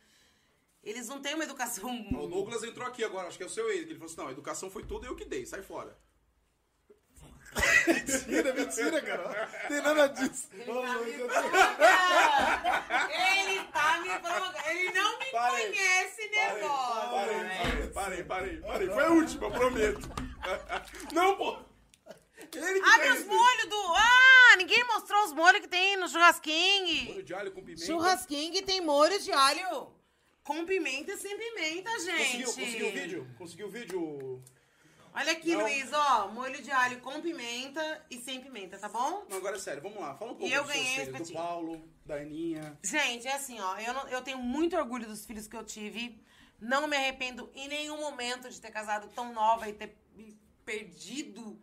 [0.84, 1.92] Eles não têm uma educação.
[2.18, 4.22] O Douglas entrou aqui agora, acho que é o seu ex, que ele falou assim:
[4.22, 5.96] não, a educação foi tudo eu que dei, sai fora.
[7.86, 9.46] Mentira, mentira, cara.
[9.68, 10.48] Tem nada disso.
[10.54, 10.72] Ele
[13.74, 14.68] tá me provocando.
[14.68, 15.68] Ele não me Parei.
[15.68, 17.10] conhece, negócio.
[17.12, 18.88] Parei, parei, parei, parei.
[18.90, 20.31] Foi a última, eu prometo.
[21.14, 21.58] Não, pô!
[22.54, 23.94] Ele que Abre os molhos do.
[23.96, 27.06] Ah, ninguém mostrou os molhos que tem no churrasquinho.
[27.06, 27.86] Molho de alho com pimenta.
[27.86, 29.92] Churrasquinho tem molho de alho.
[30.44, 32.44] Com pimenta e sem pimenta, gente.
[32.46, 33.28] Conseguiu, conseguiu o vídeo?
[33.38, 34.44] Conseguiu o vídeo?
[35.14, 35.62] Olha aqui, Não.
[35.62, 36.28] Luiz, ó.
[36.30, 39.26] Molho de alho com pimenta e sem pimenta, tá bom?
[39.30, 40.16] Não, agora é sério, vamos lá.
[40.16, 41.34] Fala um pouco E eu ganhei do.
[41.34, 42.78] Paulo, da Aninha.
[42.84, 43.78] Gente, é assim, ó.
[43.78, 46.20] Eu, não- eu tenho muito orgulho dos filhos que eu tive.
[46.62, 49.98] Não me arrependo em nenhum momento de ter casado tão nova e ter
[50.64, 51.60] perdido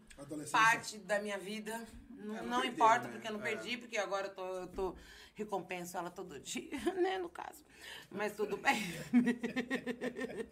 [0.50, 1.72] parte da minha vida.
[2.10, 3.12] Não, É, não não perdeu, importa, né?
[3.12, 3.42] porque eu não É.
[3.44, 4.96] perdi, porque agora eu tô, eu tô
[5.36, 6.70] recompenso ela todo dia,
[7.00, 7.64] né, no caso.
[8.10, 8.82] Mas tudo bem.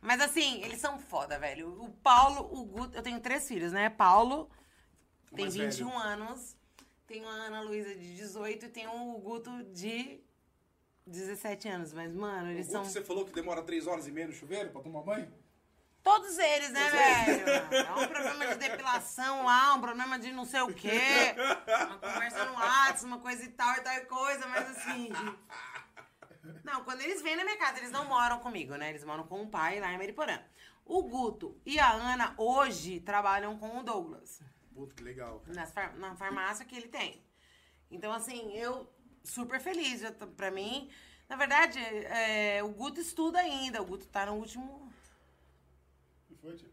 [0.00, 1.80] Mas assim, eles são foda, velho.
[1.82, 3.90] O Paulo, o Guto, eu tenho três filhos, né?
[3.90, 4.48] Paulo
[5.34, 5.98] tem mais 21 velho.
[6.00, 6.56] anos,
[7.06, 10.20] tenho a Ana Luísa de 18 e tenho o Guto de
[11.08, 11.92] 17 anos.
[11.92, 12.84] Mas, mano, eles são.
[12.84, 15.32] Você falou que demora três horas e meia no chuveiro pra tomar banho?
[16.02, 17.48] Todos eles, né, velho?
[17.76, 21.00] É um problema de depilação lá, um problema de não sei o quê.
[21.86, 25.10] Uma conversa no WhatsApp, uma coisa e tal e tal e coisa, mas assim.
[26.64, 28.90] Não, quando eles vêm na minha casa, eles não moram comigo, né?
[28.90, 30.40] Eles moram com o pai lá em Mariporã.
[30.84, 34.40] O Guto e a Ana hoje trabalham com o Douglas.
[34.72, 35.40] Puta, que legal.
[35.40, 35.54] cara.
[35.54, 37.22] nas far- na farmácia que ele tem.
[37.90, 38.90] Então, assim, eu
[39.30, 40.02] super feliz.
[40.18, 40.90] Tô- pra mim,
[41.28, 43.82] na verdade, é, o Guto estuda ainda.
[43.82, 44.92] O Guto tá no último.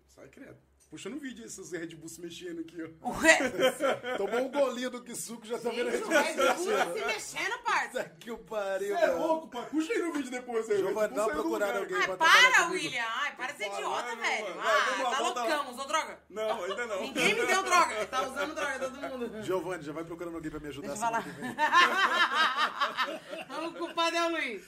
[0.07, 0.57] Sai credo.
[0.89, 2.87] Puxando vídeo esses Red Bull se mexendo aqui, ó.
[3.11, 3.49] Red
[4.17, 6.69] Tomou um golinho do Kisuko, já tá vendo gente o Red Bull se
[7.05, 8.03] mexendo, parça.
[8.19, 9.65] Que o pariu, Você é louco, pai.
[9.65, 10.77] Puxa aí no vídeo depois aí.
[10.77, 11.75] Red Bull do procurada lugar.
[11.77, 12.67] alguém Ai, pra trabalhar para.
[12.69, 13.03] William.
[13.03, 14.59] Ai, para de ser idiota, velho.
[14.59, 16.19] Ah, vamos lá, tá loucão, usou droga.
[16.29, 17.01] Não, ainda não.
[17.01, 18.05] Ninguém me deu droga.
[18.05, 19.31] Tá usando droga, todo mundo.
[19.43, 21.25] Giovanni, já vai procurando alguém pra me ajudar Deixa eu falar.
[23.67, 24.63] o culpado é o Luiz.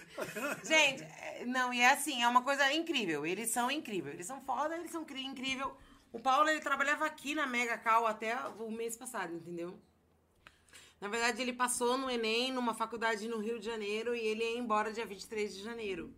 [0.64, 3.24] Gente, é, não, e é assim, é uma coisa incrível.
[3.26, 4.16] Eles são incríveis.
[4.16, 5.78] Eles são foda, eles são incrível.
[6.12, 9.80] O Paulo, ele trabalhava aqui na Mega Cal até o mês passado, entendeu?
[11.00, 14.58] Na verdade, ele passou no Enem, numa faculdade no Rio de Janeiro, e ele ia
[14.58, 16.14] embora dia 23 de janeiro.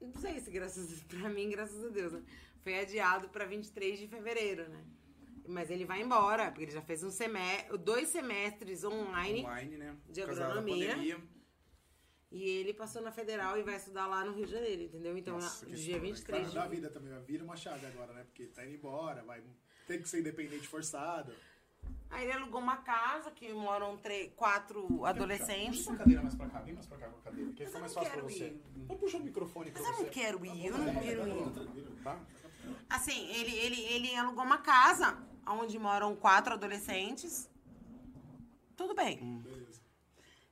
[0.00, 2.22] Não sei se graças pra mim, graças a Deus, né?
[2.62, 4.84] Foi adiado pra 23 de fevereiro, né?
[5.48, 9.44] Mas ele vai embora, porque ele já fez um semestre, dois semestres online.
[9.44, 9.96] Online, né?
[10.10, 11.22] De agronomia.
[12.30, 15.16] E ele passou na federal e vai estudar lá no Rio de Janeiro, entendeu?
[15.16, 17.86] Então, Nossa, na- dia história, 23 Vai de da vida também, vai vir uma chave
[17.86, 18.24] agora, né?
[18.24, 19.42] Porque tá indo embora, vai
[19.86, 21.32] ter que ser independente forçado.
[22.10, 25.78] Aí ele alugou uma casa que moram três, quatro adolescentes.
[25.78, 27.76] Puxa uma cadeira mais pra cá, vem mais pra cá com a cadeira, que fica
[27.76, 28.46] eu mais fácil pra você.
[28.48, 28.62] ir.
[28.88, 30.02] Vou puxar o microfone pra Mas eu você.
[30.04, 31.50] não quero ir, eu não quero ir.
[31.52, 32.20] Tranquilo, Tá?
[32.90, 35.16] Assim, ele, ele, ele alugou uma casa
[35.46, 37.48] onde moram quatro adolescentes.
[38.76, 39.38] Tudo bem.
[39.42, 39.80] Beleza.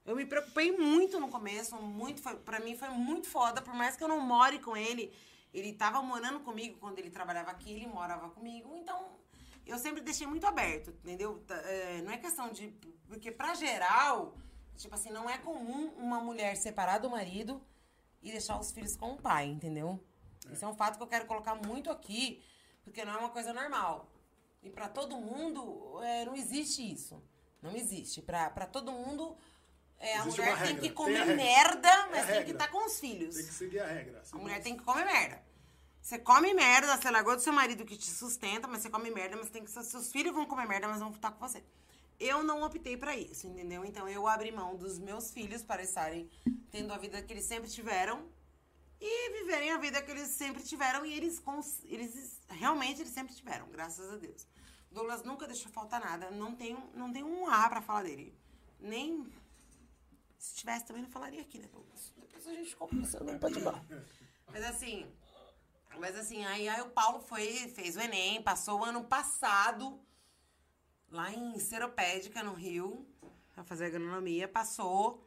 [0.04, 3.96] Eu me preocupei muito no começo, muito, foi, pra mim foi muito foda, por mais
[3.96, 5.12] que eu não more com ele.
[5.52, 9.16] Ele tava morando comigo quando ele trabalhava aqui, ele morava comigo, então
[9.64, 11.42] eu sempre deixei muito aberto, entendeu?
[11.46, 12.68] Tá, é, não é questão de.
[13.08, 14.36] Porque pra geral,
[14.76, 17.62] tipo assim, não é comum uma mulher separar do marido
[18.22, 19.98] e deixar os filhos com o pai, entendeu?
[20.52, 22.42] Isso é um fato que eu quero colocar muito aqui,
[22.82, 24.10] porque não é uma coisa normal.
[24.62, 27.22] E pra todo mundo, é, não existe isso.
[27.62, 28.20] Não existe.
[28.20, 29.36] Pra todo mundo,
[29.98, 31.36] é, a Existe mulher uma tem que tem comer regra.
[31.36, 33.34] merda, É mas tem que estar com os filhos.
[33.34, 34.22] Tem que seguir a regra.
[34.32, 35.42] A mulher tem que comer merda.
[36.00, 39.36] Você come merda, você largou do seu marido que te sustenta, mas você come merda,
[39.36, 39.70] mas tem que.
[39.70, 41.64] Seus filhos vão comer merda, mas vão estar com você.
[42.20, 43.84] Eu não optei pra isso, entendeu?
[43.84, 46.30] Então eu abri mão dos meus filhos para estarem
[46.70, 48.28] tendo a vida que eles sempre tiveram
[49.00, 51.42] e viverem a vida que eles sempre tiveram e eles,
[51.84, 54.46] eles realmente eles sempre tiveram, graças a Deus.
[54.90, 58.32] Douglas nunca deixou faltar nada, não tem, não tem um A pra falar dele.
[58.78, 59.26] Nem
[60.44, 62.12] se tivesse também não falaria aqui, né, Douglas?
[62.16, 63.64] Depois a gente conversa, não pode ir
[64.52, 65.10] Mas assim,
[65.98, 70.00] mas assim, aí, aí o Paulo foi, fez o Enem, passou o ano passado
[71.08, 73.06] lá em Seropédica, no Rio,
[73.52, 75.26] pra fazer agronomia, passou,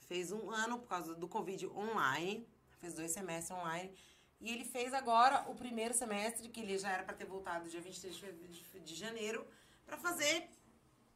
[0.00, 2.48] fez um ano por causa do Covid online,
[2.78, 3.94] fez dois semestres online.
[4.40, 7.80] E ele fez agora o primeiro semestre, que ele já era pra ter voltado dia
[7.80, 9.46] 23 de de- janeiro,
[9.86, 10.50] pra fazer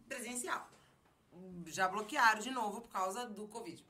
[0.09, 0.69] presencial.
[1.67, 3.85] Já bloquearam de novo por causa do Covid.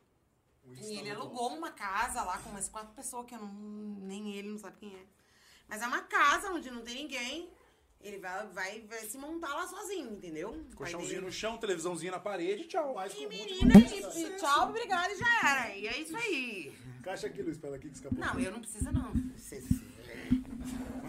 [0.83, 3.53] E ele alugou uma casa lá com umas quatro pessoas que eu não,
[4.03, 5.05] nem ele não sabe quem é.
[5.69, 7.51] Mas é uma casa onde não tem ninguém.
[8.01, 10.65] Ele vai, vai, vai se montar lá sozinho, entendeu?
[10.75, 12.95] Colchãozinho no chão, televisãozinho na parede, tchau.
[12.95, 15.77] Mas E menina, e, tchau, obrigado e já era.
[15.77, 16.75] E é isso aí.
[16.99, 18.19] Encaixa aqui, Luiz, pra ela aqui que escapou.
[18.19, 19.13] Não, eu não preciso não.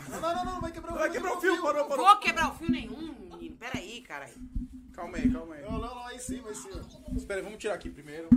[0.09, 2.05] Não, não, não, não, vai quebrar o Vai quebrar o fio, parou, parou.
[2.05, 3.55] Vou quebrar o fio nenhum, menino.
[3.55, 4.33] Peraí, caralho.
[4.93, 5.61] Calma aí, calma aí.
[5.63, 6.69] Não, não, não, aí sim, aí sim.
[7.15, 8.29] Espera aí, vamos tirar aqui primeiro.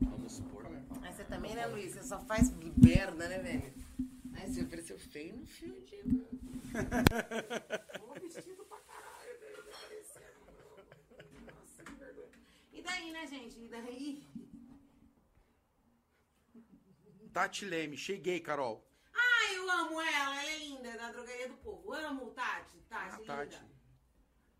[0.00, 0.64] Vamos pôr.
[1.00, 1.92] Mas você também, né, Luiz?
[1.92, 3.72] Você só faz merda, né, velho?
[4.34, 5.96] Ai, você ofereceu feio no fio de...
[8.22, 9.64] Vestido pra caralho, velho.
[9.64, 10.36] tá parecendo.
[11.54, 12.28] Nossa, que vergonha.
[12.72, 13.58] E daí, né, gente?
[13.58, 14.26] E daí?
[17.32, 18.84] Tati Leme, cheguei, Carol.
[19.14, 20.42] Ai, eu amo ela.
[20.42, 21.92] Ela é linda, da drogaria do povo.
[21.92, 22.78] Amo Tati.
[22.88, 23.36] Tati, Ah, linda.
[23.58, 23.75] Tati.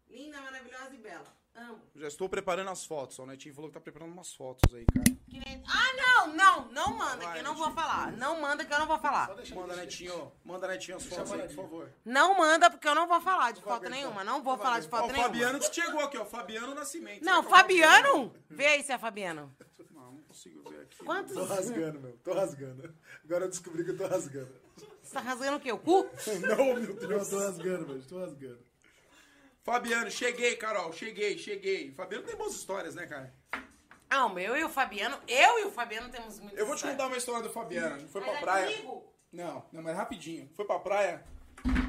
[0.08, 1.24] Linda, maravilhosa e bela.
[1.54, 1.80] Amo.
[1.94, 3.18] Já estou preparando as fotos.
[3.18, 5.04] O Netinho falou que tá preparando umas fotos aí, cara.
[5.26, 8.12] Que nem- Ah, não, não, não manda, Vai, que eu não vou falar.
[8.12, 9.28] Não manda, que eu não vou Só falar.
[9.54, 10.32] Manda, Netinho.
[10.44, 11.92] Manda, Netinho, as fotos aí, por favor.
[12.04, 14.22] Não manda, porque eu não vou falar de foto ver, nenhuma.
[14.22, 14.34] então.
[14.34, 15.24] Não vou falar de Ó, foto o nenhuma.
[15.28, 16.26] Fabiano que chegou aqui, ó.
[16.26, 17.24] Fabiano Nascimento.
[17.24, 18.34] Não, o Fabiano?
[18.50, 19.56] Vê aí se é Fabiano.
[19.92, 21.02] Não, não consigo ver aqui.
[21.04, 21.32] Quantos?
[21.34, 22.18] Tô rasgando, meu.
[22.22, 22.94] Tô rasgando.
[23.24, 24.54] Agora eu descobri que eu tô rasgando.
[25.02, 25.72] Você tá rasgando o quê?
[25.72, 26.06] O cu?
[26.42, 27.08] Não, meu Deus.
[27.08, 28.02] Não, tô rasgando, velho.
[28.02, 28.65] Tô rasgando.
[29.66, 30.92] Fabiano, cheguei, Carol.
[30.92, 31.90] Cheguei, cheguei.
[31.90, 33.34] Fabiano tem boas histórias, né, cara?
[34.08, 36.84] Não, Ah, eu e o Fabiano, eu e o Fabiano temos muito Eu vou te
[36.84, 38.06] contar uma história do Fabiano.
[38.06, 38.76] Foi pra Mas é praia.
[38.76, 39.12] comigo?
[39.32, 40.48] Não, não, mas rapidinho.
[40.54, 41.24] Foi pra praia.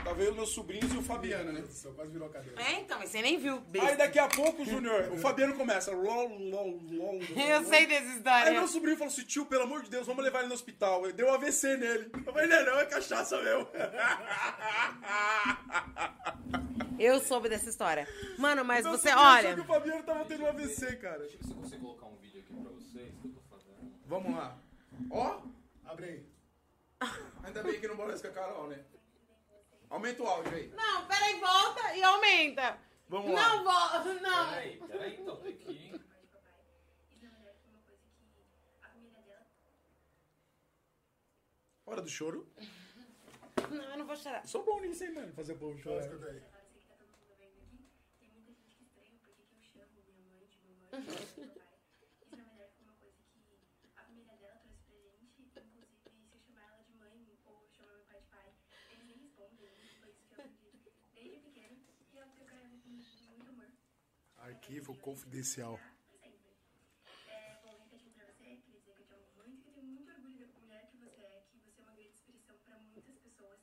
[0.04, 1.64] Tava eu, meus sobrinhos e o Fabiano, né?
[1.70, 2.60] Só quase virou a cadeira.
[2.60, 3.58] É, então, mas você nem viu.
[3.58, 3.96] Aí besta.
[3.98, 5.92] daqui a pouco, Júnior, o Fabiano começa.
[5.92, 7.20] Lol, lol, lol.
[7.36, 8.52] Eu sei dessa Aí história.
[8.54, 11.06] meu sobrinho falou assim, tio, pelo amor de Deus, vamos levar ele no hospital.
[11.06, 12.10] Eu dei um AVC nele.
[12.26, 13.70] Eu falei, não, não, é cachaça meu.
[17.00, 18.08] Eu soube dessa história.
[18.38, 19.54] Mano, mas Meu você, olha.
[19.56, 21.20] que o Fabiano tava tendo um AVC, cara.
[21.20, 23.42] Deixa eu ver se eu consigo colocar um vídeo aqui pra vocês que eu tô
[23.50, 23.92] fazendo.
[24.06, 24.58] Vamos lá.
[25.12, 25.42] Ó,
[25.86, 26.26] Abre aí.
[27.44, 28.84] ainda bem que não parece com a Carol, né?
[29.90, 30.68] Aumenta o áudio aí.
[30.76, 32.78] Não, peraí, volta e aumenta.
[33.08, 33.50] Vamos lá.
[33.56, 34.50] Não, volta, não.
[34.50, 35.72] Peraí, peraí, então, tem que.
[35.72, 35.94] Isso,
[37.22, 38.44] na verdade, foi uma coisa que
[38.84, 39.48] a família dela
[41.86, 42.52] Hora do choro.
[43.72, 44.46] Não, eu não vou chorar.
[44.46, 45.32] Sou bom nisso, hein, mano?
[45.34, 46.02] Fazer o povo chorar.
[46.02, 46.38] Escuta aí.
[46.38, 47.88] Agora eu sei que tá todo mundo vendo aqui.
[48.20, 50.76] Tem muita gente que estranha porque que eu chamo minha mãe de mamãe, de meu
[50.76, 50.87] pai.
[50.98, 53.60] Isso, na verdade, foi uma coisa que
[53.96, 55.42] a família dela trouxe pra gente.
[55.42, 58.54] Inclusive, se eu chamar ela de mãe ou chamar meu pai de pai,
[58.90, 59.70] eles nem respondem.
[60.00, 60.82] Foi isso que eu aprendi
[61.14, 61.78] desde pequena.
[62.14, 63.72] E ela tem um cara com muito amor.
[64.38, 65.78] Arquivo confidencial.
[65.78, 66.58] Pra sempre.
[67.28, 69.86] É, bom, recadinho pra você, queria dizer que eu te amo muito, que eu tenho
[69.86, 73.20] muito orgulho da mulher que você é, que você é uma grande inspiração pra muitas
[73.20, 73.60] pessoas.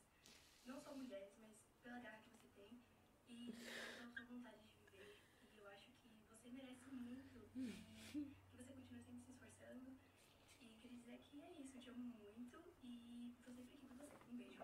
[0.65, 2.81] Não só mulheres, mas pela garra que você tem
[3.27, 5.19] e pela sua vontade de viver.
[5.53, 7.85] E eu acho que você merece muito e
[8.51, 9.97] que você continue sempre se esforçando.
[10.59, 13.95] E queria dizer que é isso, eu te amo muito e tô sempre aqui com
[13.95, 14.17] você.
[14.29, 14.63] Um beijo.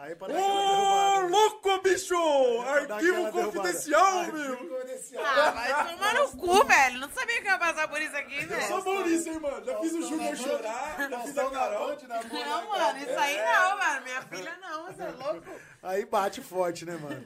[0.00, 1.28] Aí para dar Ô, aquela derrubada.
[1.36, 2.14] louco, bicho!
[2.62, 3.42] Arquivo derrubada.
[3.46, 4.56] confidencial, Arquivo meu!
[4.56, 5.24] confidencial.
[5.24, 6.98] Ah, vai tomar no cu, velho.
[7.00, 8.68] Não sabia que eu ia passar por isso aqui, Eu velho.
[8.68, 9.64] sou bom nisso, hein, mano?
[9.64, 11.88] Já fiz o Júnior chorar, já fiz a Carol.
[11.88, 14.02] Não, na mano, isso aí não, mano.
[14.04, 15.60] Minha filha não, você é louco?
[15.82, 17.24] Aí bate forte, né, mano?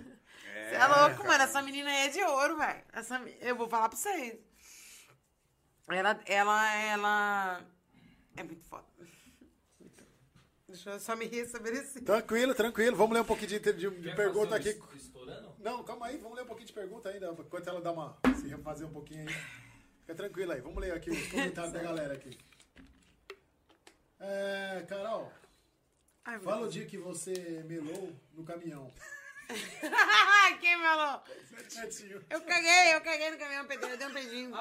[0.69, 1.45] Você é louco, mano.
[1.45, 2.83] Essa menina aí é de ouro, velho.
[2.95, 3.21] Essa...
[3.43, 4.39] Eu vou falar pra vocês.
[5.91, 7.61] Ela, ela, ela...
[8.35, 8.85] É muito foda.
[10.73, 12.03] Deixa eu só me restabelecer.
[12.03, 12.97] Tranquilo, tranquilo.
[12.97, 14.71] Vamos ler um pouquinho de, de- de pergunta aqui.
[14.71, 15.55] es- Estourando?
[15.59, 18.17] Não, calma aí, vamos ler um pouquinho de pergunta ainda, enquanto ela dá uma.
[18.41, 19.35] se refazer um pouquinho aí.
[20.01, 22.39] Fica tranquilo aí, vamos ler aqui os comentários da galera aqui.
[24.19, 25.31] É, Carol,
[26.25, 28.91] Ai, fala o dia que você melou no caminhão.
[30.61, 30.77] Quem?
[31.77, 32.25] Netinho.
[32.31, 34.51] Eu caguei, eu caguei no caminhão pedreiro, eu dei um beijinho.
[34.51, 34.61] Não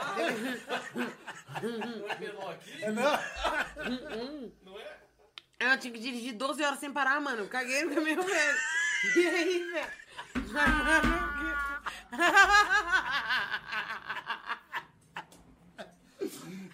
[2.09, 2.83] é melão aqui?
[2.83, 3.11] É, não?
[4.63, 5.00] Não é?
[5.61, 7.43] Eu tinha que dirigir 12 horas sem parar, mano.
[7.43, 8.57] Eu caguei no caminhão, velho.
[9.15, 9.91] E aí, velho?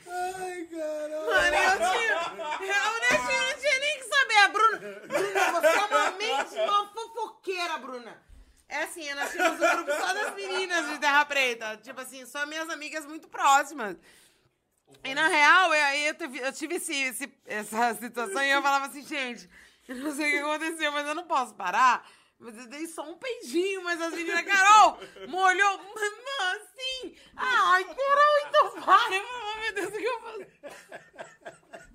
[0.09, 1.25] Ai, caralho.
[1.25, 2.11] Mano, eu tinha.
[2.11, 4.37] Eu não tinha, não tinha nem que saber.
[4.37, 4.77] A Bruna.
[4.77, 8.23] Bruna, você é uma mente, uma fofoqueira, Bruna.
[8.69, 11.77] É assim, nós tínhamos um grupo só das meninas de Terra Preta.
[11.77, 13.97] Tipo assim, só minhas amigas muito próximas.
[15.03, 18.61] E na real, eu, aí eu tive, eu tive esse, esse- essa situação e eu
[18.61, 19.49] falava assim, gente,
[19.87, 22.07] eu não sei o que aconteceu, mas eu não posso parar.
[22.39, 27.15] Mas eu dei só um peidinho, mas as meninas, Carol, molhou, mano, assim.
[27.35, 29.15] Ai, Carol, então para.
[29.15, 31.86] Eu meu Deus, o que eu faço?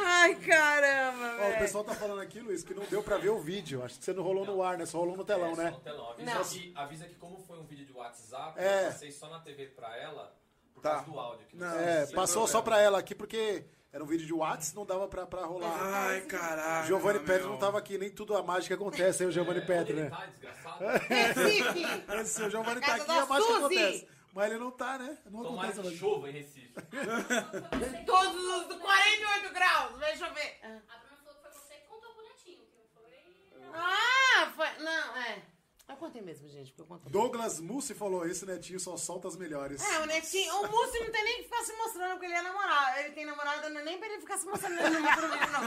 [0.00, 3.38] Ai, caramba, Ó, o pessoal tá falando aqui, Luiz, que não deu pra ver o
[3.40, 3.82] vídeo.
[3.84, 4.86] Acho que você não rolou no ar, né?
[4.86, 5.70] Só rolou no telão, É, né?
[5.70, 6.10] só no telão.
[6.10, 6.44] Avisa, Não.
[6.44, 8.82] Que, avisa que como foi um vídeo de WhatsApp, É.
[8.82, 10.32] eu passei só na TV pra ela
[10.74, 10.90] por Tá.
[10.96, 11.46] causa do áudio.
[11.46, 12.48] Que Não, não É, passou problema.
[12.48, 15.72] só pra ela aqui porque Era um vídeo de Whats, não dava pra, pra rolar.
[15.80, 16.86] Ai, caralho.
[16.86, 17.26] Giovanni meu.
[17.26, 20.02] Petri não tava aqui, nem tudo a mágica acontece, aí o Giovanni Petri, Onde ele
[20.02, 20.10] né?
[20.10, 20.84] tá, desgraçado?
[21.08, 21.86] Recife!
[22.20, 23.58] Esse, o Giovanni tá Casa aqui, da a mágica Suzy.
[23.64, 24.08] acontece.
[24.32, 25.18] Mas ele não tá, né?
[25.30, 25.80] Não Tomara acontece.
[25.80, 25.98] que mais.
[25.98, 26.72] chova em Recife.
[28.06, 30.60] Todos os 48 graus, deixa eu ver.
[30.62, 30.68] A
[30.98, 33.70] Bruna falou que foi você que contou pro Netinho, que não foi.
[33.74, 34.84] Ah, foi.
[34.84, 35.42] Não, é.
[35.88, 37.10] Eu contei mesmo, gente, porque eu contei.
[37.10, 39.82] Douglas Mussi falou, esse netinho só solta as melhores.
[39.82, 42.42] É, o Netinho, o Múcio não tem nem que ficar se mostrando porque ele é
[42.42, 42.98] namorado.
[42.98, 45.64] Ele tem namorada, não é nem pra ele ficar se mostrando no microfone, não.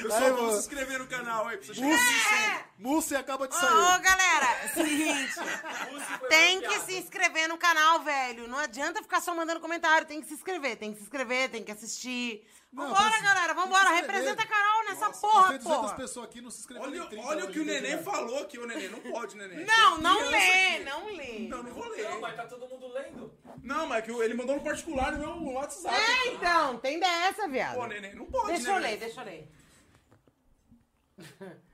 [0.00, 2.64] Pessoal, Ai, vamos se inscrever no canal aí, pra você chegar a 1.100.
[2.78, 3.70] Mussi acaba de Ô, sair.
[3.70, 5.34] ô, galera, seguinte.
[6.18, 8.48] foi Tem que se inscrever no canal, velho.
[8.48, 10.06] Não adianta ficar só mandando comentário.
[10.06, 12.46] Tem que se inscrever, tem que se inscrever, tem que assistir.
[12.72, 13.88] Vambora, mas- galera, vambora.
[13.90, 13.94] que.
[13.96, 15.94] Representa a Carol nessa Nossa, porra, tem 200 porra.
[15.94, 18.02] pessoas aqui, não se inscreveram Olha, em 30 olha o que o neném né?
[18.02, 18.88] falou aqui, o neném.
[18.88, 19.64] Não pode, neném.
[19.66, 20.84] Não, não lê, aqui.
[20.84, 21.38] não lê.
[21.48, 22.08] Não, não vou ler.
[22.08, 23.30] Não, mas tá todo mundo lendo.
[23.62, 25.94] Não, mas é que ele mandou no particular no meu WhatsApp.
[25.94, 27.74] É, então, tem dessa, viado.
[27.74, 29.48] Pô, neném, não pode, Deixa né, eu ler, deixa eu ler.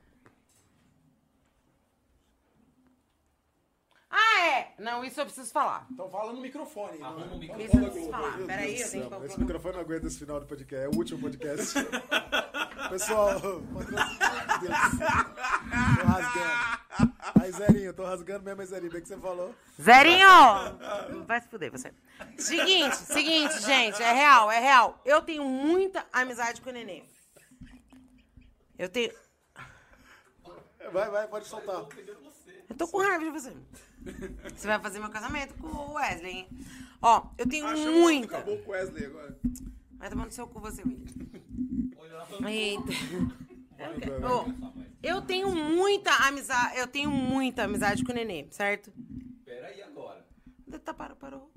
[4.11, 4.73] Ah, é!
[4.79, 5.85] Não, isso eu preciso falar.
[5.91, 7.01] Então fala no microfone.
[7.01, 7.65] Arruma não- um microfone.
[7.67, 8.37] Isso eu preciso falar.
[8.45, 10.85] Peraí, eu tenho que Esse microfone não aguenta esse final do podcast.
[10.85, 11.73] É o último podcast.
[12.89, 13.39] Pessoal.
[14.59, 16.79] Tô rasgando.
[17.41, 18.91] Aí, Zerinho, tô rasgando mesmo, Zerinho.
[18.91, 19.53] Bem que você falou.
[19.81, 20.27] Zerinho!
[21.25, 21.93] Vai se fuder, você.
[22.37, 24.99] Seguinte, seguinte, gente, é real, é real.
[25.05, 27.07] Eu tenho muita amizade com o neném.
[28.77, 29.13] Eu tenho.
[30.91, 31.85] Vai, vai, pode soltar.
[32.69, 33.53] Eu tô com raiva de você.
[34.55, 36.47] Você vai fazer meu casamento com o Wesley, hein?
[37.01, 38.37] Ó, eu tenho Achamos muita.
[38.37, 39.39] Acabou com o Wesley agora.
[39.97, 41.05] Vai tomar no seu cu você, William.
[41.97, 42.83] Olha, Eita.
[44.27, 44.45] Ô,
[45.01, 46.77] eu tenho muita amizade.
[46.77, 48.91] Eu tenho muita amizade com o neném, certo?
[49.45, 50.25] Peraí agora.
[50.83, 51.51] Tá, parou, parou.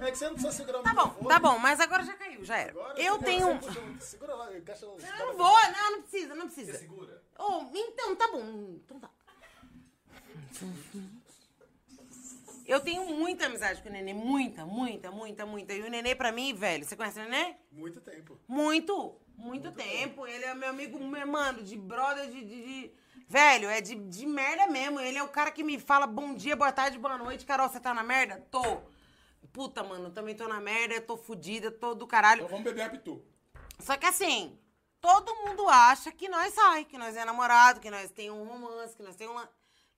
[0.00, 2.44] É que você não precisa segurar o Tá bom, tá bom, mas agora já caiu,
[2.44, 2.72] já era.
[2.72, 3.46] Agora Eu você- tenho.
[3.60, 4.94] você puxa- Segura lá, encaixa lá.
[5.18, 6.76] Eu não vou, não, não precisa, não precisa.
[6.78, 7.22] Segura.
[7.38, 8.74] Oh, então, tá bom.
[8.84, 9.08] Então tá.
[12.66, 14.14] Eu tenho muita amizade com o Nenê.
[14.14, 15.74] Muita, muita, muita, muita.
[15.74, 17.54] E o Nenê, pra mim, velho, você conhece o Nenê?
[17.70, 18.38] Muito tempo.
[18.48, 20.26] Muito, muito, tempo.
[20.26, 22.44] Ele é meu amigo, mano, de brother, de.
[22.44, 25.00] de- de- Velho, é de, de merda mesmo.
[25.00, 27.46] Ele é o cara que me fala bom dia, boa tarde, boa noite.
[27.46, 28.36] Carol, você tá na merda?
[28.50, 28.82] Tô.
[29.52, 32.40] Puta, mano, também tô na merda, tô fudida, tô do caralho.
[32.40, 33.22] Então vamos beber a pitu.
[33.80, 34.58] Só que assim,
[35.00, 38.94] todo mundo acha que nós sai, que nós é namorado, que nós tem um romance,
[38.94, 39.48] que nós tem uma.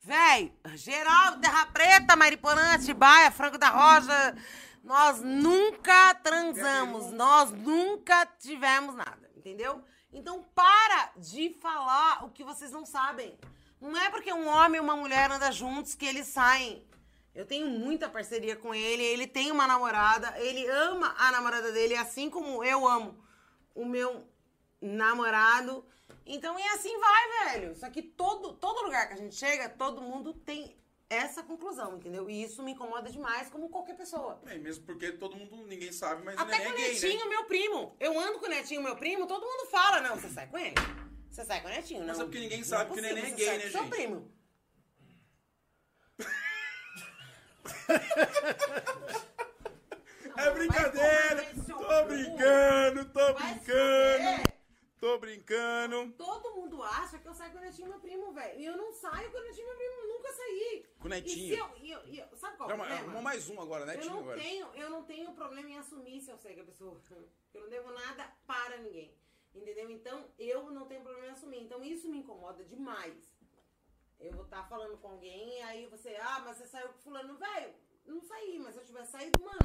[0.06, 4.36] Véi, geral, Terra Preta, Mariporã, Atibaia, Franco da Rocha,
[4.84, 9.82] nós nunca transamos, nós nunca tivemos nada, entendeu?
[10.12, 13.36] Então para de falar o que vocês não sabem.
[13.80, 16.86] Não é porque um homem e uma mulher andam juntos que eles saem.
[17.34, 21.96] Eu tenho muita parceria com ele, ele tem uma namorada, ele ama a namorada dele,
[21.96, 23.18] assim como eu amo
[23.74, 24.24] o meu
[24.80, 25.84] namorado.
[26.26, 27.76] Então, e assim vai, velho.
[27.76, 30.76] Só que todo, todo lugar que a gente chega, todo mundo tem
[31.08, 32.28] essa conclusão, entendeu?
[32.28, 34.40] E isso me incomoda demais, como qualquer pessoa.
[34.46, 37.24] É, mesmo porque todo mundo, ninguém sabe, mas Até neném com é o gay, Netinho,
[37.24, 37.30] né?
[37.30, 37.96] meu primo.
[38.00, 40.74] Eu ando com o Netinho, meu primo, todo mundo fala, não, você sai com ele?
[41.30, 42.08] Você sai com o Netinho, não.
[42.08, 43.90] Mas é porque ninguém sabe que o neném é gay, né, com seu gente?
[43.90, 44.32] primo.
[50.38, 51.46] É brincadeira!
[51.64, 54.55] Seu Tô brincando, tô brincando!
[54.98, 56.10] Tô brincando!
[56.12, 58.58] Todo mundo acha que eu saio com o Netinho, meu primo, velho.
[58.60, 60.86] E eu não saio com o Netinho, meu primo, nunca saí.
[60.98, 61.54] Com o Netinho.
[61.54, 63.04] E eu, e eu- e eu- sabe qual é o Não, mas problema?
[63.04, 64.40] arrumou mais um agora, né, Eu não, Agora.
[64.40, 67.00] tenho, eu não tenho problema em assumir se eu sei que a pessoa.
[67.54, 69.14] Eu não devo nada para ninguém.
[69.54, 69.88] Entendeu?
[69.90, 71.62] Então, eu não tenho problema em assumir.
[71.62, 73.32] Então, isso me incomoda demais.
[74.20, 77.34] Eu vou estar falando com alguém e aí você, ah, mas você saiu com fulano,
[77.38, 77.72] velho.
[78.04, 79.58] Não saí, mas se eu tivesse saído, mano,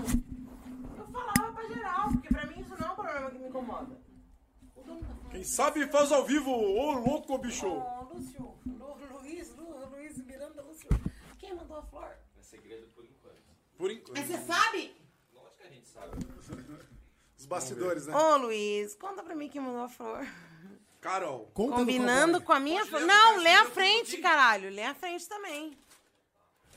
[0.97, 4.01] eu falava pra geral, porque pra mim isso não é um problema que me incomoda.
[4.73, 7.67] O dono da Quem sabe faz ao vivo, ô louco, bicho!
[7.67, 10.89] Ô, Lúcio, Lu, Luiz, Lu, Luiz Miranda, Lúcio.
[11.39, 12.11] Quem mandou a flor?
[12.37, 13.41] É segredo por enquanto.
[13.77, 14.17] Por enquanto.
[14.17, 14.93] Mas você sabe?
[15.33, 16.17] Lógico que a gente sabe.
[17.37, 18.15] Os bastidores, né?
[18.15, 20.27] Ô, Luiz, conta pra mim quem mandou a flor.
[20.99, 23.01] Carol, Conta do Combinando com a minha flor.
[23.01, 24.69] Não, lê a frente, caralho.
[24.69, 25.75] Lê a frente também.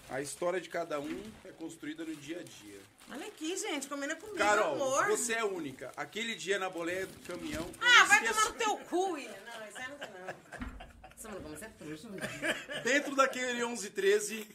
[0.09, 2.81] a história de cada um é construída no dia a dia.
[3.10, 3.86] Olha aqui, gente.
[3.86, 5.06] Combina comigo, Carol, amor.
[5.09, 5.93] você é única.
[5.97, 7.70] Aquele dia na boleia do caminhão.
[7.81, 8.40] Ah, vai esqueço.
[8.40, 9.31] tomar no teu cu, William.
[9.44, 10.35] Não, isso aí não tem não.
[11.31, 12.09] Mano, como você é trouxa.
[12.82, 14.47] Dentro daquele 1113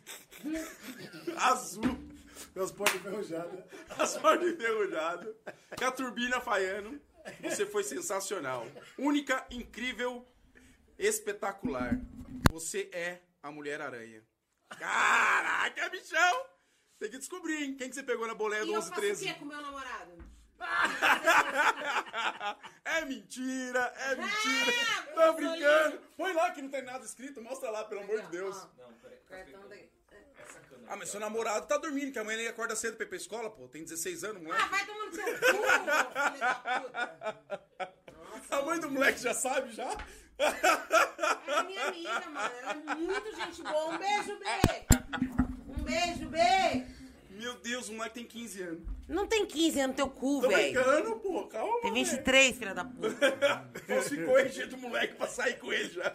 [1.38, 1.98] azul,
[2.56, 3.60] Meus portas enferrujadas.
[3.98, 5.36] as portas enferrujadas,
[5.78, 7.02] com a turbina falhando.
[7.42, 8.68] Você foi sensacional.
[9.00, 10.24] Única, incrível,
[10.98, 11.98] espetacular.
[12.52, 14.22] Você é a Mulher-Aranha.
[14.78, 16.46] Caraca, bichão!
[17.00, 17.76] Tem que descobrir, hein?
[17.78, 19.26] Quem que você pegou na boleia E do eu 11 faço o 13?
[19.26, 20.12] quê com meu namorado?
[22.84, 24.74] é mentira, é mentira.
[24.98, 26.02] Ah, Tô brincando.
[26.18, 28.58] Põe lá que não tem nada escrito, mostra lá, pelo amor de Deus.
[28.58, 29.18] Ó, Não, peraí.
[29.18, 29.90] tá cartão daí.
[30.44, 33.10] Essa câmera Ah, mas seu namorado tá dormindo, que amanhã ele acorda cedo pra ir
[33.10, 33.70] pra escola, pô.
[33.70, 34.70] Tem 16 anos, Ah, moleque.
[34.70, 36.04] vai tomando seu cu, filho da
[36.82, 37.18] puta.
[38.52, 39.90] A mãe do moleque já sabe, já?
[40.38, 42.54] É minha amiga, mano.
[42.62, 43.86] Ela é muito gente boa.
[43.94, 44.46] Um beijo, B.
[45.90, 46.38] Beijo, B.
[47.32, 48.84] Meu Deus, o moleque tem 15 anos.
[49.08, 50.74] Não tem 15 anos no teu cu, Tô velho.
[50.74, 51.82] brincando, pô, calma.
[51.82, 52.06] Tem velho.
[52.06, 53.70] 23, filha da puta.
[53.88, 56.12] Falsificou o jeito do moleque pra sair com ele já.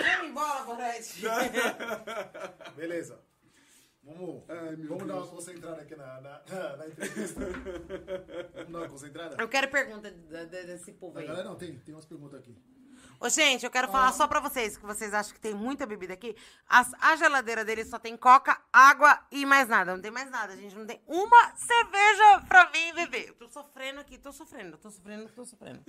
[0.00, 1.22] Vamos embora, Borete.
[2.76, 3.20] Beleza.
[4.02, 7.40] Vamos, Ai, vamos dar uma concentrada aqui na, na, na, entrevista.
[8.54, 9.36] vamos dar uma concentrada?
[9.38, 11.26] Eu quero pergunta de- de- desse povo aí.
[11.26, 12.56] galera, não, tem, tem umas perguntas aqui.
[13.20, 16.14] Ô, gente, eu quero falar só pra vocês, que vocês acham que tem muita bebida
[16.14, 16.36] aqui.
[16.68, 19.92] As- a geladeira dele só tem coca, água e mais nada.
[19.92, 20.76] Não tem mais nada, gente.
[20.76, 23.28] Não tem uma cerveja pra vir beber.
[23.28, 25.82] Eu tô sofrendo aqui, tô sofrendo, tô sofrendo, tô sofrendo.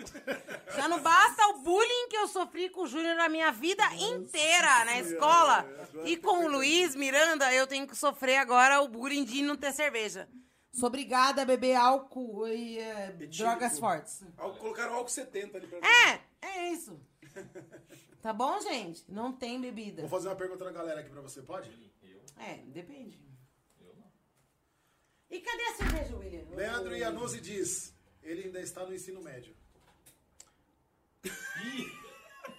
[0.76, 4.85] Já não basta o bullying que eu sofri com o Júnior na minha vida inteira
[4.85, 5.65] na escola.
[6.06, 9.72] E com o Luiz Miranda, eu tenho que sofrer agora o bullying de não ter
[9.72, 10.27] cerveja.
[10.72, 14.23] Sou obrigada a beber álcool e eh, drogas fortes.
[14.60, 16.99] Colocaram álcool 70 ali pra É, é isso.
[18.22, 19.06] Tá bom, gente?
[19.07, 20.01] Não tem bebida.
[20.01, 21.72] Vou fazer uma pergunta da galera aqui pra você, pode?
[22.38, 23.18] É, depende.
[25.30, 26.43] E cadê a cerveja, William?
[26.53, 29.56] Leandro Iannuzzi diz, ele ainda está no ensino médio.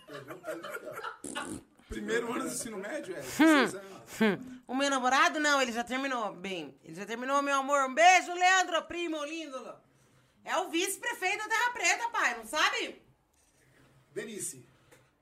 [0.07, 0.61] Pergunta aí,
[1.37, 1.71] ó.
[1.89, 3.21] Primeiro ano do ensino médio, é?
[3.21, 3.65] Hum.
[3.67, 4.01] 16 anos.
[4.67, 6.33] O meu namorado, não, ele já terminou.
[6.33, 7.89] Bem, ele já terminou, meu amor.
[7.89, 9.75] Um beijo, Leandro, primo lindo.
[10.45, 13.03] É o vice-prefeito da Terra Preta, pai, não sabe?
[14.13, 14.67] Denise,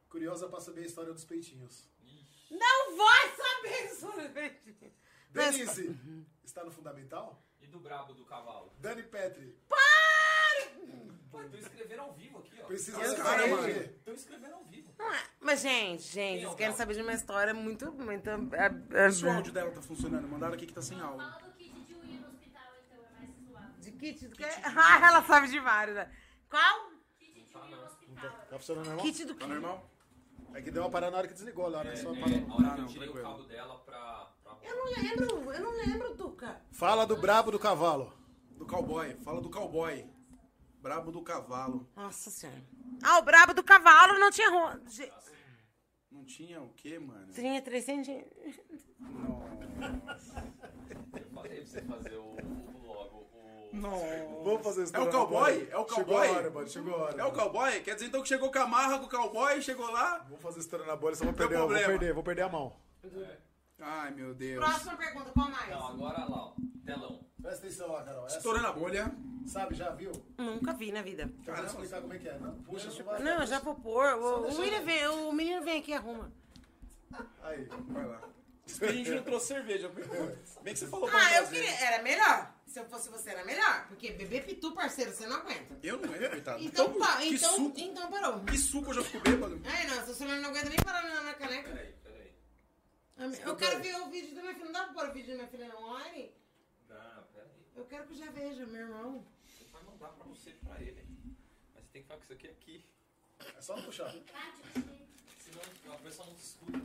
[0.08, 1.88] curiosa pra saber a história dos peitinhos.
[2.50, 4.28] Não vai saber sobre
[5.30, 5.96] Denise,
[6.44, 7.42] está no fundamental?
[7.60, 8.72] E do brabo do cavalo?
[8.78, 9.58] Dani Petri,
[11.30, 12.66] Pô, tô escrevendo ao vivo aqui, ó.
[12.66, 13.52] precisa Eu saber sei.
[13.52, 13.94] o quê?
[14.04, 14.94] Tô escrevendo ao vivo.
[14.98, 15.22] Não é.
[15.40, 18.30] Mas, gente, gente, é vocês querem saber de uma história muito, muito...
[18.30, 21.18] é, é, Se o áudio dela tá funcionando, mandaram aqui que tá sem áudio.
[21.28, 23.72] Fala do kit de unha no hospital, então, é mais zoado.
[23.78, 24.44] De kit do quê?
[24.64, 26.10] Ah, ela sabe de vários, né?
[26.48, 26.92] Qual?
[28.26, 28.46] Hospital.
[28.50, 29.04] Tá funcionando normal?
[29.04, 29.52] Kit do Tá quê?
[29.52, 29.90] normal?
[30.54, 31.94] É que deu uma parada na hora que desligou lá, né?
[31.96, 32.38] Só É, parou.
[32.50, 34.32] a hora Ah, que eu não, tirei o cabo dela pra...
[34.42, 34.56] pra...
[34.62, 36.60] Eu não lembro, eu não lembro, Tuca.
[36.72, 38.12] Fala do brabo do cavalo.
[38.52, 39.14] Do cowboy.
[39.22, 40.06] Fala do cowboy.
[40.80, 41.88] Brabo do cavalo.
[41.94, 42.62] Nossa senhora.
[43.02, 44.80] Ah, o brabo do cavalo não tinha ro...
[44.88, 45.12] Ge-
[46.10, 47.30] Não tinha o quê, mano?
[47.32, 48.08] Tinha 300...
[48.08, 48.24] Eu
[51.34, 52.36] falei pra você fazer o...
[53.72, 54.42] Não.
[54.44, 54.96] Vamos fazer isso.
[54.96, 55.68] É o cowboy?
[55.70, 56.28] É o Chegou cowboy?
[56.28, 56.68] a hora, mano.
[56.68, 57.20] Chegou a hora.
[57.20, 57.80] É o cowboy?
[57.80, 60.18] Quer dizer então que chegou com a marra com o cowboy, chegou lá?
[60.28, 61.86] Vamos fazer história na bolha, só vou perder, vou problema.
[61.88, 62.72] perder, vou perder a mão.
[63.80, 64.64] Ai, meu Deus.
[64.64, 65.70] Próxima pergunta, qual mais?
[65.70, 66.52] Não, agora lá, ó.
[66.84, 67.20] Telão.
[67.40, 68.26] Presta atenção lá, Carol.
[68.26, 69.12] Essa, Estourando a bolha.
[69.46, 70.10] sabe, já viu?
[70.36, 71.30] Nunca vi na vida.
[71.40, 72.38] Então, vou explicar como é que é.
[72.38, 73.22] Não, puxa, não vai.
[73.22, 74.14] Não, já vou pôr.
[74.14, 76.32] O, o menino vem, o menino vem aqui e arruma.
[77.42, 77.68] Aí.
[77.88, 78.20] Vai lá.
[78.66, 79.88] Diz que a gente não trouxe cerveja.
[80.62, 81.70] Bem que você falou pra Ah, eu queria.
[81.84, 82.52] Era melhor.
[82.68, 83.88] Se eu fosse você, era melhor.
[83.88, 85.78] Porque beber pitu, parceiro, você não aguenta.
[85.82, 86.62] Eu não é, coitado.
[86.62, 87.80] Então tá, que então, suco.
[87.80, 88.44] então parou.
[88.44, 89.58] Que suco eu já fico bêbado.
[89.64, 91.70] Ai, não, seu celular não aguenta nem parar na, na caneca.
[91.70, 93.40] Peraí, peraí.
[93.42, 94.66] Eu quero ver o vídeo da minha filha.
[94.66, 96.30] Não dá pra pôr o vídeo da minha filha online?
[96.90, 97.48] Não, peraí.
[97.74, 99.26] Eu quero que eu já veja, meu irmão.
[99.60, 101.06] Ele vai mandar pra você e pra ele.
[101.74, 102.84] Mas você tem que falar com isso aqui aqui.
[103.56, 104.12] É só puxar.
[105.38, 106.78] Senão a pessoa não te escuta.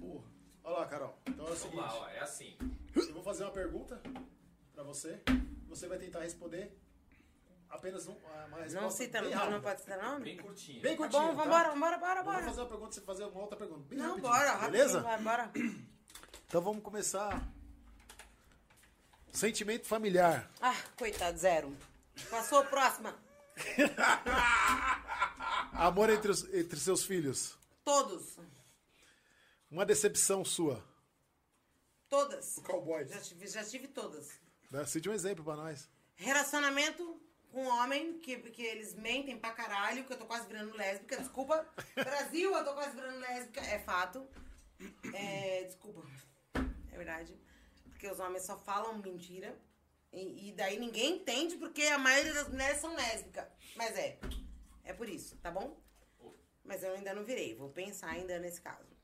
[0.00, 0.24] Porra.
[0.64, 1.18] Olha lá, Carol.
[1.26, 1.76] Então é o Vamos seguinte.
[1.76, 2.08] lá, ó.
[2.08, 2.56] É assim.
[2.94, 4.00] Eu vou fazer uma pergunta
[4.76, 5.20] pra você.
[5.68, 6.70] Você vai tentar responder
[7.70, 10.24] apenas um, uma resposta Não cita, bem não, pode citar nome?
[10.26, 10.82] Bem curtinho.
[10.82, 11.42] Bem Tá curtinho, bom, tá?
[11.44, 12.44] vambora, vambora, bora, Eu Vou bora.
[12.46, 13.88] fazer uma pergunta, você fazer uma outra pergunta.
[13.88, 15.00] Bem Não, rapidinho, bora, rapidinho, Beleza?
[15.00, 15.50] vai, bora.
[16.46, 17.42] Então vamos começar.
[19.32, 20.48] Sentimento familiar.
[20.60, 21.76] Ah, coitado, zero.
[22.30, 23.14] Passou a próxima.
[25.72, 27.56] Amor entre, os- entre seus filhos.
[27.84, 28.36] Todos.
[29.70, 30.82] Uma decepção sua.
[32.08, 32.56] Todas.
[32.58, 33.06] O cowboy.
[33.08, 34.30] Já tive, já tive todas.
[34.70, 34.84] Né?
[34.86, 35.88] Cite um exemplo pra nós.
[36.16, 37.20] Relacionamento
[37.50, 41.66] com homem, que, que eles mentem pra caralho, que eu tô quase virando lésbica, desculpa.
[41.94, 44.26] Brasil, eu tô quase virando lésbica, é fato.
[45.14, 46.02] É, desculpa.
[46.92, 47.34] É verdade.
[47.90, 49.56] Porque os homens só falam mentira.
[50.12, 53.46] E, e daí ninguém entende porque a maioria das mulheres são lésbicas.
[53.74, 54.18] Mas é.
[54.84, 55.78] É por isso, tá bom?
[56.64, 57.54] Mas eu ainda não virei.
[57.54, 58.96] Vou pensar ainda nesse caso.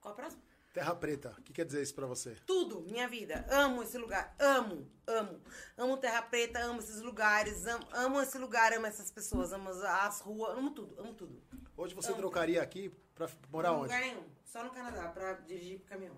[0.00, 0.42] Qual a próxima?
[0.72, 1.34] Terra Preta.
[1.38, 2.36] O que quer dizer isso pra você?
[2.46, 3.44] Tudo, minha vida.
[3.50, 4.34] Amo esse lugar.
[4.38, 5.40] Amo, amo.
[5.76, 7.66] Amo Terra Preta, amo esses lugares.
[7.66, 10.56] Amo, amo esse lugar, amo essas pessoas, amo as, as ruas.
[10.56, 11.42] Amo tudo, amo tudo.
[11.76, 12.18] Hoje você Amo.
[12.18, 13.84] trocaria aqui pra morar Não, onde?
[13.92, 14.22] lugar nenhum.
[14.44, 16.16] Só no Canadá, pra dirigir caminhão.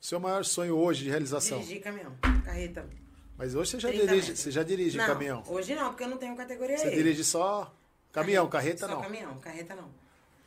[0.00, 1.58] Seu maior sonho hoje de realização?
[1.60, 2.88] Dirigir caminhão, carreta.
[3.36, 5.42] Mas hoje você já 30 dirige, você já dirige não, caminhão.
[5.46, 7.74] hoje não, porque eu não tenho categoria Você dirige só
[8.12, 9.00] caminhão, carreta Só não.
[9.02, 9.90] caminhão, carreta não.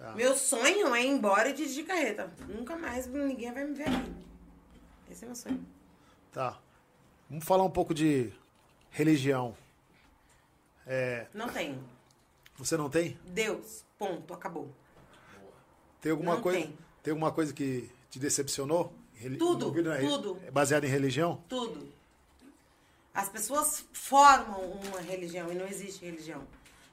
[0.05, 0.13] Tá.
[0.13, 2.31] Meu sonho é ir embora e dirigir carreta.
[2.47, 4.13] Nunca mais ninguém vai me ver aqui.
[5.09, 5.65] Esse é meu sonho.
[6.31, 6.59] Tá.
[7.27, 8.31] Vamos falar um pouco de
[8.91, 9.57] religião.
[10.85, 11.83] É, Não tenho.
[12.55, 13.19] você não tem?
[13.25, 14.71] Deus, ponto, acabou.
[15.99, 16.59] Tem alguma Não coisa?
[16.59, 16.77] tem.
[17.01, 18.93] Tem alguma coisa que te decepcionou?
[19.39, 20.39] Tudo, na tudo.
[20.45, 21.43] É Baseado em religião?
[21.49, 21.91] Tudo.
[23.11, 26.45] As pessoas formam uma religião e não existe religião.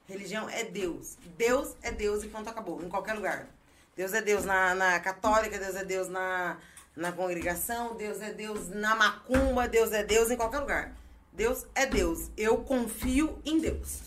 [0.07, 1.17] Religião é Deus.
[1.37, 2.81] Deus é Deus e ponto acabou.
[2.83, 3.47] Em qualquer lugar.
[3.95, 6.57] Deus é Deus na, na católica, Deus é Deus na,
[6.95, 10.95] na congregação, Deus é Deus na macumba, Deus é Deus em qualquer lugar.
[11.31, 12.29] Deus é Deus.
[12.35, 14.01] Eu confio em Deus.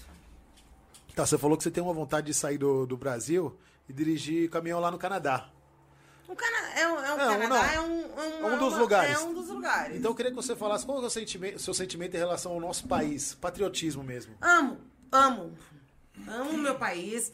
[1.14, 3.56] Tá, você falou que você tem uma vontade de sair do, do Brasil
[3.88, 5.48] e dirigir caminhão lá no Canadá.
[6.28, 7.64] O, Cana é, um- é um Não, Canadá não.
[7.64, 9.14] é um, é É um dos uma- lugares.
[9.16, 9.96] É um dos lugares.
[9.96, 12.52] Então eu queria que você falasse qual é o seu sentimento, seu sentimento em relação
[12.52, 14.34] ao nosso país, patriotismo mesmo.
[14.40, 14.78] Amo,
[15.10, 15.56] amo.
[16.26, 17.32] Amo meu país.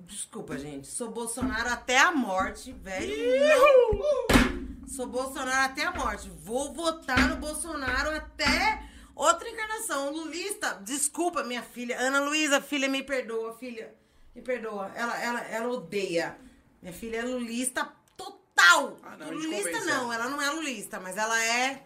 [0.00, 0.86] Desculpa, gente.
[0.86, 3.14] Sou Bolsonaro até a morte, velho.
[3.40, 4.88] Não.
[4.88, 6.30] Sou Bolsonaro até a morte.
[6.42, 8.82] Vou votar no Bolsonaro até
[9.14, 10.12] outra encarnação.
[10.12, 11.98] Lulista, desculpa, minha filha.
[11.98, 13.94] Ana Luísa, filha, me perdoa, filha.
[14.34, 14.90] Me perdoa.
[14.94, 16.36] Ela, ela, ela odeia.
[16.82, 18.98] Minha filha é lulista total.
[19.02, 20.28] Ah, não, lulista não, ela.
[20.28, 21.82] não é lulista, mas ela é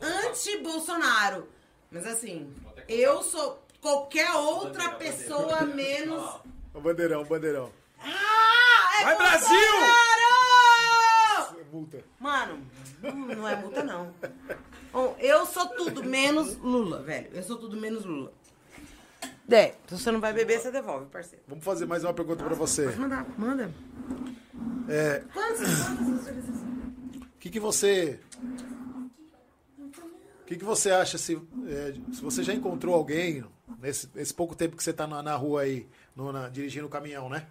[0.00, 1.48] anti-Bolsonaro.
[1.90, 2.54] Mas assim,
[2.88, 5.16] eu sou qualquer outra Bandeira, bandeira.
[5.16, 6.40] pessoa menos.
[6.74, 7.70] O bandeirão, o bandeirão.
[8.00, 9.00] Ah!
[9.00, 9.48] É Vai, Brasil!
[9.48, 10.20] Bolsonaro!
[11.72, 12.04] Multa.
[12.18, 12.58] Mano,
[13.02, 14.12] não é multa, não.
[14.92, 17.30] Bom, eu sou tudo menos Lula, velho.
[17.32, 18.32] Eu sou tudo menos Lula.
[19.48, 21.44] É, se você não vai beber, você devolve, parceiro.
[21.46, 22.86] Vamos fazer mais uma pergunta pra você.
[22.96, 23.72] Manda, manda.
[24.88, 26.64] É, Quantos, quantos você precisa?
[27.16, 28.20] o que, que você.
[30.42, 33.44] O que, que você acha se, é, se você já encontrou alguém
[33.80, 36.90] nesse, nesse pouco tempo que você tá na, na rua aí, no- na- dirigindo o
[36.90, 37.46] caminhão, né?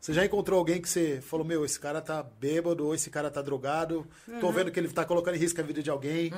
[0.00, 3.30] Você já encontrou alguém que você falou, meu, esse cara tá bêbado, ou esse cara
[3.30, 4.40] tá drogado, Uhum.
[4.40, 6.32] tô vendo que ele tá colocando em risco a vida de alguém.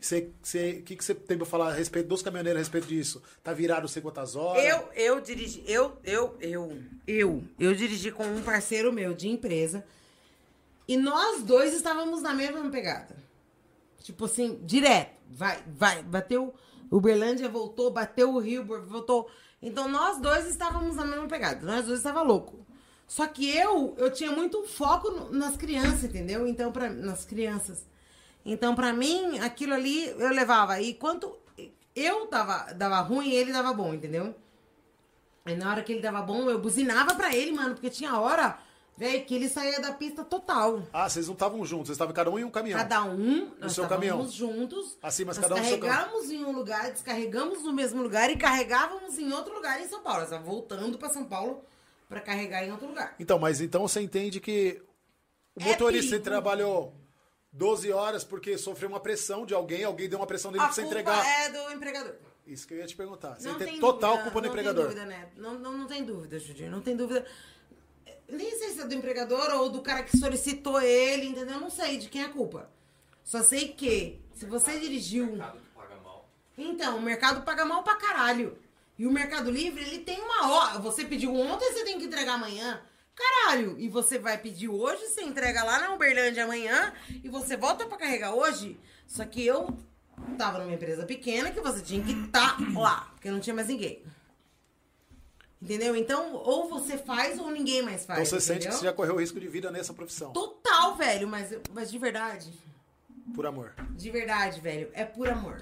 [0.00, 2.86] Você, você, o que, que você tem pra falar a respeito dos caminhoneiros a respeito
[2.86, 3.20] disso?
[3.42, 4.64] Tá virado sei quantas horas?
[4.64, 9.84] Eu, eu dirigi, eu, eu, eu, eu, eu dirigi com um parceiro meu de empresa
[10.86, 13.16] e nós dois estávamos na mesma pegada.
[14.00, 15.10] Tipo assim, direto.
[15.28, 16.54] Vai, vai, bateu,
[16.90, 19.30] Uberlândia voltou, bateu o Rio, voltou.
[19.60, 21.64] Então nós dois estávamos na mesma pegada.
[21.66, 22.64] Nós dois estava louco.
[23.06, 26.46] Só que eu, eu tinha muito foco no- nas crianças, entendeu?
[26.46, 27.86] Então, pra, nas crianças.
[28.44, 30.80] Então, pra mim, aquilo ali eu levava.
[30.80, 31.34] E quanto
[31.96, 34.34] eu dava, dava ruim, ele dava bom, entendeu?
[35.44, 38.58] Aí na hora que ele dava bom, eu buzinava pra ele, mano, porque tinha hora,
[38.98, 40.82] velho, que ele saía da pista total.
[40.92, 42.78] Ah, vocês não estavam juntos, vocês estavam cada um em um caminhão.
[42.78, 44.28] Cada um, nós seu caminhão.
[44.28, 44.98] juntos.
[45.00, 48.36] Assim, mas nós cada um no carregamos em um lugar, descarregamos no mesmo lugar e
[48.36, 50.26] carregávamos em outro lugar em São Paulo.
[50.28, 51.62] Nós voltando pra São Paulo
[52.08, 53.14] pra carregar em outro lugar.
[53.20, 54.82] Então, mas então você entende que
[55.54, 56.24] o É motorista pico.
[56.24, 56.92] trabalhou
[57.52, 60.74] 12 horas porque sofreu uma pressão de alguém, alguém deu uma pressão nele A pra
[60.74, 61.24] você entregar.
[61.24, 62.14] é do empregador.
[62.46, 63.34] Isso que eu ia te perguntar.
[63.38, 64.86] Você Não tem tem total dúvida, culpa do não empregador.
[64.86, 65.28] Tem dúvida, né?
[65.36, 66.70] não, não, não tem dúvida, Judir.
[66.70, 67.26] Não tem dúvida.
[68.28, 71.58] Nem sei se é do empregador ou do cara que solicitou ele, entendeu?
[71.58, 72.70] Não sei de quem é a culpa.
[73.24, 75.26] Só sei que se você dirigiu.
[75.26, 76.28] mercado que paga mal.
[76.56, 78.58] Então, o mercado paga mal pra caralho.
[78.98, 80.78] E o Mercado Livre, ele tem uma hora.
[80.80, 82.82] Você pediu ontem, você tem que entregar amanhã.
[83.14, 83.76] Caralho.
[83.78, 86.92] E você vai pedir hoje, você entrega lá na Uberlândia amanhã
[87.22, 88.78] e você volta pra carregar hoje.
[89.06, 89.78] Só que eu
[90.36, 94.02] tava numa empresa pequena que você tinha que estar lá, porque não tinha mais ninguém.
[95.60, 95.96] Entendeu?
[95.96, 98.28] Então, ou você faz ou ninguém mais Então faz.
[98.28, 98.70] você sente entendeu?
[98.72, 100.32] que você já correu risco de vida nessa profissão.
[100.32, 102.52] Total, velho, mas, mas de verdade.
[103.34, 103.74] Por amor.
[103.90, 104.88] De verdade, velho.
[104.94, 105.60] É por amor.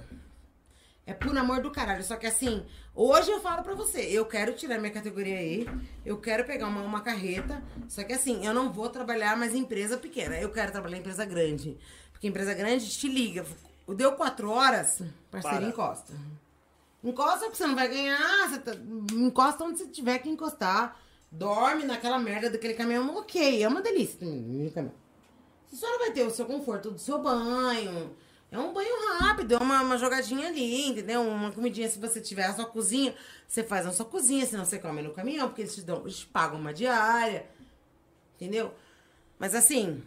[1.06, 2.02] É por amor do caralho.
[2.04, 2.64] Só que assim,
[2.94, 5.66] hoje eu falo pra você, eu quero tirar minha categoria aí,
[6.04, 7.62] eu quero pegar uma, uma carreta.
[7.88, 10.38] Só que assim, eu não vou trabalhar mais em empresa pequena.
[10.38, 11.78] Eu quero trabalhar em empresa grande.
[12.12, 13.46] Porque empresa grande te liga.
[13.88, 15.00] Deu quatro horas,
[15.30, 15.68] parceiro, Para.
[15.68, 16.12] encosta.
[17.08, 18.48] Encosta porque você não vai ganhar.
[18.50, 18.72] Você tá-
[19.12, 20.98] encosta onde você tiver que encostar.
[21.30, 23.16] Dorme naquela merda daquele caminhão.
[23.16, 24.92] Ok, é uma delícia caminhão.
[25.72, 28.14] Só não vai ter o seu conforto do seu banho.
[28.50, 31.20] É um banho rápido, é uma, uma jogadinha ali, entendeu?
[31.22, 33.14] Uma comidinha, se você tiver a sua cozinha,
[33.46, 36.24] você faz na sua cozinha, senão você come no caminhão, porque eles te, dão, eles
[36.24, 37.44] pagam uma diária.
[38.36, 38.72] Entendeu?
[39.38, 40.02] Mas assim,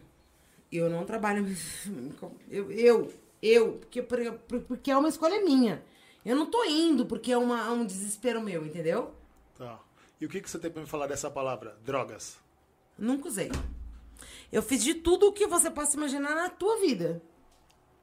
[0.71, 1.45] eu não trabalho.
[2.49, 5.83] Eu, eu, eu porque, por- porque é uma escolha minha.
[6.25, 9.13] Eu não tô indo porque é uma, é um desespero meu, entendeu?
[9.57, 9.79] Tá.
[10.19, 11.77] E o que, que você tem pra me falar dessa palavra?
[11.83, 12.37] Drogas.
[12.97, 13.49] Nunca usei.
[14.51, 17.21] Eu fiz de tudo o que você possa imaginar na tua vida.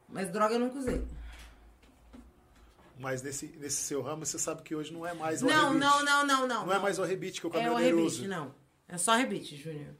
[0.08, 1.04] Mas droga eu nunca usei.
[2.98, 5.80] Mas nesse, nesse seu ramo, você sabe que hoje não é mais o Não, arrebite.
[5.80, 6.66] não, não, não, não.
[6.66, 8.28] Não é mais o arrebite que o É o caminhoneiro rebite, usa.
[8.28, 8.54] não.
[8.88, 9.94] É só rebite, Júnior.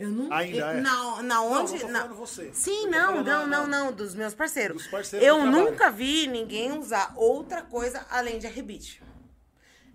[0.00, 0.34] Eu nunca.
[0.34, 0.80] Ainda eu, é?
[0.80, 1.78] Na, na Não, onde.
[1.84, 2.50] não na- você.
[2.54, 4.78] Sim, não, não, não, não, dos meus parceiros.
[4.78, 9.02] Dos parceiros eu nunca vi ninguém usar outra coisa além de arrebite.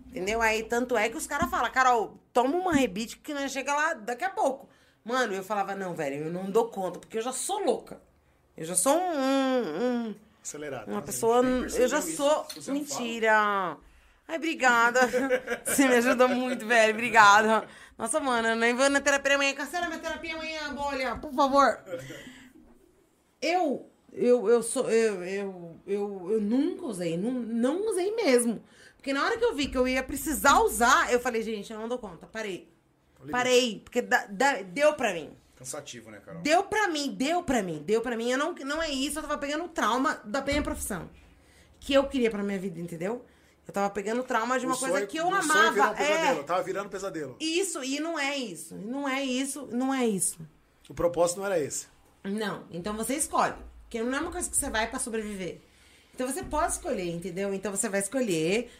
[0.06, 0.40] Entendeu?
[0.40, 3.94] Aí, tanto é que os caras falam, Carol, toma uma rebite que nós chega lá
[3.94, 4.68] daqui a pouco.
[5.04, 8.00] Mano, eu falava, não, velho, eu não dou conta, porque eu já sou louca.
[8.56, 10.14] Eu já sou um- um- um
[10.86, 11.00] uma né?
[11.04, 11.42] pessoa.
[11.44, 12.16] Eu já isso.
[12.16, 12.46] sou.
[12.68, 13.76] Não Mentira.
[14.28, 15.00] Ai, obrigada.
[15.66, 16.94] Você me ajudou muito, velho.
[16.94, 17.66] Obrigada.
[17.98, 19.54] Nossa, mano, eu nem vou na terapia amanhã.
[19.54, 21.78] Cancela minha terapia amanhã, bolha, por favor.
[23.40, 23.90] Eu.
[24.12, 24.90] Eu, eu sou.
[24.90, 27.16] Eu, eu, eu, eu nunca usei.
[27.16, 28.62] Não, não usei mesmo.
[28.96, 31.78] Porque na hora que eu vi que eu ia precisar usar, eu falei, gente, eu
[31.78, 32.26] não dou conta.
[32.26, 32.68] Parei.
[33.30, 33.80] Parei.
[33.80, 35.30] Porque dá- dá- deu pra mim.
[35.56, 36.42] Cansativo, né, Carol?
[36.42, 38.30] Deu pra mim, deu pra mim, deu pra mim.
[38.30, 41.08] Eu não, não é isso, eu tava pegando o trauma da minha profissão.
[41.80, 43.24] Que eu queria pra minha vida, entendeu?
[43.66, 45.70] Eu tava pegando trauma de uma O coisa sonho- que eu o sonho amava.
[45.72, 46.40] virou um pesadelo.
[46.40, 46.42] é.
[46.44, 47.36] Tava virando pesadelo.
[47.40, 48.74] Isso, e não é isso.
[48.76, 50.38] Não é isso, não é isso.
[50.88, 51.88] O propósito não era esse.
[52.22, 52.64] Não.
[52.70, 53.54] Então você escolhe.
[53.82, 55.60] Porque não é uma coisa que você vai pra sobreviver.
[56.14, 57.52] Então você pode escolher, entendeu?
[57.52, 58.70] Então você vai escolher.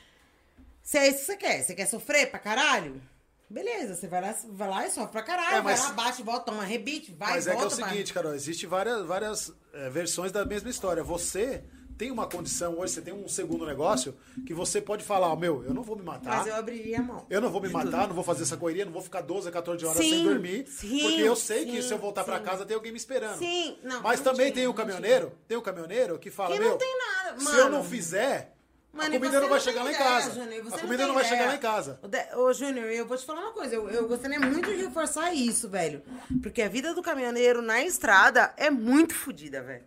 [0.82, 1.62] Se é isso que você quer.
[1.62, 3.02] Você quer sofrer pra caralho?
[3.50, 5.56] Beleza, você vai lá, vai lá e sofre pra caralho.
[5.58, 7.76] É, mas- Vai lá, bate, volta, toma rebite, vai, Mas é que é o volta.
[7.76, 7.90] vai.
[7.90, 11.02] seguinte, Carol, existe várias, várias é, versões da mesma história.
[11.04, 11.62] Você
[11.97, 14.14] tem uma condição hoje, você tem um segundo negócio,
[14.47, 16.39] que você pode falar, ó, meu, eu não vou me matar.
[16.39, 17.27] Mas eu abriria a mão.
[17.31, 19.85] Eu não vou me matar, não vou fazer essa correria, não vou ficar 12, 14
[19.86, 20.66] horas Sim, sem dormir.
[20.68, 22.44] sim, porque eu sei que sim, se eu voltar pra sim.
[22.44, 23.39] casa tem alguém me esperando.
[23.39, 26.55] Sim, não, Mas não também tinha, tem o não caminhoneiro, tem o caminhoneiro que fala,
[26.55, 27.59] Que meu, não tem nada, se mano.
[27.59, 28.52] eu não fizer,
[28.93, 30.31] Mano, a comida não vai tem chegar lá em casa.
[30.31, 31.24] A comida tem não vai ideia.
[31.24, 32.01] chegar lá em casa.
[32.35, 33.74] Ô, Júnior, eu vou te falar uma coisa.
[33.74, 36.02] Eu, eu gostaria muito de reforçar isso, velho.
[36.43, 39.85] Porque a vida do caminhoneiro na estrada é muito fodida, velho.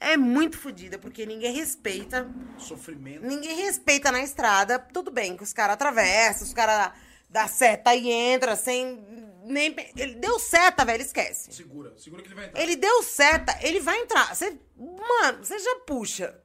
[0.00, 2.28] É muito fodida, porque ninguém respeita.
[2.58, 3.24] Sofrimento.
[3.26, 4.78] Ninguém respeita na estrada.
[4.78, 6.92] Tudo bem que os caras atravessam, os caras
[7.30, 9.04] dá seta e entra sem
[9.44, 9.74] nem...
[9.96, 11.52] Ele deu seta, velho, esquece.
[11.52, 11.92] Segura.
[11.98, 12.60] Segura que ele vai entrar.
[12.62, 14.34] Ele deu seta, ele vai entrar.
[14.34, 16.38] Você, mano, você já puxa.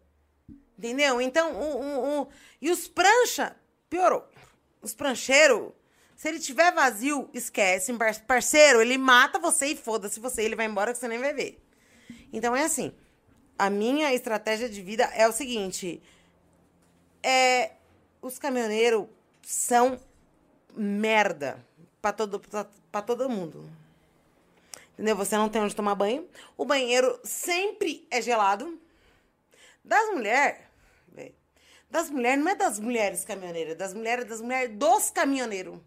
[0.78, 1.20] Entendeu?
[1.22, 2.28] Então, o, o, o-
[2.62, 3.56] e os prancha,
[3.90, 4.28] piorou.
[4.82, 5.72] Os prancheiros,
[6.16, 7.92] se ele tiver vazio, esquece.
[7.94, 10.44] Par- Parceiro, ele mata você e foda-se você.
[10.44, 11.64] Ele vai embora que você nem vai ver.
[12.32, 12.94] Então, é assim.
[13.58, 16.02] A minha estratégia de vida é o seguinte.
[17.24, 17.72] É,
[18.22, 19.08] os caminhoneiros
[19.42, 20.00] são
[20.76, 21.64] merda
[22.02, 23.70] pra todo, pra, pra todo mundo.
[24.94, 25.16] Entendeu?
[25.16, 26.28] Você não tem onde tomar banho.
[26.56, 28.80] O banheiro sempre é gelado.
[29.84, 30.68] Das mulheres.
[31.90, 35.80] Das mulheres, não é das mulheres caminhoneiras, das mulheres, das mulheres dos caminhoneiros.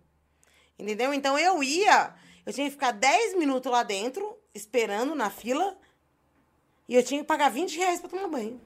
[0.79, 1.13] Entendeu?
[1.13, 2.15] Então eu ia,
[2.47, 5.77] eu tinha que ficar 10 minutos lá dentro, esperando na fila,
[6.91, 8.61] e eu tinha que pagar 20 reais pra tomar banho.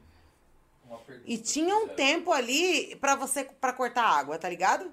[0.87, 1.31] Uma pergunta.
[1.31, 4.91] E tinha um tempo ali pra você para cortar água, tá ligado?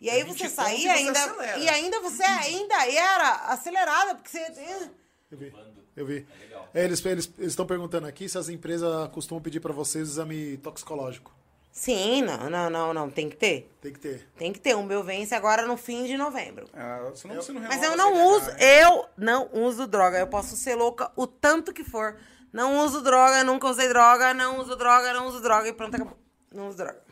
[0.00, 1.58] E aí 20 você saía e ainda acelera.
[1.58, 4.90] e ainda você ainda era acelerada, porque você
[5.32, 5.52] Eu vi.
[5.96, 6.26] Eu vi.
[6.72, 11.34] É, eles eles estão perguntando aqui se as empresas costumam pedir pra vocês exame toxicológico.
[11.72, 13.68] Sim, não, não, não, não, tem que ter.
[13.80, 14.28] Tem que ter.
[14.36, 14.76] Tem que ter.
[14.76, 16.68] O meu vence agora no fim de novembro.
[16.72, 18.82] Ah, senão você não Mas eu não uso, né?
[18.84, 20.20] eu não uso droga.
[20.20, 22.16] Eu posso ser louca o tanto que for.
[22.54, 26.16] Não uso droga, nunca usei droga, não uso droga, não uso droga e pronto, acabou.
[26.52, 27.02] Não uso droga.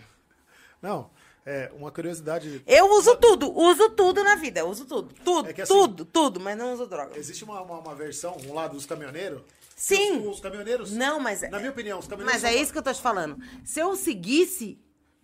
[0.81, 1.10] Não,
[1.44, 2.62] é uma curiosidade.
[2.64, 5.12] Eu uso tudo, uso tudo na vida, uso tudo.
[5.24, 7.19] Tudo, É assim- tudo, tudo, mas não uso droga.
[7.19, 9.43] Existe uma, uma, uma versão, um lado dos caminhoneiros.
[9.74, 10.20] Sim.
[10.20, 10.93] Os, os caminhoneiros.
[10.93, 11.40] Não, mas.
[11.51, 12.40] Na minha opinião, os caminhoneiros.
[12.40, 13.36] Mas é são- isso que eu tô te falando.
[13.64, 14.78] Se eu seguisse,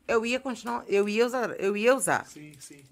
[0.09, 0.83] eu ia continuar.
[0.89, 1.51] Eu ia usar.
[1.61, 2.27] Eu ia usar.
[2.27, 2.83] Sim, sim.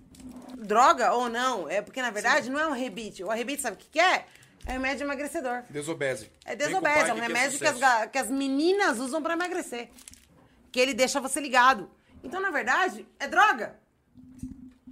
[0.57, 3.25] Droga ou não, é porque na verdade não é um rebite.
[3.25, 4.27] O rebite, sabe o que, que é?
[4.67, 5.63] É remédio emagrecedor.
[5.71, 6.31] Desobese.
[6.45, 7.79] É desobese, é um que remédio que as, sucesso.
[8.01, 9.91] ga- que as meninas usam pra emagrecer.
[10.73, 11.89] Que ele deixa você ligado.
[12.25, 13.79] Então, na verdade, é droga.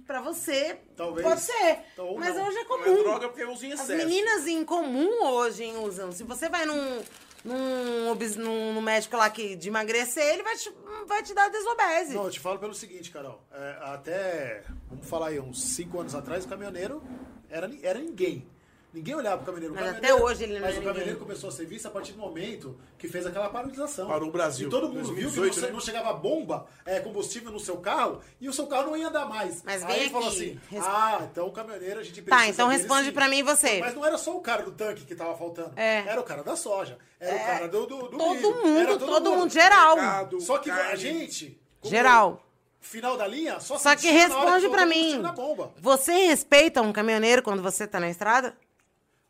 [0.07, 1.27] Pra você, Talvez.
[1.27, 1.79] pode ser.
[1.93, 2.45] Então, mas não.
[2.47, 2.83] hoje é Não comum.
[2.99, 3.97] é droga porque usa em As excesso.
[4.05, 6.11] meninas em comum hoje usam.
[6.11, 7.01] Se você vai num,
[7.43, 10.71] num, num- num médico lá que, de emagrecer, ele vai te,
[11.07, 12.13] vai te dar desobese.
[12.13, 13.41] Não, eu te falo pelo seguinte, Carol.
[13.51, 17.01] É, até, vamos falar aí, uns 5 anos atrás, o caminhoneiro
[17.49, 18.47] era, era ninguém.
[18.95, 19.73] Ninguém olhava pro caminhoneiro.
[19.73, 20.87] O Mas caminhoneiro- até hoje ele não Mas é o ninguém.
[20.87, 24.07] caminhoneiro começou a ser visto a partir do momento que fez aquela paralisação.
[24.07, 24.67] Parou o Brasil.
[24.67, 25.73] E todo mundo viu que 2018, não, né?
[25.73, 29.25] não chegava bomba, é, combustível no seu carro, e o seu carro não ia andar
[29.25, 29.61] mais.
[29.63, 32.43] Mas aí vem ele falou aqui, assim, res- ah, então o caminhoneiro a gente precisa
[32.45, 33.79] Tá, então responde pra mim você.
[33.81, 35.73] Mas não era só o cara do tanque que tava faltando.
[35.75, 35.99] É.
[36.07, 36.97] Era o cara da soja.
[37.19, 39.95] Era o cara do, do, do todo milho, mundo, era todo, mundo, geral.
[39.97, 40.97] Mercado, Só que a carne.
[40.97, 41.59] gente...
[41.81, 42.41] como Geral.
[42.79, 44.77] Final da linha, só Só que responde o mim.
[44.77, 45.73] combustível na bomba.
[45.81, 48.55] Você respeita um caminhoneiro quando você tá na estrada?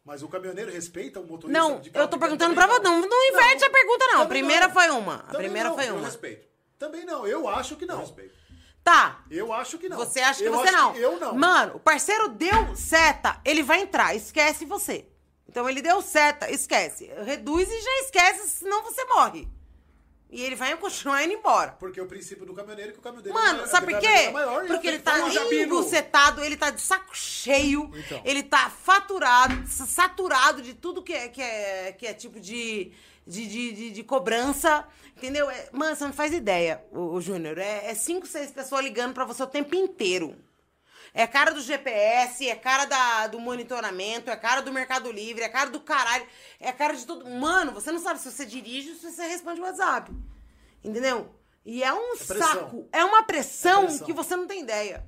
[0.05, 2.79] Mas o caminhoneiro respeita o motorista Não, eu tô perguntando pra você.
[2.81, 4.21] Não, não inverte Não, a pergunta, não.
[4.21, 4.73] A primeira não.
[4.73, 5.15] foi uma.
[5.15, 6.05] A Também primeira não, foi eu Eu uma.
[6.05, 6.47] respeito.
[6.77, 7.99] Também não, eu acho que Eu não.
[7.99, 8.35] respeito.
[8.83, 9.23] Tá.
[9.31, 9.97] Eu acho que não.
[9.97, 10.93] Você acha que eu você não?
[10.93, 11.33] que eu não.
[11.33, 15.07] Mano, o parceiro deu seta, ele vai entrar, esquece você.
[15.49, 17.11] Então ele deu seta, esquece.
[17.23, 19.47] Reduz e já esquece, senão você morre.
[20.35, 21.71] E ele vai continuar indo embora.
[21.79, 24.05] Porque o princípio do caminhoneiro é que o caminhoneiro Mano, é sabe por quê?
[24.07, 28.21] é maior Porque ele frente- tá embucetado, ele tá de saco cheio, Então.
[28.25, 32.91] ele tá faturado, saturado de tudo que é, que é, que é tipo de,
[33.25, 34.85] de, de, de- de cobrança,
[35.15, 35.49] entendeu?
[35.49, 37.57] É- mano, você não faz ideia, o, o Júnior.
[37.57, 40.35] É, é cinco, seis pessoas ligando pra você o tempo inteiro.
[41.17, 45.47] É cara do GPS, é cara da, do monitoramento, é cara do Mercado Livre, é
[45.49, 46.27] cara do caralho,
[46.59, 47.25] é cara de tudo.
[47.29, 50.11] Mano, você não sabe se você dirige ou se você responde o WhatsApp.
[50.83, 51.33] Entendeu?
[51.65, 52.37] E é um pressão.
[52.47, 52.89] saco.
[52.91, 54.05] É uma pressão, É pressão.
[54.05, 55.05] que você não tem ideia.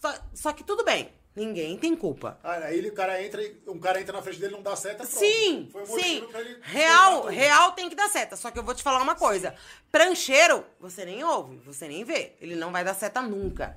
[0.00, 1.12] Só, só que tudo bem.
[1.34, 2.38] Ninguém tem culpa.
[2.42, 4.74] Ah, Aí ele, o cara entra, e- um cara entra na frente dele não dá
[4.76, 5.08] seta, pronto.
[5.18, 5.68] Sim,
[6.00, 6.26] sim.
[6.62, 8.36] Real, real tem que dar seta.
[8.36, 9.54] Só que eu vou te falar uma coisa.
[9.90, 12.36] Prancheiro, você nem ouve, você nem vê.
[12.40, 13.76] Ele não vai dar seta nunca.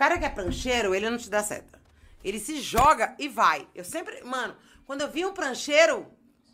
[0.00, 1.78] O cara que é prancheiro, ele não te dá seta.
[2.24, 3.68] Ele se joga e vai.
[3.74, 4.22] Eu sempre.
[4.24, 4.56] Mano,
[4.86, 6.06] quando eu vi um prancheiro.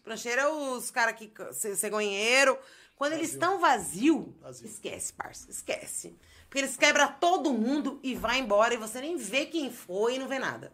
[0.02, 1.31] Prancheiro é os caras que.
[1.52, 2.59] ce- Cegonheiro.
[2.97, 4.66] Quando eles estão vazio, Vazio.
[4.66, 5.48] esquece, parça.
[5.48, 6.16] Esquece.
[6.48, 10.18] Porque eles quebram todo mundo e vai embora e você nem vê quem foi e
[10.18, 10.73] não vê nada.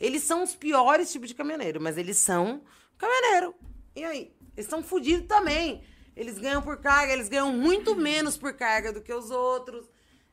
[0.00, 2.60] Eles são os piores tipos de caminhoneiro, mas eles são
[2.98, 3.54] caminhoneiro.
[3.94, 4.32] E aí?
[4.56, 5.84] Eles estão fodidos também.
[6.16, 9.86] Eles ganham por carga, eles ganham muito menos por carga do que os outros.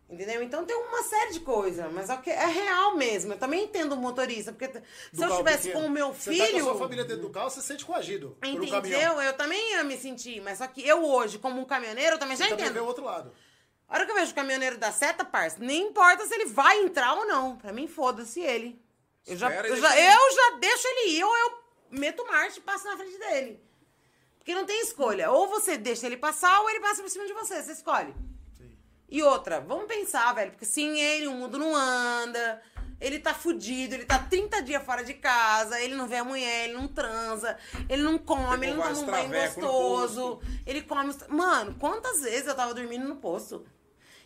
[0.07, 0.43] Entendeu?
[0.43, 3.33] Então tem uma série de coisas, mas é, é real mesmo.
[3.33, 4.81] Eu também entendo o motorista, porque se
[5.13, 5.81] Do eu estivesse pequeno.
[5.81, 6.63] com o meu Você tá com a filho.
[6.63, 8.63] sua família dentro do carro, você se sente coagido por um.
[8.63, 9.19] Entendeu?
[9.21, 12.37] Eu também ia me sentir, mas só que eu hoje, como um caminhoneiro, eu também
[12.37, 12.87] já Você também vê o entendo.
[12.87, 13.33] outro lado.
[13.89, 16.81] A hora que eu vejo o caminhoneiro da seta, parça, nem importa se ele vai
[16.81, 17.55] entrar ou não.
[17.57, 18.79] Pra mim, foda-se ele.
[19.25, 21.51] Eu já, eu, já, ele- eu já deixo ele ir, ou eu
[21.89, 23.59] meto marcha e passo na frente dele.
[24.37, 25.31] Porque não tem escolha.
[25.31, 27.61] Ou você deixa ele passar, ou ele passa por cima de você.
[27.63, 28.13] Você escolhe.
[29.09, 32.61] E outra, vamos pensar, velho, porque sem ele o mundo não anda,
[32.99, 36.65] ele tá fudido, ele tá 30 dias fora de casa, ele não vê a mulher,
[36.65, 37.57] ele não transa,
[37.87, 41.09] ele não come, Pegou ele não toma um banho travecos gostoso, ele come...
[41.09, 43.65] os- Mano, quantas vezes eu tava dormindo no posto?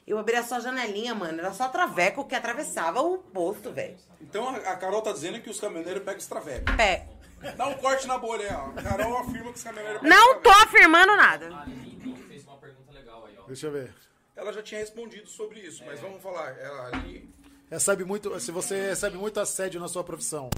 [0.08, 3.96] Eu abria só a janelinha, mano, era só traveco que atravessava o posto, velho.
[4.22, 6.66] Então a, Carol tá dizendo que os caminhoneiros pegam extraveco.
[6.78, 7.08] Pé.
[7.56, 8.80] Dá um corte na bolha aí, ó.
[8.80, 11.54] A Carol afirma que os caminhoneiros pegam Não tô afirmando nada.
[11.54, 13.44] A Aline fez uma pergunta legal aí, ó.
[13.46, 13.94] Deixa eu ver.
[14.40, 16.58] Ela já tinha respondido sobre isso, mas vamos falar.
[16.58, 17.30] Ela ali.
[17.70, 20.50] Recebe muito, se você recebe muito assédio na sua profissão.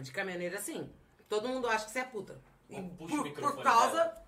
[0.00, 0.88] De caminhoneiro assim.
[1.28, 2.40] Todo mundo acha que você é puta.
[2.70, 3.96] E Puxa por, por causa.
[3.96, 4.24] dela.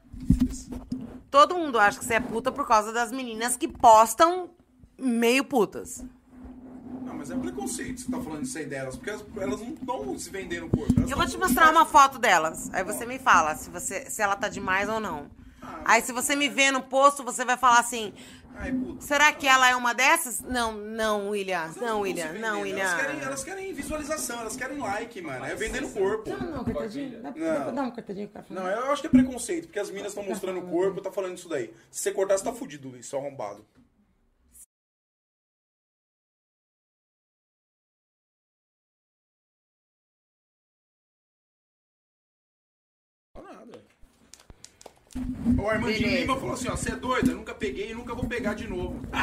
[1.30, 4.50] Todo mundo acha que você é puta por causa das meninas que postam
[4.98, 6.04] meio putas.
[7.04, 10.18] Não, mas é preconceito você tá falando isso aí delas, porque elas, elas não estão
[10.18, 10.92] se vendendo no corpo.
[11.08, 12.72] Eu vou te mostrar uma foto delas.
[12.74, 15.30] Aí você me fala se, você, se ela tá demais ou não.
[15.84, 18.12] Aí se você me vê no posto, você vai falar assim:
[18.58, 20.40] Ai, será que ela é uma dessas?
[20.40, 21.66] Não, não, William.
[21.66, 22.32] Não, tão William.
[22.32, 22.82] Não, William.
[22.84, 25.44] Elas querem, elas querem visualização, elas querem like, mano.
[25.44, 26.30] É vender no corpo.
[26.30, 27.22] Não, não, cortadinho.
[27.22, 27.38] Dá, Não.
[27.38, 30.24] dá, dá uma cortadinha pra Não, eu acho que é preconceito, porque as minas estão
[30.24, 31.72] mostrando o corpo, tá falando isso daí.
[31.90, 33.64] Se você cortar, você tá fudido, Luiz, seu arrombado.
[45.58, 46.20] O Armandinho Beleza.
[46.20, 48.68] Lima falou assim, ó, você é doido, eu nunca peguei e nunca vou pegar de
[48.68, 49.00] novo.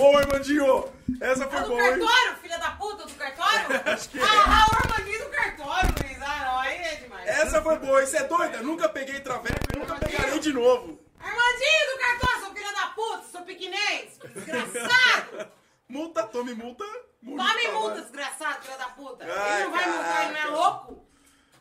[0.00, 0.84] Ô, Armandinho,
[1.20, 1.90] essa foi É do boa, hein?
[1.98, 3.66] cartório, filha da puta do cartório?
[3.92, 4.22] Acho que é.
[4.22, 6.18] Ah, ah, o Armandinho do cartório, Luiz.
[6.22, 7.26] Ah, não, aí é demais.
[7.26, 8.06] Essa foi boa, hein?
[8.06, 8.54] Você é doido?
[8.56, 11.00] Eu nunca peguei traveco e nunca pegarei de novo.
[11.18, 14.18] Armandinho do cartório, seu filho da puta, seu piquinês.
[14.34, 15.48] Desgraçado.
[15.88, 16.84] Multa, tome multa.
[17.22, 19.24] multa Tome pra multa, desgraçado, filho da puta.
[19.24, 21.05] Ai, ele não vai multar, ele não é louco?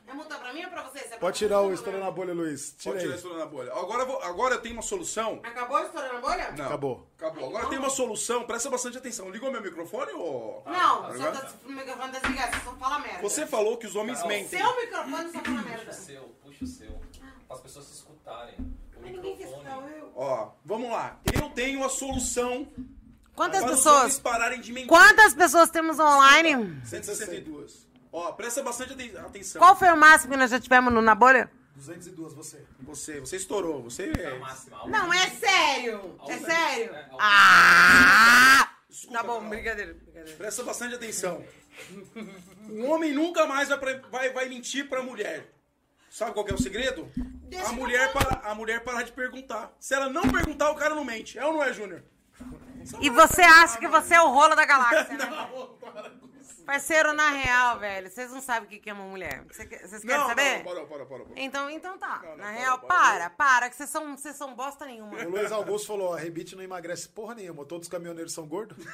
[0.08, 1.00] É multa pra mim ou pra você?
[1.00, 2.76] Você é Pode tirar o estouro na bolha, Luiz.
[2.78, 3.20] Tira Pode tirar aí.
[3.20, 3.72] isso na bolha.
[3.74, 5.40] Agora, eu vou- agora eu tenho uma solução.
[5.44, 6.52] Acabou estourando a bolha?
[6.52, 6.66] Não.
[6.66, 7.08] Acabou.
[7.18, 7.50] Acabou.
[7.50, 8.44] Agora eu tenho uma solução.
[8.46, 9.30] Presta bastante atenção.
[9.32, 10.64] Ligou meu microfone ou...
[10.66, 11.42] Não, Tá só ligado?
[11.42, 13.22] tá o microfone desligado, você só fala merda.
[13.22, 14.30] Você falou que os homens Carol.
[14.38, 14.60] mentem.
[14.60, 15.92] Seu microfone só fala Puxa merda.
[15.92, 17.02] o seu, puxa o seu.
[17.48, 18.56] Para as pessoas se escutarem.
[18.96, 19.98] O Mas ninguém quer escutar microfone.
[20.00, 20.12] eu.
[20.16, 21.20] Ó, vamos lá.
[21.34, 22.68] Eu tenho a solução
[23.36, 24.20] Quantas para os homens pessoas?
[24.20, 24.88] pararem de mentir.
[24.90, 26.80] Quantas pessoas temos online?
[26.86, 27.85] 162.
[28.18, 29.60] Ó, presta bastante aten- atenção.
[29.60, 31.52] Qual foi o máximo que nós já tivemos no- na bolha?
[31.76, 32.66] 202, você.
[32.80, 33.84] Você, você estourou.
[33.84, 34.88] Você É é...
[34.88, 36.18] Não, é sério.
[36.30, 36.96] É sério.
[36.96, 38.70] É, Ah!
[38.90, 39.50] Escuta, Tá bom, Carol.
[39.50, 39.94] brincadeira.
[39.94, 40.38] brincadeira.
[40.38, 41.44] Presta bastante atenção.
[42.70, 45.52] Um homem nunca mais vai, pra- vai, vai mentir pra mulher.
[46.10, 47.12] Sabe qual que é o segredo?
[47.18, 49.74] Deixa A mulher, para, a mulher parar de perguntar.
[49.78, 51.38] Se ela não perguntar, o cara não mente.
[51.38, 52.02] É ou não é, Júnior?
[53.02, 55.26] E você acha que você é o rolo da galáxia, né?
[55.52, 56.35] Não, para com isso.
[56.66, 59.44] Parceiro, na real, velho, vocês não sabem o que que é uma mulher.
[59.52, 60.58] Cê Vocês querem Não, saber?
[60.58, 61.26] não, para, para, para.
[61.26, 61.40] para.
[61.40, 62.22] Então, então tá.
[62.24, 65.18] Não, não, na para, real, para, para, para, que vocês são, vocês são bosta nenhuma.
[65.24, 67.66] O Luiz Augusto falou, a rebite não emagrece porra nenhuma.
[67.66, 68.78] Todos os caminhoneiros são gordos.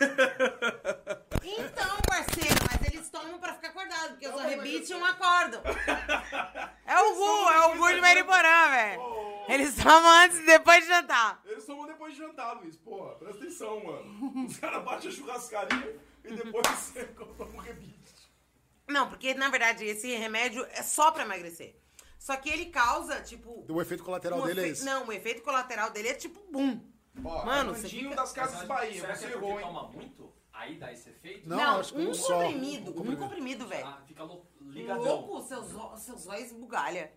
[1.44, 5.60] Então, parceiro, mas eles tomam pra ficar acordado, porque eu só rebite e não acordo.
[6.86, 9.02] É o Gu, é o Gu de Mariporã, velho.
[9.48, 11.42] Eles tomam antes e depois de jantar.
[11.46, 12.76] Eles tomam depois de jantar, Luiz.
[12.76, 14.46] Porra, presta atenção, mano.
[14.46, 18.00] Os caras batem a churrascaria e depois você toma um rebite.
[18.88, 21.76] Não, porque na verdade esse remédio é só pra emagrecer.
[22.20, 23.66] Só que ele causa, tipo.
[23.68, 24.86] O efeito colateral um dele é efe- esse.
[24.86, 26.80] Não, o efeito colateral dele é tipo boom.
[27.24, 29.02] Ó, Mano, é você cantinho fica- das Casas Mas, Bahia.
[29.02, 29.66] será Você é errou, hein?
[29.66, 30.32] toma muito?
[30.54, 31.50] Aí dá esse efeito?
[31.50, 32.42] Não, acho que um um só.
[32.44, 33.22] comprimido, Um um comprimido.
[33.24, 33.88] comprimido, velho.
[33.88, 35.04] Ah, fica lou- ligadão.
[35.04, 35.68] Louco, seus,
[36.04, 37.12] seus olhos bugalha.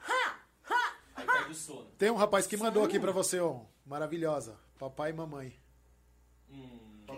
[0.00, 0.40] Ha!
[0.70, 0.96] Ha!
[1.16, 1.90] Aí perde o sono.
[1.98, 3.60] Tem um rapaz que mandou aqui pra você, ó.
[3.84, 4.58] Maravilhosa.
[4.78, 5.59] Papai e mamãe.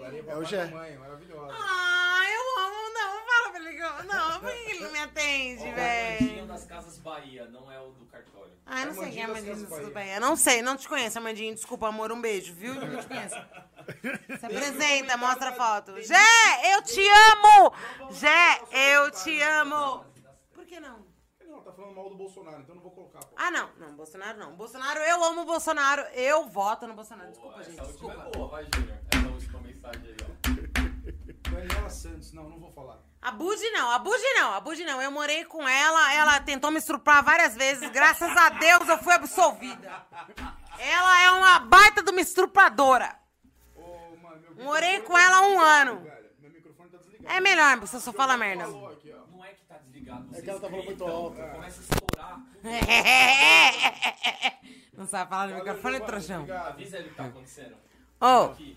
[0.05, 0.66] É o Gé.
[0.66, 1.53] Mãe, maravilhosa.
[1.55, 4.05] Ah, eu amo, não, fala pra ele que eu...
[4.05, 6.16] Não, por que ele não me atende, o velho?
[6.20, 8.53] Armandinho das Casas Bahia, não é o do cartório.
[8.66, 10.15] Ai, não sei quem é Armandinho Amandinho, das Casas tudo bem.
[10.15, 11.55] Eu não sei, não te conheço, Amandinho.
[11.55, 12.74] Desculpa, amor, um beijo, viu?
[12.74, 13.37] Não te conheço.
[14.39, 16.01] Se apresenta, mostra a foto.
[16.01, 17.73] Jé, eu te amo!
[18.12, 18.61] Jé,
[18.95, 20.05] eu te amo!
[20.55, 21.05] Por que não?
[21.45, 23.19] Não, tá falando mal do Bolsonaro, então não vou colocar.
[23.20, 23.35] Pô.
[23.37, 23.69] Ah, não.
[23.77, 24.53] Não, Bolsonaro não.
[24.57, 26.03] Bolsonaro, eu amo o Bolsonaro.
[26.15, 27.31] Eu voto no Bolsonaro.
[27.31, 28.29] Desculpa, Boa, gente, essa última desculpa.
[28.29, 28.99] é boa, vai, Júnior.
[29.82, 30.26] Mensagem aí, ó.
[31.50, 32.98] Daniela Santos, não, não vou falar.
[33.20, 35.00] A Budi não, a Budi não, a Budi não.
[35.02, 37.90] Eu morei com ela, ela tentou me estrupar várias vezes.
[37.90, 40.06] Graças a Deus eu fui absolvida.
[40.78, 43.14] Ela é uma baita de uma estrupadora.
[43.76, 46.00] Ô, mano, meu Morei microfone com ela há um ano.
[46.00, 46.30] velho.
[46.40, 47.34] Meu microfone tá desligado.
[47.36, 48.64] É melhor, você só fala merda.
[48.64, 49.26] Falou aqui, ó.
[49.36, 51.36] Não é que tá desligado, É vocês que ela tá falando muito alto.
[51.36, 52.40] Começa a estourar.
[54.94, 56.46] Não sabe falar no microfone, trouxão.
[56.66, 57.76] Avisa ele o que tá acontecendo.
[58.24, 58.77] Ô, foi-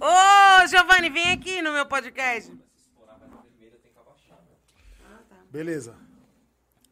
[0.00, 2.50] ô, Giovanni, vem aqui no meu podcast.
[2.50, 5.38] Começa a estourar, vai na vermelha, tem que abaixar, meu.
[5.50, 5.98] Beleza.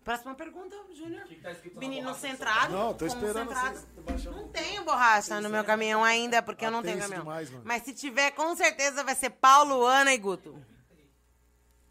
[0.05, 1.27] Próxima pergunta, Júnior.
[1.43, 2.73] Tá Menino centrado.
[2.75, 6.83] Não, tô esperando vocês baixarem Não tenho borracha no meu caminhão ainda, porque eu não
[6.83, 7.23] tenho caminhão.
[7.23, 7.62] demais, mano.
[7.65, 10.62] Mas se tiver, com certeza vai ser Paulo, Ana e Guto.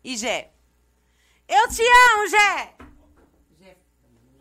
[0.03, 0.51] E Gé.
[1.47, 2.73] Eu te amo, Gé!
[3.59, 3.77] Gé.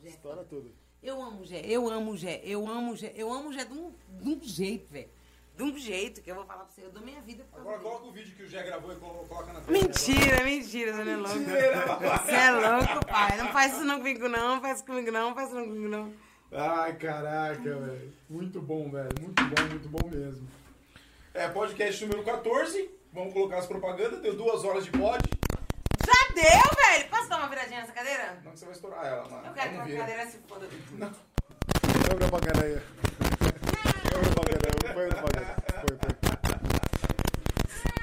[0.02, 0.08] Gé.
[0.10, 0.71] Estoura tudo.
[1.02, 4.28] Eu amo Gé, eu amo Gé, eu amo Gé, eu amo Gé de um, de
[4.28, 5.08] um jeito, velho.
[5.56, 6.82] De um jeito que eu vou falar pra você.
[6.82, 9.26] Eu dou minha vida por Agora coloca o vídeo que o Gé gravou e colo-
[9.28, 9.72] coloca na tela.
[9.78, 11.38] Mentira, mentira, você não é louco.
[11.38, 13.36] Você é louco, pai.
[13.36, 14.60] Não faz isso não comigo, não.
[14.60, 15.28] Faz isso comigo, não.
[15.28, 16.12] Não faz isso não comigo, não.
[16.52, 18.12] Ai, caraca, velho.
[18.30, 19.10] Muito bom, velho.
[19.20, 20.48] Muito bom, muito bom mesmo.
[21.34, 22.90] É, podcast número 14.
[23.12, 24.20] Vamos colocar as propagandas.
[24.20, 25.22] Deu duas horas de pod.
[26.92, 27.08] Velho?
[27.08, 28.38] Posso dar uma viradinha nessa cadeira?
[28.44, 29.46] Não que você vai estourar ela, mano.
[29.46, 30.00] Eu quero que Vamos a ver.
[30.00, 30.68] cadeira se foda.
[30.68, 32.82] Põe o propaganda aí.
[34.10, 35.56] Põe o propaganda, põe o propaganda.
[35.80, 36.12] Põe, põe.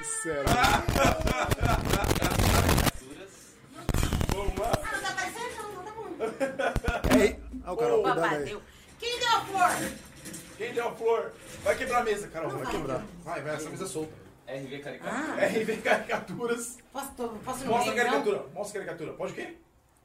[0.02, 0.44] Sério.
[0.50, 0.82] Ah,
[4.92, 5.56] não tá aparecendo?
[5.56, 7.16] Não, não tá bom.
[7.16, 8.58] Ei, Olha o Carol, Opa, cuidado aí.
[8.98, 9.70] Quem deu a flor?
[10.58, 11.32] Quem deu a flor?
[11.62, 12.50] Vai quebrar a mesa, Carol.
[12.50, 12.72] Vai vai.
[12.72, 13.02] quebrar.
[13.22, 14.29] Vai, vai, essa mesa é solta.
[14.56, 15.14] RV Caricato.
[15.14, 16.78] Ah, RV Caricaturas.
[16.92, 18.12] posso, tô, posso Mostra a meio, não?
[18.12, 18.46] caricatura.
[18.54, 19.12] Mostra a caricatura.
[19.16, 19.56] Pode o quê?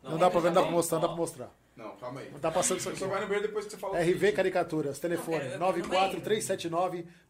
[0.04, 1.52] Não dá pra ver, não dá pra mostrar, não dá pra mostrar.
[1.76, 2.30] Não, calma aí.
[2.32, 3.00] Não tá passando isso aqui.
[3.00, 4.00] só vai no banheiro depois que você fala.
[4.00, 4.32] RV.
[4.32, 6.20] Caricaturas, telefone Eu quero- eu quero no 94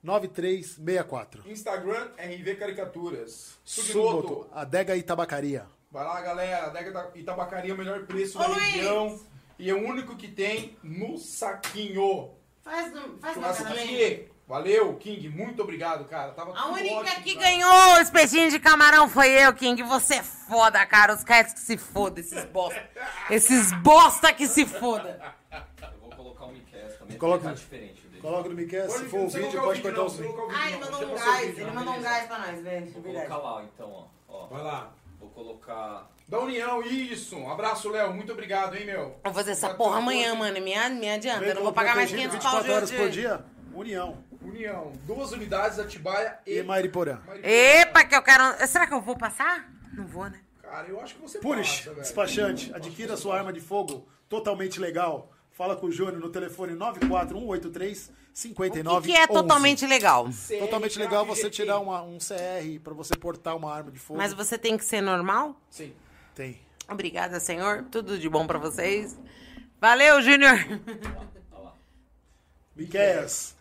[0.03, 3.57] 9364 Instagram, RV Caricaturas.
[3.63, 4.49] Suboto, Sugimoto.
[4.53, 5.65] Adega e Tabacaria.
[5.91, 6.65] Vai lá, galera.
[6.67, 8.63] Adega da Itabacaria, o melhor preço Ô, da Luiz!
[8.63, 9.19] região.
[9.57, 12.31] E é o único que tem no saquinho.
[12.61, 14.27] Faz, no- faz Churrasco também.
[14.47, 15.27] Valeu, King.
[15.29, 16.31] Muito obrigado, cara.
[16.31, 17.47] Tava A tudo única ótimo, que cara.
[17.49, 19.81] ganhou o espetinho de camarão foi eu, King.
[19.83, 21.13] Você é foda, cara.
[21.15, 22.89] Os caras que se foda, esses bosta.
[23.29, 25.19] Esses bosta que se foda.
[25.51, 28.21] Eu vou colocar o Miquel também, Coloca- tá diferente dele.
[28.21, 30.91] Coloca no Miquel, se for o vídeo, pode cortar o Ah, vídeo, ele não.
[30.91, 31.57] mandou um gás.
[31.57, 32.91] Ele mandou um gás pra nós, velho.
[32.91, 34.45] Vou colocar lá, então, ó.
[34.47, 34.91] Vai lá.
[35.19, 36.07] Vou colocar...
[36.27, 37.35] Da União, isso.
[37.37, 38.11] Um abraço, Léo.
[38.13, 39.19] Muito obrigado, hein, meu.
[39.23, 40.53] Vou fazer essa porra amanhã, mano.
[40.59, 41.43] Me, me adianta.
[41.45, 43.45] Eu não vou pagar mais protegido 500 pau 24 horas de por dia.
[43.75, 44.17] União.
[44.49, 44.91] União.
[45.05, 46.57] Duas unidades, Atibaia e...
[46.59, 47.19] E Mariporã.
[47.25, 47.49] Mariporã.
[47.51, 48.67] Epa, que eu quero...
[48.67, 49.71] Será que eu vou passar?
[49.93, 50.39] Não vou, né?
[50.61, 52.01] Cara, eu acho que você Punish, passa, velho.
[52.01, 55.31] despachante, adquira sua arma de fogo totalmente legal.
[55.51, 60.25] Fala com o Júnior no telefone 94183 O 59 que, que é totalmente legal?
[60.25, 64.17] CR Totalmente legal você tirar uma- um CR pra você portar uma arma de fogo.
[64.17, 65.55] Mas você tem que ser normal?
[65.69, 65.93] Sim.
[66.33, 66.59] Tem.
[66.89, 67.85] Obrigada, senhor.
[67.89, 69.17] Tudo de bom pra vocês.
[69.79, 70.57] Valeu, Júnior.
[72.75, 73.54] Miqueias,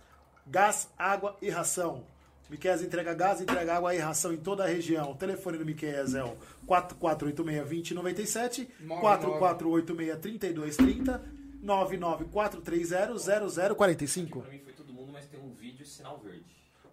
[0.47, 2.05] gás, água e ração.
[2.51, 5.11] Miqueias entrega gás, entrega água e ração em toda a região.
[5.11, 6.37] O telefone do Miqueias é o
[6.69, 11.21] 4486-2097, 4486-3230,
[11.65, 14.43] 99430-0045.
[14.43, 16.45] Pra mim foi todo mundo, mas tem um vídeo sinal verde.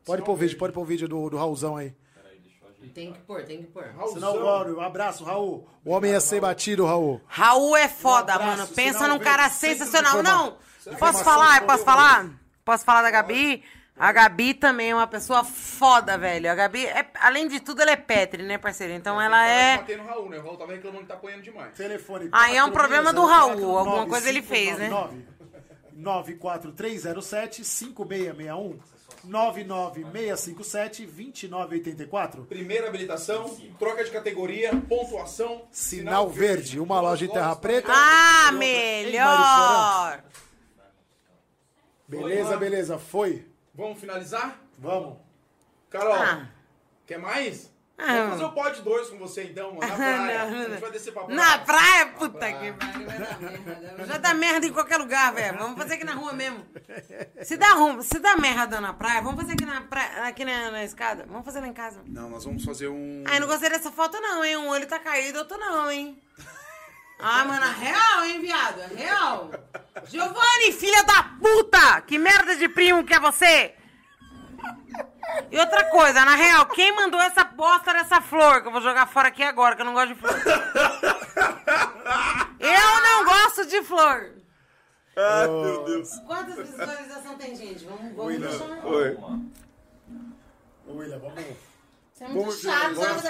[0.05, 1.93] Pode pôr o vídeo, pode pôr o vídeo do, do Raulzão aí.
[2.15, 2.41] Peraí.
[2.89, 3.85] Tem que pôr, tem que pôr.
[4.13, 5.67] Sinal Glória, um abraço, Raul.
[5.85, 7.21] O homem ia ser batido, Raul.
[7.27, 8.67] Raul é foda, Um abraço, mano.
[8.73, 10.23] Pensa sinal num cara sensacional.
[10.23, 10.57] Não,
[10.97, 11.65] posso falar?
[11.67, 12.40] Posso falar?
[12.63, 13.63] Posso falar da Gabi?
[13.97, 16.49] A Gabi também é uma pessoa foda, velho.
[16.49, 18.93] A Gabi, é, além de tudo, ela é Petri, né, parceiro?
[18.93, 19.77] Então ela é.
[19.77, 20.39] Bater no Raul, né?
[20.39, 21.75] O Raul tava reclamando que tá apanhando demais.
[21.75, 24.89] Telefone Aí é um 4604 problema do Raul, alguma coisa ele fez, né?
[25.93, 28.79] 94307 5661
[29.23, 37.91] 99657 2984 Primeira habilitação, troca de categoria, pontuação, Sinal Verde, uma loja em Terra Preta.
[37.93, 40.23] Ah, melhor!
[42.19, 43.47] Beleza, beleza, foi.
[43.73, 44.59] Vamos finalizar?
[44.77, 45.17] Vamos.
[45.89, 46.47] Carol, Ah.
[47.07, 47.71] quer mais?
[47.97, 48.13] Ah.
[48.15, 50.45] Vamos fazer o pod 2 com você então, mano, na praia.
[50.49, 51.35] Não, A gente vai descer pra praia.
[51.39, 54.05] Na praia, puta que pariu, vai dar merda.
[54.07, 55.57] Já dá merda em qualquer lugar, velho.
[55.57, 56.65] Vamos fazer aqui na rua mesmo.
[57.43, 60.71] Se dá, rum- se dá merda na praia, vamos fazer aqui na, praia, aqui na,
[60.71, 61.25] na escada.
[61.27, 62.01] Vamos fazer lá em casa.
[62.07, 63.23] Não, nós vamos fazer um...
[63.27, 64.57] Ai, não gostei dessa foto não, hein?
[64.57, 66.19] Um olho tá caído, outro não, hein?
[67.21, 68.79] Ah, mano, é real, hein, viado?
[68.79, 69.51] É real.
[70.05, 72.01] Giovanni, filha da puta!
[72.01, 73.75] Que merda de primo que é você?
[75.51, 79.07] E outra coisa, na real, quem mandou essa bosta dessa flor que eu vou jogar
[79.07, 80.33] fora aqui agora, que eu não gosto de flor?
[82.59, 84.33] Eu não gosto de flor.
[85.15, 86.09] Ai, meu Deus.
[86.25, 87.85] Quantas visualizações tem, gente?
[87.85, 88.85] Vamos, vamos deixar...
[88.85, 89.17] Oi.
[90.87, 91.45] Ô, William, vamos.
[92.13, 92.95] Você é muito Vamos chato.
[92.95, 93.23] Vamos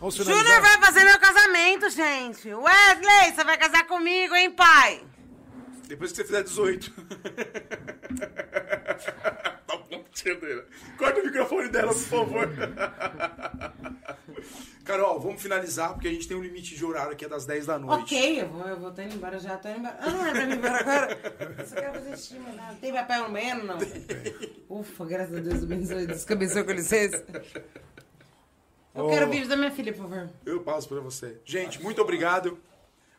[0.00, 2.54] Júnior vai fazer meu casamento, gente.
[2.54, 5.02] Wesley, você vai casar comigo, hein, pai?
[5.88, 6.92] Depois que você fizer 18.
[9.66, 10.62] tá bom, dele.
[10.96, 12.48] Corta o microfone dela, por favor.
[14.84, 17.66] Carol, vamos finalizar, porque a gente tem um limite de horário aqui é das 10
[17.66, 18.02] da noite.
[18.04, 19.96] Ok, eu vou, eu vou tô indo embora já, tô indo embora.
[20.00, 21.18] Ah, não é pra mim embora agora.
[21.58, 22.76] Eu só quero fazer mas nada.
[22.80, 23.78] Tem papel no banheiro, não?
[24.68, 26.06] Ufa, graças a Deus, abençoe.
[26.30, 27.24] Abençoe, com licença.
[28.94, 30.28] Eu quero o vídeo da minha filha, por favor.
[30.44, 31.36] Eu passo pra você.
[31.44, 32.58] Gente, muito obrigado.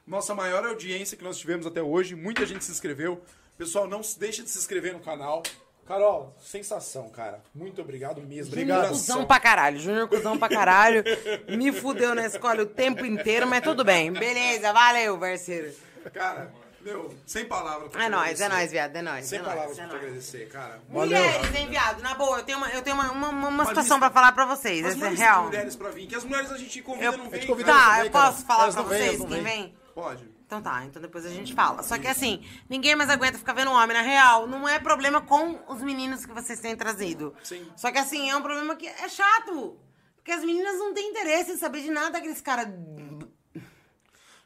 [0.06, 2.16] Nossa maior audiência que nós tivemos até hoje.
[2.16, 3.22] Muita gente se inscreveu.
[3.58, 5.44] Pessoal, não se- deixa de se inscrever no canal.
[5.88, 7.41] Carol, sensação, cara.
[7.54, 8.54] Muito obrigado mesmo.
[8.56, 9.80] Júnior cuzão pra caralho.
[9.80, 11.04] Júnior cuzão pra caralho.
[11.48, 14.12] Me fudeu na escola o tempo inteiro, mas tudo bem.
[14.12, 15.74] Beleza, valeu, parceiro.
[16.14, 17.91] Cara, meu, sem palavras.
[17.91, 19.26] pra É nóis, é nóis, viado, é nóis.
[19.26, 20.81] Sem é palavras nóis, é pra te agradecer, cara.
[20.89, 22.01] Mulheres, hein, viado?
[22.01, 24.45] Na boa, eu tenho uma, eu tenho uma, uma, uma situação lista- pra falar pra
[24.45, 24.85] vocês.
[24.85, 25.43] Essa não é real.
[25.45, 27.45] mulheres pra vir, que as mulheres a gente convida Eu, não vem.
[27.47, 28.26] convida- não tá, vem, eu cara.
[28.31, 29.76] posso falar Elas pra não vocês não quem vem?
[29.93, 30.39] Pode.
[30.45, 31.84] Então tá, então depois a gente fala.
[31.84, 33.95] Só que assim, ninguém mais aguenta ficar vendo homem.
[33.95, 37.35] Na real, não é problema com os meninos que vocês têm trazido.
[37.43, 37.68] Sim.
[37.76, 39.77] Só que assim, é um problema que é chato.
[40.15, 42.68] Porque as meninas não têm interesse em saber de nada daqueles caras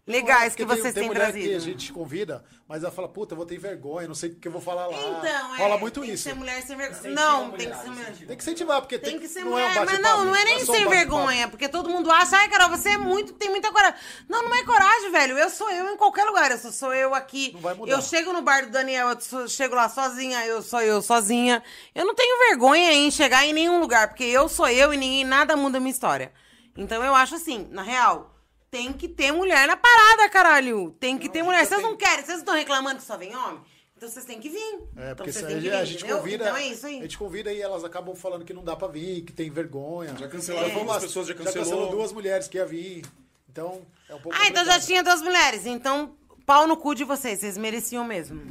[0.05, 1.47] legais que vocês tem, têm tem mulher trazido.
[1.49, 4.35] que a gente convida, mas ela fala, puta, eu vou ter vergonha, não sei o
[4.35, 4.97] que eu vou falar lá.
[4.97, 5.57] Então, é.
[5.57, 6.23] Rola muito tem isso.
[6.23, 7.13] que ser mulher sem vergonha.
[7.13, 8.11] Não, tem que ser mulher.
[8.13, 10.43] Tem que incentivar, porque Tem que ser não mulher, é um mas não, não é
[10.43, 13.49] nem só um sem vergonha, porque todo mundo acha, ai, Carol, você é muito, tem
[13.49, 13.97] muita coragem.
[14.27, 15.37] Não, não é coragem, velho.
[15.37, 16.51] Eu sou eu em qualquer lugar.
[16.51, 17.51] Eu sou, sou eu aqui.
[17.53, 17.91] Não vai mudar.
[17.93, 21.63] Eu chego no bar do Daniel, eu sou- chego lá sozinha, eu sou eu sozinha.
[21.95, 25.23] Eu não tenho vergonha em chegar em nenhum lugar, porque eu sou eu e ninguém
[25.23, 26.31] nada muda a minha história.
[26.75, 28.32] Então eu acho assim, na real,
[28.73, 30.89] tem que ter mulher na parada, caralho.
[30.99, 31.63] Tem que ter mulher.
[31.63, 33.61] Vocês não querem, vocês estão reclamando que só vem homem?
[33.95, 34.79] Então vocês têm que vir.
[34.97, 36.43] É, então porque têm a, gente- a vir, gente convida.
[36.45, 36.97] Então é isso aí.
[36.97, 40.15] A gente convida e elas acabam falando que não dá pra vir, que tem vergonha.
[40.17, 40.73] Já cancelaram, É.
[40.73, 41.91] algumas pessoas já cancelou.
[41.91, 43.05] duas mulheres que ia vir.
[43.47, 44.35] Então, é um pouco.
[44.41, 44.85] Ah, então já complicado.
[44.87, 45.65] tinha duas mulheres.
[45.67, 47.41] Então, pau no cu de vocês.
[47.41, 48.41] Vocês mereciam mesmo.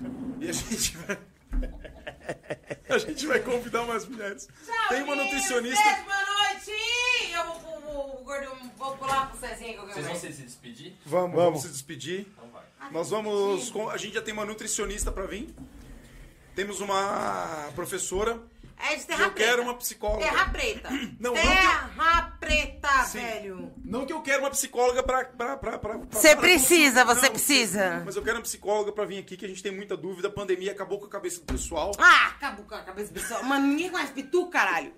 [0.40, 1.18] E a gente vai.
[2.88, 4.48] a gente vai convidar mais mulheres.
[4.88, 5.82] Tem uma nutricionista.
[6.04, 6.70] Boa noite!
[7.34, 8.24] Eu vou, vou,
[8.76, 10.94] vou, pular pro Cezinha que eu Vocês quero vão se se despedir?
[11.04, 12.26] Vamos, vamos se despedir.
[12.32, 12.62] Então vai.
[12.90, 13.70] Nós vamos.
[13.70, 15.54] com- A gente já tem uma nutricionista pra vir.
[16.54, 18.38] Temos uma professora.
[18.84, 19.50] É de terra eu preta.
[19.50, 20.24] quero uma psicóloga.
[20.24, 20.88] Terra preta.
[21.20, 23.20] Não, não terra preta, Sim.
[23.20, 23.72] velho.
[23.84, 25.24] Não que eu quero uma psicóloga pra.
[25.24, 28.02] pra, pra, pra, pra Você pra- precisa, Não, você precisa.
[28.04, 30.26] Mas eu quero uma psicóloga pra vir aqui, que a gente tem muita dúvida.
[30.26, 31.92] A pandemia acabou com a cabeça do pessoal.
[31.96, 33.44] Ah, acabou com a cabeça do pessoal.
[33.44, 34.92] Mano, ninguém conhece pitu, caralho.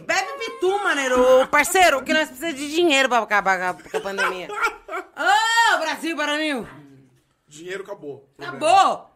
[0.00, 1.46] Bebe pitu, maneiro.
[1.48, 4.48] Parceiro, o que nós precisamos de dinheiro pra acabar com a- pandemia.
[4.50, 6.66] Ô, Brasil, Baranil.
[7.46, 8.28] Dinheiro acabou.
[8.38, 9.10] Acabou.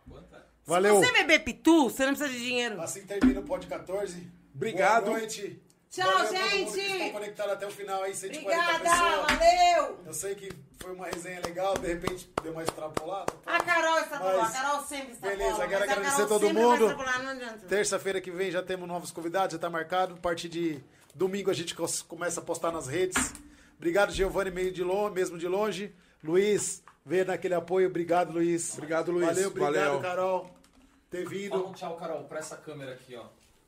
[0.67, 1.01] Valeu.
[1.01, 2.81] Se você beber pitu, você não precisa de dinheiro.
[2.81, 4.27] Assim termina o pod 14.
[4.55, 5.05] Obrigado.
[5.07, 5.63] Boa noite.
[5.95, 6.65] Tchau, Valeu a gente.
[6.65, 9.39] mundo que ficou conectado até o final aí, 140 Obrigada, pessoas.
[9.39, 9.99] valeu.
[10.07, 13.33] Eu sei que foi uma resenha legal, de repente deu uma extrapolada.
[13.47, 15.37] A Carol a Mas- Carol sempre extrapola.
[15.39, 16.97] Beleza, quero a agradecer todo mundo.
[17.69, 20.15] Terça-feira que vem já temos novos convidados, já tá marcado.
[20.15, 20.83] A partir de
[21.15, 21.75] domingo a gente
[22.09, 23.33] começa a postar nas redes.
[23.77, 25.95] Obrigado, Giovanni, meio de longe, mesmo de longe.
[26.23, 27.87] Luiz, veio naquele apoio.
[27.89, 28.73] Obrigado, Luiz.
[28.75, 29.27] Obrigado, Luiz.
[29.27, 30.01] Valeu, obrigado, Valeu.
[30.01, 30.51] Carol,
[31.11, 31.67] ter Fala vindo.
[31.69, 33.27] um tchau, Carol, pra essa câmera aqui, ó.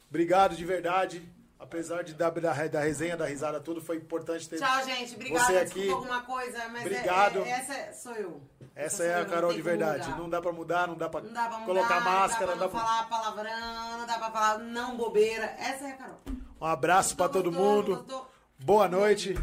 [0.08, 1.22] Obrigado de verdade.
[1.58, 4.58] Apesar de da, da, da resenha, da risada, tudo, foi importante ter.
[4.58, 5.14] Tchau, gente.
[5.14, 5.44] Obrigada.
[5.46, 5.90] Você Desculpa aqui.
[5.90, 7.38] alguma coisa, mas é- Obrigado.
[7.44, 8.40] é- essa sou eu.
[8.74, 10.10] Essa é a Carol de verdade.
[10.10, 12.68] Não dá pra mudar, não dá pra, Não dá pra mudar, colocar máscara, não dá
[12.68, 15.46] pra, não dá falar palavrão, não dá pra falar não bobeira.
[15.58, 16.18] Essa é a Carol.
[16.60, 17.96] Um abraço pra todo Gostou, mundo.
[17.96, 18.30] gostou?
[18.58, 19.34] Boa noite.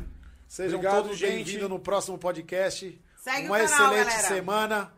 [0.47, 3.01] Sejam Obrigado, todos bem-vindos no próximo podcast.
[3.17, 4.27] Segue Uma o canal, excelente galera.
[4.27, 4.93] semana.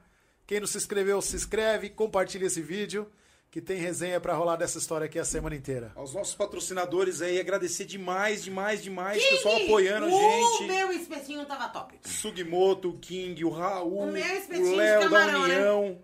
[0.45, 3.09] Quem não se inscreveu, se inscreve, compartilha esse vídeo,
[3.55, 5.89] que tem resenha pra rolar dessa história aqui a semana inteira.
[5.95, 9.23] Aos nossos patrocinadores aí, agradecer demais, demais, demais.
[9.23, 10.67] King, pessoal apoiando a O gente.
[10.67, 11.97] meu espetinho tava top.
[12.03, 15.55] Sugimoto, o King, o Raul, O meu o espetinho de Léo da camarão, né?
[15.55, 16.03] União,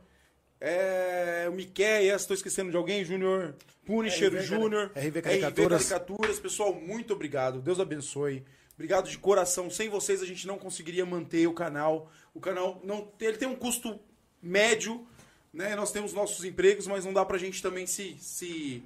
[0.62, 3.54] é, o Miqueias, tô esquecendo de alguém, Júnior,
[3.86, 5.90] Punisher RV Júnior, RV Caricaturas.
[5.90, 6.40] Caricaturas.
[6.40, 8.46] Pessoal, muito obrigado, Deus abençoe.
[8.76, 9.70] Obrigado de coração.
[9.70, 12.10] Sem vocês a gente não conseguiria manter o canal.
[12.34, 14.00] O canal não ele tem um custo
[14.42, 15.06] médio,
[15.54, 15.76] né?
[15.76, 18.84] Nós temos nossos empregos, mas não dá pra gente também se se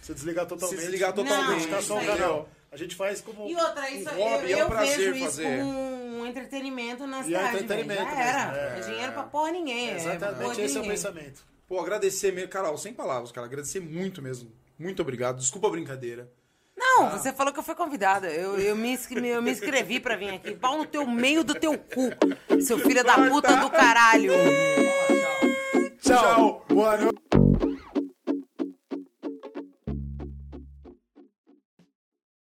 [0.00, 0.76] Se desligar totalmente.
[0.78, 2.06] Se desligar totalmente, só ao isso aí.
[2.06, 2.48] canal.
[2.72, 3.48] A gente faz como.
[3.48, 5.42] E outra, isso Um eu, hobby, é um eu prazer vejo isso fazer.
[5.58, 7.44] como um entretenimento na E é cidade.
[7.52, 7.64] velho.
[7.64, 8.56] entretenimento Já era.
[8.56, 8.78] é.
[8.78, 9.90] É dinheiro pra porra ninguém.
[9.90, 10.90] é Exatamente, de esse é o ninguém.
[10.96, 11.44] pensamento.
[11.68, 13.46] Pô, agradecer mesmo, Carol, sem palavras, cara.
[13.46, 14.50] Agradecer muito mesmo.
[14.78, 15.38] Muito obrigado.
[15.38, 16.30] Desculpa a brincadeira.
[16.76, 18.28] Não, você falou que eu fui convidada.
[18.30, 20.54] Eu, eu, me, inscrevi, eu me inscrevi pra vir aqui.
[20.54, 22.10] Pau no teu meio do teu cu,
[22.62, 24.32] seu filho da puta do caralho.
[26.10, 26.64] Ciao.
[26.68, 27.69] Ciao.